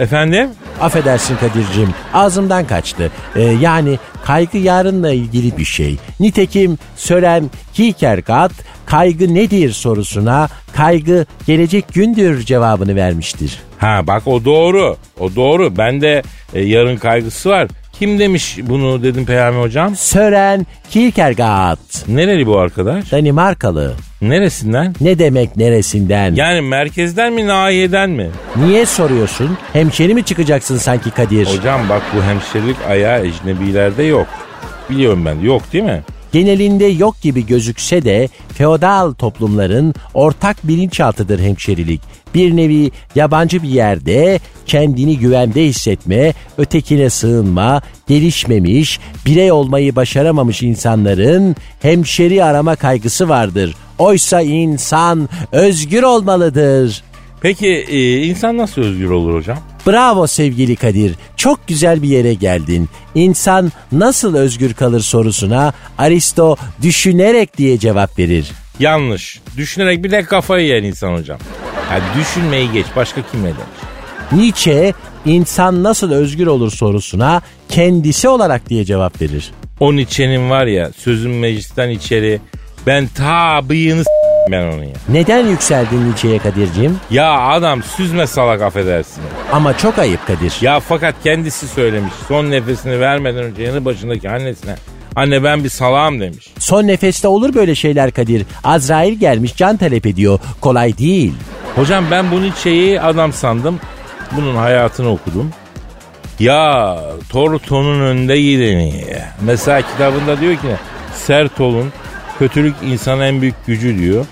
Efendim? 0.00 0.48
Affedersin 0.80 1.36
Kadir'cim 1.36 1.88
ağzımdan 2.14 2.66
kaçtı. 2.66 3.10
Ee, 3.36 3.42
yani 3.42 3.98
kaygı 4.24 4.58
yarınla 4.58 5.12
ilgili 5.12 5.58
bir 5.58 5.64
şey. 5.64 5.96
Nitekim 6.20 6.78
Sören 6.96 7.50
Kierkegaard 7.74 8.50
kaygı 8.86 9.34
nedir 9.34 9.72
sorusuna 9.72 10.48
kaygı 10.72 11.26
gelecek 11.46 11.94
gündür 11.94 12.42
cevabını 12.44 12.96
vermiştir. 12.96 13.58
Ha 13.78 14.06
bak 14.06 14.26
o 14.26 14.44
doğru. 14.44 14.96
O 15.20 15.34
doğru. 15.36 15.76
Bende 15.78 16.22
e, 16.54 16.60
yarın 16.62 16.96
kaygısı 16.96 17.50
var. 17.50 17.68
Kim 17.98 18.18
demiş 18.18 18.58
bunu 18.62 19.02
dedim 19.02 19.26
Peyami 19.26 19.60
hocam? 19.60 19.96
Sören 19.96 20.66
Kierkegaard 20.90 21.78
Nereli 22.08 22.46
bu 22.46 22.58
arkadaş? 22.58 23.12
Danimarkalı. 23.12 23.94
Neresinden? 24.22 24.94
Ne 25.00 25.18
demek 25.18 25.56
neresinden? 25.56 26.34
Yani 26.34 26.60
merkezden 26.60 27.32
mi 27.32 27.46
nahiyeden 27.46 28.10
mi? 28.10 28.30
Niye 28.56 28.86
soruyorsun? 28.86 29.58
Hemşeri 29.72 30.14
mi 30.14 30.24
çıkacaksın 30.24 30.76
sanki 30.76 31.10
Kadir? 31.10 31.46
Hocam 31.58 31.88
bak 31.88 32.02
bu 32.16 32.22
hemşerilik 32.22 32.76
ayağı 32.88 33.26
ecnebilerde 33.26 34.02
yok. 34.02 34.26
Biliyorum 34.90 35.24
ben 35.26 35.38
yok 35.40 35.72
değil 35.72 35.84
mi? 35.84 36.02
Genelinde 36.32 36.84
yok 36.84 37.22
gibi 37.22 37.46
gözükse 37.46 38.04
de 38.04 38.28
feodal 38.54 39.12
toplumların 39.12 39.94
ortak 40.14 40.68
bilinçaltıdır 40.68 41.40
hemşerilik. 41.40 42.00
Bir 42.34 42.56
nevi 42.56 42.90
yabancı 43.14 43.62
bir 43.62 43.68
yerde 43.68 44.40
kendini 44.66 45.18
güvende 45.18 45.64
hissetme, 45.64 46.34
ötekine 46.58 47.10
sığınma, 47.10 47.82
gelişmemiş, 48.08 49.00
birey 49.26 49.52
olmayı 49.52 49.96
başaramamış 49.96 50.62
insanların 50.62 51.56
hemşeri 51.82 52.44
arama 52.44 52.76
kaygısı 52.76 53.28
vardır. 53.28 53.74
Oysa 53.98 54.40
insan 54.40 55.28
özgür 55.52 56.02
olmalıdır. 56.02 57.02
Peki 57.42 57.68
e, 57.68 58.22
insan 58.22 58.56
nasıl 58.56 58.82
özgür 58.82 59.10
olur 59.10 59.34
hocam? 59.34 59.58
Bravo 59.86 60.26
sevgili 60.26 60.76
Kadir. 60.76 61.14
Çok 61.36 61.68
güzel 61.68 62.02
bir 62.02 62.08
yere 62.08 62.34
geldin. 62.34 62.88
İnsan 63.14 63.72
nasıl 63.92 64.34
özgür 64.36 64.74
kalır 64.74 65.00
sorusuna 65.00 65.72
Aristo 65.98 66.56
düşünerek 66.82 67.58
diye 67.58 67.78
cevap 67.78 68.18
verir. 68.18 68.50
Yanlış. 68.78 69.40
Düşünerek 69.56 70.04
bir 70.04 70.10
de 70.10 70.22
kafayı 70.22 70.66
yer 70.66 70.82
insan 70.82 71.14
hocam. 71.14 71.38
Ha, 71.88 71.98
düşünmeyi 72.20 72.72
geç 72.72 72.86
başka 72.96 73.22
kim 73.32 73.40
ne 73.40 73.44
demiş? 73.46 73.60
Nietzsche 74.32 74.92
insan 75.26 75.82
nasıl 75.82 76.12
özgür 76.12 76.46
olur 76.46 76.70
sorusuna 76.70 77.42
kendisi 77.68 78.28
olarak 78.28 78.68
diye 78.68 78.84
cevap 78.84 79.22
verir. 79.22 79.50
O 79.80 79.96
Nietzsche'nin 79.96 80.50
var 80.50 80.66
ya 80.66 80.90
sözün 80.96 81.30
meclisten 81.30 81.90
içeri 81.90 82.40
ben 82.86 83.06
ta 83.06 83.68
bıyığını 83.68 84.04
s- 84.04 84.10
ben 84.48 84.62
onu 84.62 84.84
ya. 84.84 84.90
Neden 85.08 85.46
yükseldin 85.46 86.04
Nietzsche'ye 86.06 86.38
Kadir'cim? 86.38 86.96
Ya 87.10 87.40
adam 87.40 87.82
süzme 87.82 88.26
salak 88.26 88.62
affedersin. 88.62 89.22
Ama 89.52 89.78
çok 89.78 89.98
ayıp 89.98 90.26
Kadir. 90.26 90.54
Ya 90.60 90.80
fakat 90.80 91.14
kendisi 91.24 91.68
söylemiş 91.68 92.12
son 92.28 92.50
nefesini 92.50 93.00
vermeden 93.00 93.42
önce 93.42 93.62
yanı 93.62 93.84
başındaki 93.84 94.30
annesine 94.30 94.74
anne 95.16 95.44
ben 95.44 95.64
bir 95.64 95.68
salağım 95.68 96.20
demiş. 96.20 96.46
Son 96.58 96.86
nefeste 96.86 97.28
olur 97.28 97.54
böyle 97.54 97.74
şeyler 97.74 98.10
Kadir. 98.10 98.46
Azrail 98.64 99.12
gelmiş 99.18 99.56
can 99.56 99.76
talep 99.76 100.06
ediyor. 100.06 100.38
Kolay 100.60 100.98
değil. 100.98 101.34
Hocam 101.76 102.04
ben 102.10 102.30
bu 102.30 102.42
Nietzsche'yi 102.42 103.00
adam 103.00 103.32
sandım. 103.32 103.80
Bunun 104.36 104.56
hayatını 104.56 105.10
okudum. 105.10 105.50
Ya 106.38 106.98
Torto'nun 107.28 108.00
önde 108.00 108.40
gideni. 108.40 109.04
Mesela 109.40 109.82
kitabında 109.82 110.40
diyor 110.40 110.54
ki 110.54 110.68
sert 111.14 111.60
olun. 111.60 111.92
Kötülük 112.40 112.74
insanın 112.82 113.20
en 113.22 113.40
büyük 113.40 113.66
gücü 113.66 113.98
diyor. 113.98 114.26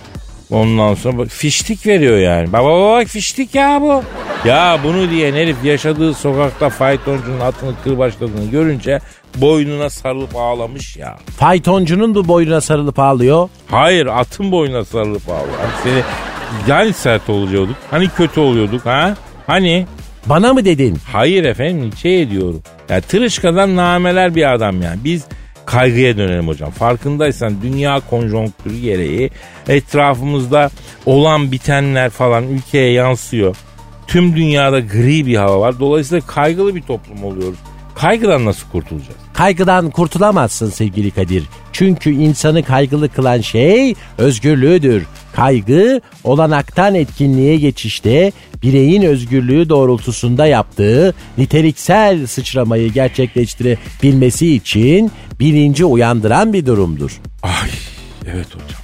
Ondan 0.51 0.95
sonra 0.95 1.19
bak, 1.19 1.29
fiştik 1.29 1.87
veriyor 1.87 2.19
yani. 2.19 2.53
Bak 2.53 2.65
bak 2.65 2.81
bak 2.81 3.07
fiştik 3.07 3.55
ya 3.55 3.79
bu. 3.83 4.03
Ya 4.49 4.79
bunu 4.85 5.11
diyen 5.11 5.35
herif 5.35 5.65
yaşadığı 5.65 6.15
sokakta 6.15 6.69
faytoncunun 6.69 7.41
atını 7.41 7.73
kırbaçladığını 7.85 8.51
görünce 8.51 9.01
boynuna 9.37 9.91
sarılıp 9.91 10.37
ağlamış 10.37 10.97
ya. 10.97 11.19
Faytoncunun 11.39 12.15
bu 12.15 12.29
boynuna 12.29 12.61
sarılıp 12.61 12.99
ağlıyor. 12.99 13.49
Hayır 13.67 14.07
atın 14.07 14.53
boynuna 14.53 14.85
sarılıp 14.85 15.29
ağlıyor. 15.29 15.59
Hani 15.61 15.71
seni 15.83 16.03
yani 16.69 16.93
sert 16.93 17.31
oluyorduk. 17.31 17.77
Hani 17.91 18.09
kötü 18.09 18.41
oluyorduk 18.41 18.87
ha? 18.87 19.17
Hani? 19.47 19.87
Bana 20.27 20.53
mı 20.53 20.65
dedin? 20.65 20.99
Hayır 21.13 21.45
efendim 21.45 21.91
şey 22.03 22.31
diyorum. 22.31 22.63
Ya 22.89 23.01
tırışkadan 23.01 23.77
nameler 23.77 24.35
bir 24.35 24.53
adam 24.55 24.83
yani. 24.83 24.99
Biz 25.05 25.25
kaygıya 25.69 26.17
dönelim 26.17 26.49
hocam. 26.49 26.71
Farkındaysan 26.71 27.63
dünya 27.63 28.01
konjonktürü 28.11 28.79
gereği 28.79 29.31
etrafımızda 29.69 30.71
olan 31.07 31.53
bitenler 31.53 32.11
falan 32.11 32.45
ülkeye 32.45 32.93
yansıyor. 32.93 33.57
Tüm 34.07 34.37
dünyada 34.37 34.81
gri 34.81 35.27
bir 35.27 35.37
hava 35.37 35.61
var. 35.61 35.81
Dolayısıyla 35.81 36.27
kaygılı 36.27 36.75
bir 36.75 36.83
toplum 36.83 37.25
oluyoruz. 37.25 37.59
Kaygıdan 37.95 38.45
nasıl 38.45 38.69
kurtulacağız? 38.69 39.19
Kaygıdan 39.35 39.91
kurtulamazsın 39.91 40.71
sevgili 40.71 41.11
Kadir. 41.11 41.45
Çünkü 41.79 42.11
insanı 42.11 42.63
kaygılı 42.63 43.09
kılan 43.09 43.41
şey 43.41 43.95
özgürlüğüdür. 44.19 45.07
Kaygı 45.33 46.01
olanaktan 46.25 46.95
etkinliğe 46.95 47.57
geçişte 47.57 48.33
bireyin 48.63 49.03
özgürlüğü 49.03 49.69
doğrultusunda 49.69 50.47
yaptığı 50.47 51.15
niteliksel 51.39 52.27
sıçramayı 52.27 52.93
gerçekleştirebilmesi 52.93 54.55
için 54.55 55.13
bilinci 55.41 55.85
uyandıran 55.85 56.53
bir 56.53 56.67
durumdur. 56.67 57.21
Ay 57.43 57.71
evet 58.27 58.47
hocam. 58.47 58.81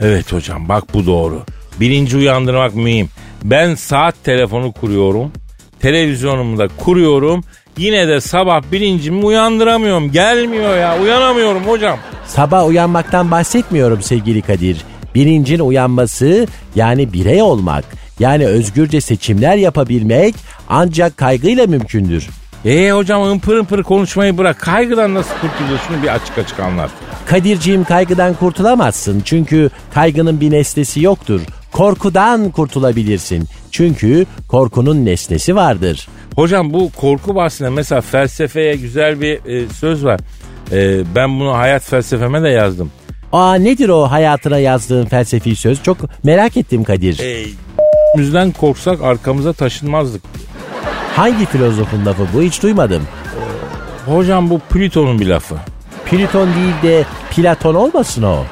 Evet 0.00 0.32
hocam 0.32 0.68
bak 0.68 0.94
bu 0.94 1.06
doğru. 1.06 1.42
Bilinci 1.80 2.16
uyandırmak 2.16 2.74
mühim. 2.74 3.08
Ben 3.44 3.74
saat 3.74 4.24
telefonu 4.24 4.72
kuruyorum. 4.72 5.32
Televizyonumu 5.80 6.58
da 6.58 6.68
kuruyorum. 6.68 7.44
Yine 7.78 8.08
de 8.08 8.20
sabah 8.20 8.62
bilincimi 8.72 9.24
uyandıramıyorum. 9.24 10.12
Gelmiyor 10.12 10.76
ya 10.78 10.98
uyanamıyorum 11.02 11.62
hocam. 11.64 11.98
Sabah 12.26 12.66
uyanmaktan 12.66 13.30
bahsetmiyorum 13.30 14.02
sevgili 14.02 14.42
Kadir. 14.42 14.76
Bilincin 15.14 15.58
uyanması 15.58 16.46
yani 16.74 17.12
birey 17.12 17.42
olmak 17.42 17.84
yani 18.18 18.46
özgürce 18.46 19.00
seçimler 19.00 19.56
yapabilmek 19.56 20.34
ancak 20.68 21.16
kaygıyla 21.16 21.66
mümkündür. 21.66 22.28
Ee 22.64 22.90
hocam 22.90 23.22
ımpır 23.22 23.56
ımpır 23.56 23.82
konuşmayı 23.82 24.38
bırak. 24.38 24.60
Kaygıdan 24.60 25.14
nasıl 25.14 25.34
kurtulacağız? 25.40 25.80
Şunu 25.88 26.02
bir 26.02 26.08
açık 26.08 26.38
açık 26.38 26.60
anlat. 26.60 26.90
Kadirciğim 27.26 27.84
kaygıdan 27.84 28.34
kurtulamazsın 28.34 29.22
çünkü 29.24 29.70
kaygının 29.94 30.40
bir 30.40 30.50
nesnesi 30.50 31.02
yoktur. 31.02 31.40
Korkudan 31.74 32.50
kurtulabilirsin 32.50 33.48
çünkü 33.70 34.26
korkunun 34.48 35.04
nesnesi 35.04 35.56
vardır. 35.56 36.08
Hocam 36.36 36.72
bu 36.72 36.90
korku 36.92 37.34
bahsinde 37.34 37.70
mesela 37.70 38.00
felsefeye 38.00 38.76
güzel 38.76 39.20
bir 39.20 39.44
e, 39.46 39.68
söz 39.68 40.04
var. 40.04 40.20
E, 40.72 41.02
ben 41.14 41.40
bunu 41.40 41.56
hayat 41.56 41.82
felsefeme 41.82 42.42
de 42.42 42.48
yazdım. 42.48 42.90
Aa 43.32 43.54
nedir 43.54 43.88
o 43.88 44.02
hayatına 44.02 44.58
yazdığın 44.58 45.06
felsefi 45.06 45.56
söz? 45.56 45.82
Çok 45.82 45.96
merak 46.24 46.56
ettim 46.56 46.84
Kadir. 46.84 47.18
E, 47.18 47.46
Müzden 48.16 48.50
korksak 48.52 49.02
arkamıza 49.02 49.52
taşınmazdık. 49.52 50.22
Hangi 51.16 51.46
filozofun 51.46 52.06
lafı 52.06 52.26
bu 52.34 52.42
hiç 52.42 52.62
duymadım. 52.62 53.02
Hocam 54.06 54.50
bu 54.50 54.58
Plüton'un 54.58 55.20
bir 55.20 55.26
lafı. 55.26 55.54
Plüton 56.06 56.48
değil 56.54 56.74
de 56.82 57.04
Platon 57.30 57.74
olmasın 57.74 58.22
o. 58.22 58.44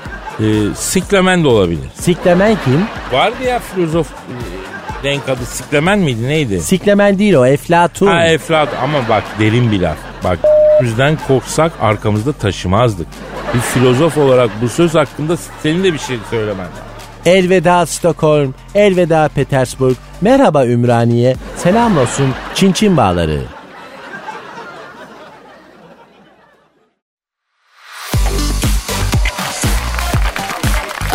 E, 0.43 0.75
Siklemen 0.75 1.45
de 1.45 1.49
olabilir. 1.49 1.89
Siklemen 1.95 2.57
kim? 2.65 2.85
Vardı 3.13 3.37
ya 3.47 3.59
filozof 3.59 4.07
e, 4.11 5.09
renk 5.09 5.29
adı 5.29 5.45
Siklemen 5.45 5.99
miydi 5.99 6.29
neydi? 6.29 6.61
Siklemen 6.61 7.19
değil 7.19 7.35
o 7.35 7.47
Eflatun. 7.47 8.07
Ha 8.07 8.25
Eflat 8.25 8.69
ama 8.83 8.99
bak 9.09 9.25
derin 9.39 9.73
bir 9.73 9.81
laf. 9.81 9.97
Bak 10.25 10.39
yüzden 10.83 11.19
korksak 11.29 11.73
arkamızda 11.81 12.33
taşımazdık. 12.33 13.07
Bir 13.55 13.61
filozof 13.61 14.19
olarak 14.19 14.51
bu 14.63 14.69
söz 14.69 14.95
hakkında 14.95 15.37
senin 15.63 15.85
de 15.85 15.93
bir 15.93 15.99
şey 15.99 16.17
söylemen 16.31 16.59
lazım. 16.67 16.85
Elveda 17.27 17.87
Stockholm, 17.87 18.55
elveda 18.75 19.29
Petersburg, 19.35 19.97
merhaba 20.21 20.67
Ümraniye, 20.67 21.37
selam 21.57 21.99
olsun 21.99 22.29
Çin 22.55 22.73
Çin 22.73 22.97
bağları. 22.97 23.41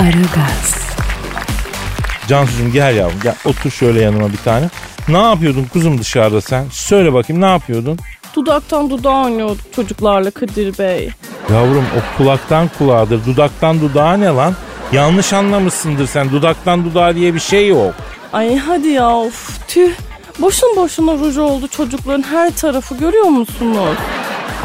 Aragaz, 0.07 0.75
Cansucuğum 2.27 2.71
gel 2.73 2.95
yavrum 2.95 3.19
gel 3.23 3.35
otur 3.45 3.71
şöyle 3.71 4.01
yanıma 4.01 4.31
bir 4.31 4.37
tane. 4.37 4.69
Ne 5.07 5.17
yapıyordun 5.17 5.63
kuzum 5.73 5.97
dışarıda 5.97 6.41
sen? 6.41 6.65
Söyle 6.71 7.13
bakayım 7.13 7.41
ne 7.41 7.45
yapıyordun? 7.45 7.99
Dudaktan 8.35 8.89
dudağa 8.89 9.23
oynuyorduk 9.23 9.73
çocuklarla 9.75 10.31
Kadir 10.31 10.77
Bey. 10.77 11.09
Yavrum 11.53 11.85
o 11.97 12.17
kulaktan 12.17 12.69
kulağıdır 12.77 13.25
dudaktan 13.25 13.81
dudağa 13.81 14.13
ne 14.17 14.25
lan? 14.25 14.55
Yanlış 14.91 15.33
anlamışsındır 15.33 16.07
sen 16.07 16.31
dudaktan 16.31 16.85
dudağa 16.85 17.15
diye 17.15 17.33
bir 17.33 17.39
şey 17.39 17.67
yok. 17.67 17.93
Ay 18.33 18.57
hadi 18.57 18.87
ya 18.87 19.09
of 19.09 19.67
tüh. 19.67 19.91
Boşun 20.39 20.75
boşuna 20.75 21.13
ruj 21.13 21.37
oldu 21.37 21.67
çocukların 21.67 22.23
her 22.23 22.55
tarafı 22.55 22.97
görüyor 22.97 23.25
musunuz? 23.25 23.97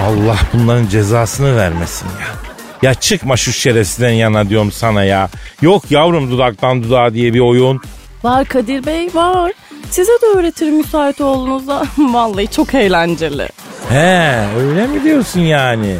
Allah 0.01 0.37
bunların 0.53 0.87
cezasını 0.87 1.57
vermesin 1.57 2.07
ya. 2.07 2.52
Ya 2.83 2.95
çıkma 2.95 3.37
şu 3.37 3.53
şerefsizden 3.53 4.11
yana 4.13 4.49
diyorum 4.49 4.73
sana 4.73 5.05
ya. 5.05 5.29
Yok 5.63 5.91
yavrum 5.91 6.31
dudaktan 6.31 6.83
dudağa 6.83 7.15
diye 7.15 7.35
bir 7.35 7.41
oyun. 7.41 7.81
Var 8.25 8.45
Kadir 8.45 8.87
Bey 8.87 9.09
var. 9.15 9.53
Size 9.91 10.13
de 10.13 10.39
öğretirim 10.39 10.77
müsait 10.77 11.21
olduğunuzda. 11.21 11.83
Vallahi 11.99 12.49
çok 12.49 12.75
eğlenceli. 12.75 13.49
He 13.89 14.37
öyle 14.59 14.87
mi 14.87 15.05
diyorsun 15.05 15.41
yani? 15.41 15.97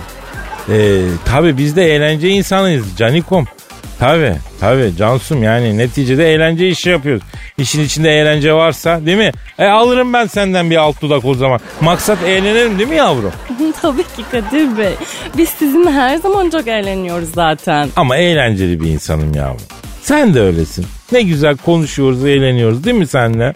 Ee, 0.69 1.01
tabii 1.25 1.59
biz 1.59 1.77
de 1.77 1.95
eğlence 1.95 2.29
insanıyız 2.29 2.87
canikom. 2.99 3.47
Tabii 4.03 4.35
tabii 4.61 4.93
Cansum 4.99 5.43
yani 5.43 5.79
neticede 5.79 6.35
eğlence 6.35 6.69
işi 6.69 6.91
yapıyoruz. 6.91 7.23
İşin 7.59 7.85
içinde 7.85 8.11
eğlence 8.11 8.53
varsa 8.53 9.07
değil 9.07 9.19
mi? 9.19 9.33
E 9.59 9.67
alırım 9.67 10.13
ben 10.13 10.27
senden 10.27 10.71
bir 10.71 10.77
alt 10.77 11.03
dudak 11.03 11.25
o 11.25 11.35
zaman. 11.35 11.61
Maksat 11.81 12.19
eğlenelim 12.23 12.79
değil 12.79 12.89
mi 12.89 12.97
yavrum? 12.97 13.33
Tabii 13.83 14.03
ki 14.03 14.23
Kadir 14.31 14.79
Bey. 14.79 14.93
Biz 15.37 15.49
sizinle 15.49 15.91
her 15.91 16.17
zaman 16.17 16.51
çok 16.51 16.69
eğleniyoruz 16.69 17.33
zaten. 17.35 17.89
Ama 17.97 18.17
eğlenceli 18.17 18.81
bir 18.81 18.87
insanım 18.87 19.35
yavrum. 19.35 19.61
Sen 20.03 20.35
de 20.35 20.41
öylesin. 20.41 20.87
Ne 21.13 21.23
güzel 21.23 21.57
konuşuyoruz, 21.57 22.25
eğleniyoruz 22.25 22.85
değil 22.85 22.97
mi 22.97 23.07
senle? 23.07 23.55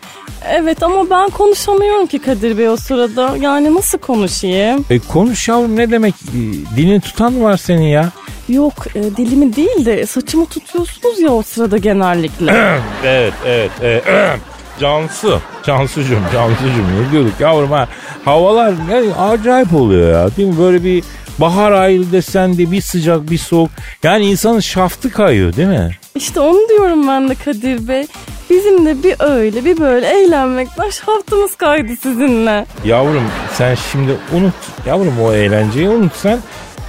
Evet 0.49 0.82
ama 0.82 1.11
ben 1.11 1.30
konuşamıyorum 1.30 2.07
ki 2.07 2.18
Kadir 2.18 2.59
Bey 2.59 2.68
o 2.68 2.76
sırada. 2.76 3.36
Yani 3.40 3.74
nasıl 3.74 3.99
konuşayım? 3.99 4.84
E 4.90 4.99
konuş 4.99 5.49
yavrum 5.49 5.76
ne 5.76 5.90
demek? 5.90 6.14
E, 6.14 6.38
dilini 6.76 7.01
tutan 7.01 7.42
var 7.42 7.57
senin 7.57 7.86
ya? 7.86 8.11
Yok 8.49 8.74
e, 8.94 9.03
dilimi 9.03 9.57
değil 9.57 9.84
de 9.84 10.07
saçımı 10.07 10.47
tutuyorsunuz 10.47 11.20
ya 11.20 11.30
o 11.30 11.42
sırada 11.42 11.78
genellikle. 11.78 12.53
evet, 13.05 13.34
evet. 13.47 13.70
evet. 13.82 14.05
Cansu, 14.80 15.40
Cansucum, 15.66 16.22
Cansucum 16.32 16.86
ne 17.01 17.12
diyorduk 17.12 17.40
yavrum 17.40 17.70
ha? 17.70 17.88
Havalar 18.24 18.74
ne 18.88 19.14
acayip 19.14 19.74
oluyor 19.74 20.12
ya 20.12 20.36
değil 20.36 20.49
mi? 20.49 20.59
Böyle 20.59 20.84
bir 20.84 21.05
bahar 21.38 21.72
ayı 21.72 22.12
desen 22.12 22.59
de 22.59 22.70
bir 22.70 22.80
sıcak 22.80 23.30
bir 23.30 23.38
soğuk. 23.38 23.70
Yani 24.03 24.26
insanın 24.26 24.61
şaftı 24.61 25.11
kayıyor 25.11 25.57
değil 25.57 25.68
mi? 25.68 25.90
İşte 26.16 26.40
onu 26.40 26.68
diyorum 26.68 27.08
ben 27.08 27.28
de 27.28 27.34
Kadir 27.34 27.88
Bey. 27.88 28.06
Bizim 28.50 28.86
de 28.86 29.02
bir 29.02 29.16
öyle 29.18 29.64
bir 29.64 29.80
böyle 29.80 30.06
eğlenmekten 30.06 30.90
şaftımız 30.90 31.54
kaydı 31.56 31.96
sizinle. 32.02 32.66
Yavrum 32.84 33.22
sen 33.54 33.74
şimdi 33.92 34.16
unut 34.36 34.54
yavrum 34.86 35.14
o 35.22 35.32
eğlenceyi 35.32 35.88
unut 35.88 36.12
sen. 36.16 36.38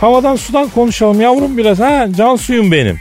Havadan 0.02 0.36
sudan 0.36 0.70
konuşalım 0.70 1.22
yavrum 1.22 1.58
biraz 1.58 1.80
ha 1.80 2.08
can 2.18 2.36
suyum 2.36 2.72
benim. 2.72 2.98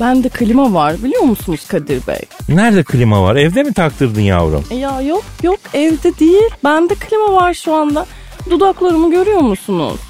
Bende 0.00 0.28
klima 0.28 0.74
var 0.74 0.94
biliyor 1.04 1.22
musunuz 1.22 1.66
Kadir 1.68 2.06
Bey? 2.06 2.20
Nerede 2.48 2.82
klima 2.82 3.22
var? 3.22 3.36
Evde 3.36 3.62
mi 3.62 3.74
taktırdın 3.74 4.20
yavrum? 4.20 4.64
E 4.70 4.74
ya 4.74 5.00
yok 5.00 5.24
yok 5.42 5.58
evde 5.74 6.18
değil. 6.18 6.50
Bende 6.64 6.94
klima 6.94 7.32
var 7.32 7.54
şu 7.54 7.74
anda. 7.74 8.06
Dudaklarımı 8.50 9.10
görüyor 9.10 9.40
musunuz? 9.40 10.00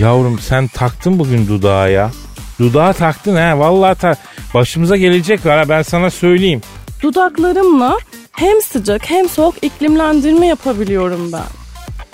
Yavrum 0.00 0.38
sen 0.38 0.68
taktın 0.68 1.18
bugün 1.18 1.46
dudağa 1.48 1.88
ya. 1.88 2.10
Dudağa 2.58 2.92
taktın 2.92 3.36
ha 3.36 3.58
vallahi 3.58 3.98
ta 3.98 4.14
başımıza 4.54 4.96
gelecek 4.96 5.46
var 5.46 5.58
ha 5.58 5.68
ben 5.68 5.82
sana 5.82 6.10
söyleyeyim. 6.10 6.60
Dudaklarımla 7.02 7.96
hem 8.32 8.62
sıcak 8.62 9.10
hem 9.10 9.28
soğuk 9.28 9.54
iklimlendirme 9.64 10.46
yapabiliyorum 10.46 11.32
ben. 11.32 11.42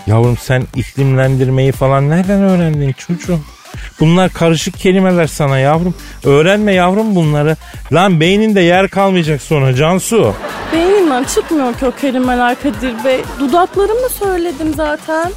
Yavrum 0.07 0.37
sen 0.37 0.63
iklimlendirmeyi 0.77 1.73
falan 1.73 2.11
nereden 2.11 2.43
öğrendin 2.43 2.93
çocuğum? 2.93 3.41
Bunlar 4.01 4.33
karışık 4.33 4.79
kelimeler 4.79 5.27
sana 5.27 5.59
yavrum. 5.59 5.95
Öğrenme 6.25 6.75
yavrum 6.75 7.15
bunları. 7.15 7.57
Lan 7.93 8.21
beyninde 8.21 8.61
yer 8.61 8.89
kalmayacak 8.89 9.43
sonra 9.43 9.75
Cansu. 9.75 10.35
Beynimden 10.73 11.25
çıkmıyor 11.25 11.75
ki 11.75 11.87
o 11.87 11.91
kelimeler 11.91 12.57
Kadir 12.63 13.05
Bey. 13.05 13.21
Dudaklarımla 13.41 14.09
söyledim 14.09 14.75
zaten. 14.77 15.33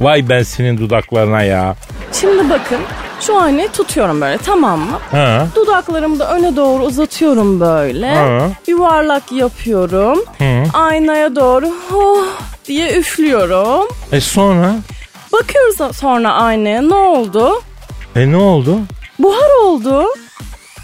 Vay 0.00 0.28
ben 0.28 0.42
senin 0.42 0.78
dudaklarına 0.78 1.42
ya. 1.42 1.76
Şimdi 2.12 2.50
bakın 2.50 2.78
şu 3.20 3.40
aynayı 3.40 3.68
tutuyorum 3.68 4.20
böyle 4.20 4.38
tamam 4.38 4.80
mı? 4.80 4.98
Ha. 5.10 5.46
Dudaklarımı 5.54 6.18
da 6.18 6.34
öne 6.34 6.56
doğru 6.56 6.82
uzatıyorum 6.82 7.60
böyle. 7.60 8.14
Ha. 8.14 8.48
Yuvarlak 8.66 9.32
yapıyorum. 9.32 10.24
Hı. 10.38 10.62
Aynaya 10.72 11.36
doğru 11.36 11.70
oh 11.94 12.24
diye 12.66 12.98
üflüyorum. 12.98 13.88
E 14.12 14.20
sonra? 14.20 14.74
Bakıyoruz 15.32 15.96
sonra 15.96 16.32
aynaya 16.32 16.82
ne 16.82 16.94
oldu? 16.94 17.62
E 18.16 18.32
ne 18.32 18.36
oldu? 18.36 18.78
Buhar 19.18 19.64
oldu. 19.64 20.04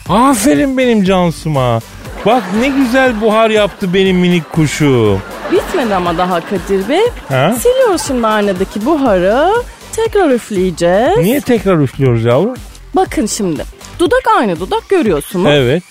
Aferin 0.08 0.78
benim 0.78 1.04
Cansu'ma. 1.04 1.80
Bak 2.26 2.42
ne 2.60 2.68
güzel 2.68 3.20
buhar 3.20 3.50
yaptı 3.50 3.94
benim 3.94 4.16
minik 4.16 4.52
kuşum. 4.52 5.22
Bitmedi 5.52 5.94
ama 5.94 6.18
daha 6.18 6.40
Kadir 6.40 6.88
Bey. 6.88 7.02
Ha? 7.28 7.54
Siliyoruz 7.60 8.02
şimdi 8.06 8.26
aynadaki 8.26 8.86
buharı. 8.86 9.52
Tekrar 9.96 10.30
üfleyeceğiz. 10.30 11.18
Niye 11.18 11.40
tekrar 11.40 11.78
üflüyoruz 11.78 12.24
yavrum? 12.24 12.54
Bakın 12.96 13.26
şimdi. 13.26 13.64
Dudak 13.98 14.22
aynı 14.38 14.60
dudak 14.60 14.88
görüyorsunuz. 14.88 15.46
Evet. 15.50 15.82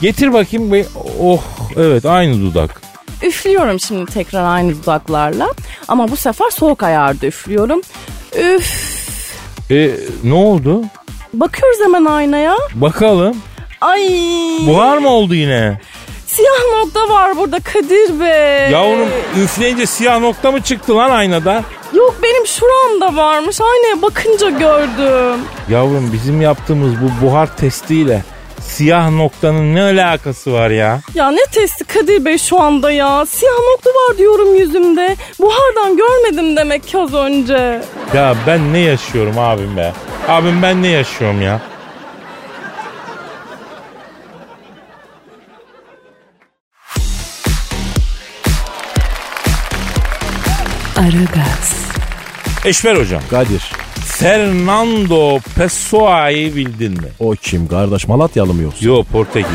Getir 0.00 0.32
bakayım. 0.32 0.72
be- 0.72 0.86
Oh 1.20 1.42
evet 1.76 2.04
aynı 2.06 2.40
dudak. 2.40 2.80
Üflüyorum 3.22 3.80
şimdi 3.80 4.12
tekrar 4.12 4.44
aynı 4.54 4.82
dudaklarla. 4.82 5.48
Ama 5.88 6.08
bu 6.10 6.16
sefer 6.16 6.50
soğuk 6.50 6.82
ayarda 6.82 7.26
üflüyorum. 7.26 7.80
Üf. 8.38 8.96
E 9.70 9.90
ne 10.24 10.34
oldu? 10.34 10.84
Bakıyoruz 11.34 11.78
hemen 11.84 12.04
aynaya. 12.04 12.56
Bakalım. 12.74 13.36
Ay. 13.80 14.08
Buhar 14.66 14.98
mı 14.98 15.08
oldu 15.08 15.34
yine? 15.34 15.80
Siyah 16.36 16.78
nokta 16.78 17.08
var 17.08 17.36
burada 17.36 17.60
Kadir 17.60 18.20
Bey. 18.20 18.70
Yavrum 18.70 19.08
üfleyince 19.42 19.86
siyah 19.86 20.20
nokta 20.20 20.50
mı 20.52 20.62
çıktı 20.62 20.96
lan 20.96 21.10
aynada? 21.10 21.62
Yok 21.92 22.14
benim 22.22 22.46
şuramda 22.46 23.16
varmış. 23.16 23.60
Aynaya 23.60 24.02
bakınca 24.02 24.50
gördüm. 24.50 25.40
Yavrum 25.68 26.10
bizim 26.12 26.40
yaptığımız 26.40 26.92
bu 27.02 27.26
buhar 27.26 27.56
testiyle 27.56 28.22
siyah 28.60 29.10
noktanın 29.10 29.74
ne 29.74 29.82
alakası 29.82 30.52
var 30.52 30.70
ya? 30.70 31.00
Ya 31.14 31.30
ne 31.30 31.44
testi 31.52 31.84
Kadir 31.84 32.24
Bey 32.24 32.38
şu 32.38 32.60
anda 32.60 32.92
ya? 32.92 33.26
Siyah 33.26 33.58
nokta 33.72 33.90
var 33.90 34.18
diyorum 34.18 34.54
yüzümde. 34.54 35.16
Buhardan 35.40 35.96
görmedim 35.96 36.56
demek 36.56 36.86
ki 36.86 36.98
az 36.98 37.14
önce. 37.14 37.82
Ya 38.14 38.34
ben 38.46 38.72
ne 38.72 38.78
yaşıyorum 38.78 39.38
abim 39.38 39.76
be? 39.76 39.92
Abim 40.28 40.62
ben 40.62 40.82
ne 40.82 40.88
yaşıyorum 40.88 41.42
ya? 41.42 41.60
Aragaz, 50.96 51.74
Eşver 52.64 52.96
hocam. 52.96 53.22
Kadir. 53.30 53.62
Fernando 54.04 55.38
Pessoa'yı 55.56 56.56
bildin 56.56 56.92
mi? 56.92 57.08
O 57.18 57.30
kim 57.30 57.68
kardeş 57.68 58.08
Malatyalı 58.08 58.54
mı 58.54 58.62
yoksa? 58.62 58.86
Yo 58.86 59.04
Portekiz. 59.04 59.50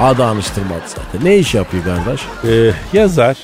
Adı 0.00 0.24
anıştırmadı 0.24 0.82
zaten. 0.86 1.24
Ne 1.24 1.36
iş 1.38 1.54
yapıyor 1.54 1.84
kardeş? 1.84 2.20
Ee, 2.48 2.72
yazar. 2.98 3.36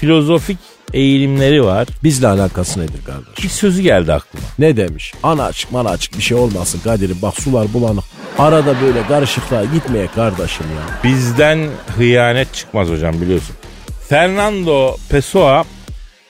Filozofik 0.00 0.58
eğilimleri 0.92 1.64
var. 1.64 1.88
Bizle 2.04 2.28
alakası 2.28 2.80
nedir 2.80 3.00
kardeş? 3.06 3.44
Bir 3.44 3.48
sözü 3.48 3.82
geldi 3.82 4.12
aklıma. 4.12 4.46
Ne 4.58 4.76
demiş? 4.76 5.14
Ana 5.22 5.44
açık 5.44 5.72
mana 5.72 5.88
açık 5.90 6.16
bir 6.18 6.22
şey 6.22 6.36
olmasın 6.36 6.80
Kadir'im. 6.84 7.18
Bak 7.22 7.40
sular 7.40 7.72
bulanık. 7.74 8.04
Arada 8.38 8.74
böyle 8.82 9.06
karışıklığa 9.06 9.64
gitmeye 9.64 10.06
kardeşim 10.06 10.66
ya. 10.76 11.10
Bizden 11.10 11.68
hıyanet 11.96 12.54
çıkmaz 12.54 12.88
hocam 12.88 13.20
biliyorsun. 13.20 13.56
Fernando 14.08 14.96
Pessoa 15.10 15.64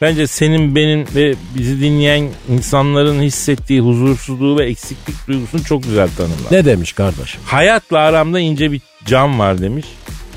bence 0.01 0.27
senin 0.27 0.75
benim 0.75 1.07
ve 1.15 1.35
bizi 1.59 1.81
dinleyen 1.81 2.29
insanların 2.49 3.23
hissettiği 3.23 3.81
huzursuzluğu 3.81 4.59
ve 4.59 4.65
eksiklik 4.67 5.29
duygusunu 5.29 5.65
çok 5.65 5.83
güzel 5.83 6.09
tanımlar. 6.17 6.53
Ne 6.53 6.65
demiş 6.65 6.93
kardeşim? 6.93 7.41
Hayatla 7.45 7.99
aramda 7.99 8.41
ince 8.41 8.73
bir 8.73 8.81
cam 9.07 9.39
var 9.39 9.61
demiş. 9.61 9.87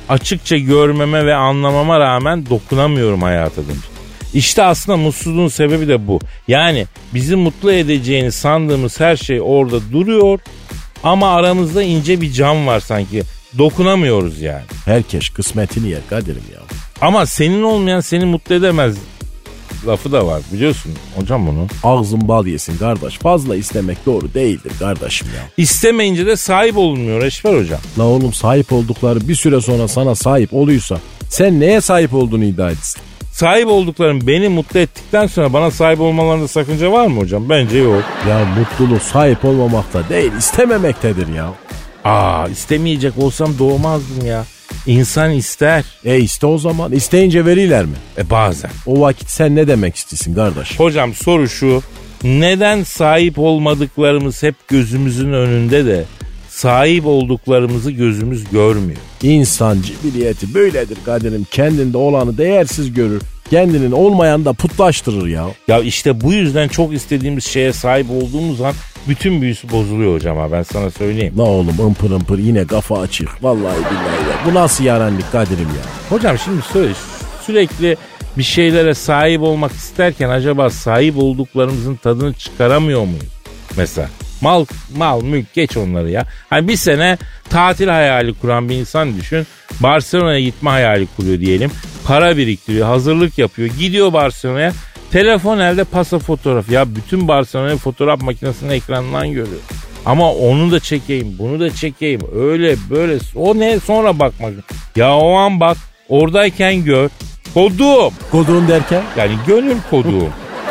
Açıkça 0.10 0.58
görmeme 0.58 1.26
ve 1.26 1.36
anlamama 1.36 2.00
rağmen 2.00 2.46
dokunamıyorum 2.50 3.22
hayata 3.22 3.62
demiş. 3.62 3.86
İşte 4.34 4.64
aslında 4.64 4.98
mutsuzluğun 4.98 5.48
sebebi 5.48 5.88
de 5.88 6.08
bu. 6.08 6.20
Yani 6.48 6.88
bizi 7.14 7.36
mutlu 7.36 7.72
edeceğini 7.72 8.32
sandığımız 8.32 9.00
her 9.00 9.16
şey 9.16 9.42
orada 9.44 9.92
duruyor 9.92 10.40
ama 11.04 11.36
aramızda 11.36 11.84
ince 11.84 12.22
bir 12.22 12.32
cam 12.32 12.68
var 12.68 12.80
sanki. 12.80 13.24
Dokunamıyoruz 13.58 14.42
yani. 14.42 14.64
Herkes 14.86 15.30
kısmetini 15.30 15.90
yer 15.90 16.02
Kadir'im 16.10 16.44
ya. 16.54 16.60
Ama 17.02 17.26
senin 17.26 17.64
olmayan 17.64 18.00
seni 18.00 18.26
mutlu 18.26 18.56
edemez 18.56 18.96
lafı 19.88 20.12
da 20.12 20.28
var 20.28 20.42
biliyorsun 20.54 20.92
hocam 21.16 21.48
bunu. 21.48 21.68
Ağzın 21.84 22.28
bal 22.28 22.48
yesin 22.48 22.78
kardeş. 22.78 23.18
Fazla 23.18 23.56
istemek 23.56 24.06
doğru 24.06 24.34
değildir 24.34 24.72
kardeşim 24.80 25.28
ya. 25.36 25.44
İstemeyince 25.58 26.26
de 26.26 26.36
sahip 26.36 26.78
olunmuyor 26.78 27.24
Eşber 27.24 27.58
hocam. 27.58 27.80
La 28.00 28.04
oğlum 28.04 28.34
sahip 28.34 28.74
oldukları 28.74 29.28
bir 29.28 29.36
süre 29.36 29.62
sonra 29.62 29.88
sana 29.88 30.16
sahip 30.16 30.54
oluyorsa 30.54 30.98
sen 31.30 31.60
neye 31.60 31.82
sahip 31.82 32.14
olduğunu 32.14 32.44
iddia 32.44 32.72
etsin. 32.72 33.02
Sahip 33.34 33.68
olduklarım 33.68 34.28
beni 34.28 34.50
mutlu 34.50 34.80
ettikten 34.80 35.28
sonra 35.28 35.54
bana 35.54 35.72
sahip 35.72 36.00
olmalarında 36.02 36.48
sakınca 36.48 36.92
var 36.92 37.08
mı 37.08 37.20
hocam? 37.20 37.50
Bence 37.50 37.78
yok. 37.78 38.04
Ya 38.30 38.46
mutluluk 38.60 39.02
sahip 39.02 39.46
olmamakta 39.46 40.10
değil 40.10 40.32
istememektedir 40.40 41.28
ya. 41.28 41.54
Aa 42.04 42.48
istemeyecek 42.48 43.14
olsam 43.18 43.60
doğmazdım 43.60 44.26
ya. 44.26 44.46
İnsan 44.88 45.32
ister. 45.32 45.86
E 46.06 46.20
iste 46.20 46.46
o 46.48 46.58
zaman. 46.58 46.92
İsteyince 46.92 47.46
veriler 47.46 47.86
mi? 47.86 47.96
E 48.18 48.30
bazen. 48.30 48.72
O 48.86 49.02
vakit 49.02 49.30
sen 49.30 49.56
ne 49.56 49.68
demek 49.68 49.96
istiyorsun 49.96 50.34
kardeş? 50.34 50.80
Hocam 50.80 51.14
soru 51.14 51.50
şu. 51.50 51.84
Neden 52.24 52.84
sahip 52.84 53.40
olmadıklarımız 53.40 54.44
hep 54.44 54.56
gözümüzün 54.68 55.34
önünde 55.34 55.86
de 55.86 56.06
sahip 56.50 57.06
olduklarımızı 57.06 57.92
gözümüz 57.92 58.50
görmüyor? 58.52 59.00
İnsan 59.24 59.78
cibiliyeti 59.82 60.54
böyledir 60.54 60.98
Kadir'im. 61.06 61.48
Kendinde 61.52 61.98
olanı 61.98 62.38
değersiz 62.38 62.94
görür. 62.94 63.22
Kendinin 63.50 63.92
olmayan 63.92 64.46
da 64.46 64.54
putlaştırır 64.54 65.28
ya. 65.28 65.48
Ya 65.68 65.80
işte 65.80 66.22
bu 66.22 66.34
yüzden 66.34 66.68
çok 66.68 66.94
istediğimiz 66.94 67.46
şeye 67.46 67.74
sahip 67.74 68.12
olduğumuz 68.12 68.62
an 68.62 68.74
bütün 69.08 69.42
büyüsü 69.42 69.72
bozuluyor 69.72 70.16
hocam 70.16 70.38
ha 70.38 70.52
ben 70.52 70.64
sana 70.64 70.92
söyleyeyim. 70.92 71.34
La 71.38 71.44
oğlum 71.44 71.80
ımpır 71.80 72.12
ımpır 72.12 72.40
yine 72.40 72.68
kafa 72.68 73.00
açık. 73.00 73.44
Vallahi 73.44 73.78
billahi 73.78 74.30
ya. 74.30 74.46
Bu 74.46 74.54
nasıl 74.54 74.84
yarenlik 74.84 75.32
Kadir'im 75.32 75.60
ya? 75.60 75.84
Hocam 76.10 76.38
şimdi 76.38 76.62
söyle 76.74 76.94
sürekli 77.46 77.98
bir 78.38 78.44
şeylere 78.44 78.94
sahip 78.94 79.42
olmak 79.42 79.72
isterken 79.72 80.30
acaba 80.30 80.70
sahip 80.70 81.18
olduklarımızın 81.18 81.96
tadını 81.96 82.34
çıkaramıyor 82.34 83.02
muyuz? 83.06 83.34
Mesela 83.78 84.10
mal 84.42 84.66
mal 84.98 85.22
mülk 85.22 85.54
geç 85.54 85.78
onları 85.78 86.10
ya. 86.10 86.26
Hani 86.50 86.68
bir 86.68 86.76
sene 86.76 87.18
tatil 87.50 87.88
hayali 87.88 88.34
kuran 88.34 88.70
bir 88.70 88.76
insan 88.76 89.18
düşün. 89.18 89.48
Barcelona'ya 89.80 90.40
gitme 90.40 90.70
hayali 90.70 91.08
kuruyor 91.16 91.40
diyelim. 91.40 91.72
Para 92.06 92.38
biriktiriyor, 92.38 92.88
hazırlık 92.88 93.38
yapıyor. 93.38 93.70
Gidiyor 93.80 94.14
Barcelona'ya. 94.14 94.74
Telefon 95.12 95.60
elde 95.60 95.84
pasa 95.84 96.20
fotoğraf. 96.20 96.70
Ya 96.70 96.96
bütün 96.96 97.28
Barcelona'yı 97.28 97.78
fotoğraf 97.78 98.22
makinesinin 98.22 98.72
ekranından 98.72 99.28
görüyor. 99.28 99.62
Ama 100.06 100.34
onu 100.34 100.72
da 100.72 100.80
çekeyim, 100.80 101.36
bunu 101.40 101.60
da 101.60 101.76
çekeyim. 101.76 102.22
Öyle 102.36 102.76
böyle. 102.90 103.18
O 103.36 103.60
ne 103.60 103.80
sonra 103.80 104.20
bakmak. 104.20 104.54
Ya 104.96 105.16
o 105.16 105.34
an 105.34 105.60
bak. 105.60 105.78
Oradayken 106.10 106.84
gör. 106.84 107.10
Kodum. 107.54 108.14
Kodun 108.32 108.68
derken? 108.68 109.04
Yani 109.18 109.32
gönül 109.48 109.78
koduğum. 109.90 110.30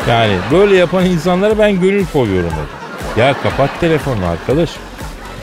Yani 0.09 0.33
böyle 0.51 0.75
yapan 0.75 1.05
insanlara 1.05 1.59
ben 1.59 1.81
gönül 1.81 2.05
koyuyorum. 2.13 2.49
hocam. 2.49 2.80
Ya 3.17 3.35
kapat 3.43 3.79
telefonu 3.79 4.25
arkadaş. 4.25 4.69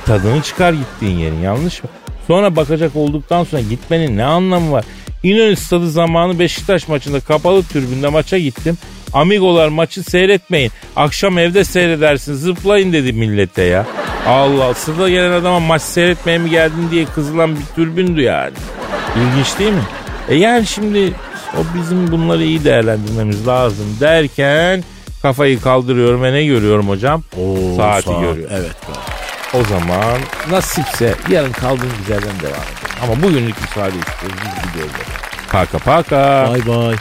Tadını 0.07 0.43
çıkar 0.43 0.73
gittiğin 0.73 1.19
yerin 1.19 1.41
yanlış 1.41 1.83
mı? 1.83 1.91
Sonra 2.27 2.57
bakacak 2.57 2.97
olduktan 2.97 3.45
sonra 3.45 3.63
gitmenin 3.63 4.17
ne 4.17 4.25
anlamı 4.25 4.73
var? 4.73 4.85
İnönü 5.23 5.57
stadı 5.57 5.91
zamanı 5.91 6.39
Beşiktaş 6.39 6.89
maçında 6.89 7.21
kapalı 7.21 7.63
tribünde 7.63 8.09
maça 8.09 8.39
gittim. 8.39 8.79
Amigolar 9.13 9.69
maçı 9.69 10.03
seyretmeyin. 10.03 10.71
Akşam 10.97 11.39
evde 11.39 11.65
seyredersin 11.65 12.35
zıplayın 12.35 12.93
dedi 12.93 13.13
millete 13.13 13.63
ya. 13.63 13.87
Allah 14.27 14.75
sırda 14.75 15.11
gelen 15.11 15.33
adama 15.33 15.61
maç 15.61 15.83
seyretmeye 15.83 16.39
mi 16.39 16.51
geldin 16.51 16.89
diye 16.91 17.05
kızılan 17.05 17.57
bir 17.57 17.65
türbündü 17.75 18.23
yani. 18.23 18.53
İlginç 19.17 19.59
değil 19.59 19.73
mi? 19.73 19.83
E 20.29 20.35
yani 20.35 20.67
şimdi 20.67 21.13
o 21.55 21.61
bizim 21.79 22.13
bunları 22.13 22.45
iyi 22.45 22.65
değerlendirmemiz 22.65 23.47
lazım 23.47 23.87
derken 24.01 24.85
kafayı 25.23 25.61
kaldırıyorum 25.61 26.23
ve 26.23 26.33
ne 26.33 26.45
görüyorum 26.45 26.89
hocam? 26.89 27.23
Oo, 27.41 27.77
Saati 27.77 28.07
saat. 28.07 28.21
görüyorum. 28.21 28.53
Evet. 28.61 28.77
O 29.55 29.65
zaman 29.65 30.19
nasipse 30.51 31.15
yarın 31.31 31.53
kaldığımız 31.53 32.09
yerden 32.11 32.41
devam 32.41 32.53
edelim. 32.53 32.99
Ama 33.03 33.23
bugünlük 33.23 33.61
müsaade 33.61 33.95
istiyoruz. 33.99 34.39
Biz 34.45 34.69
gidiyoruz. 34.73 34.93
Paka 35.53 35.79
paka. 35.79 36.49
Bay 36.51 36.67
bay. 36.67 36.97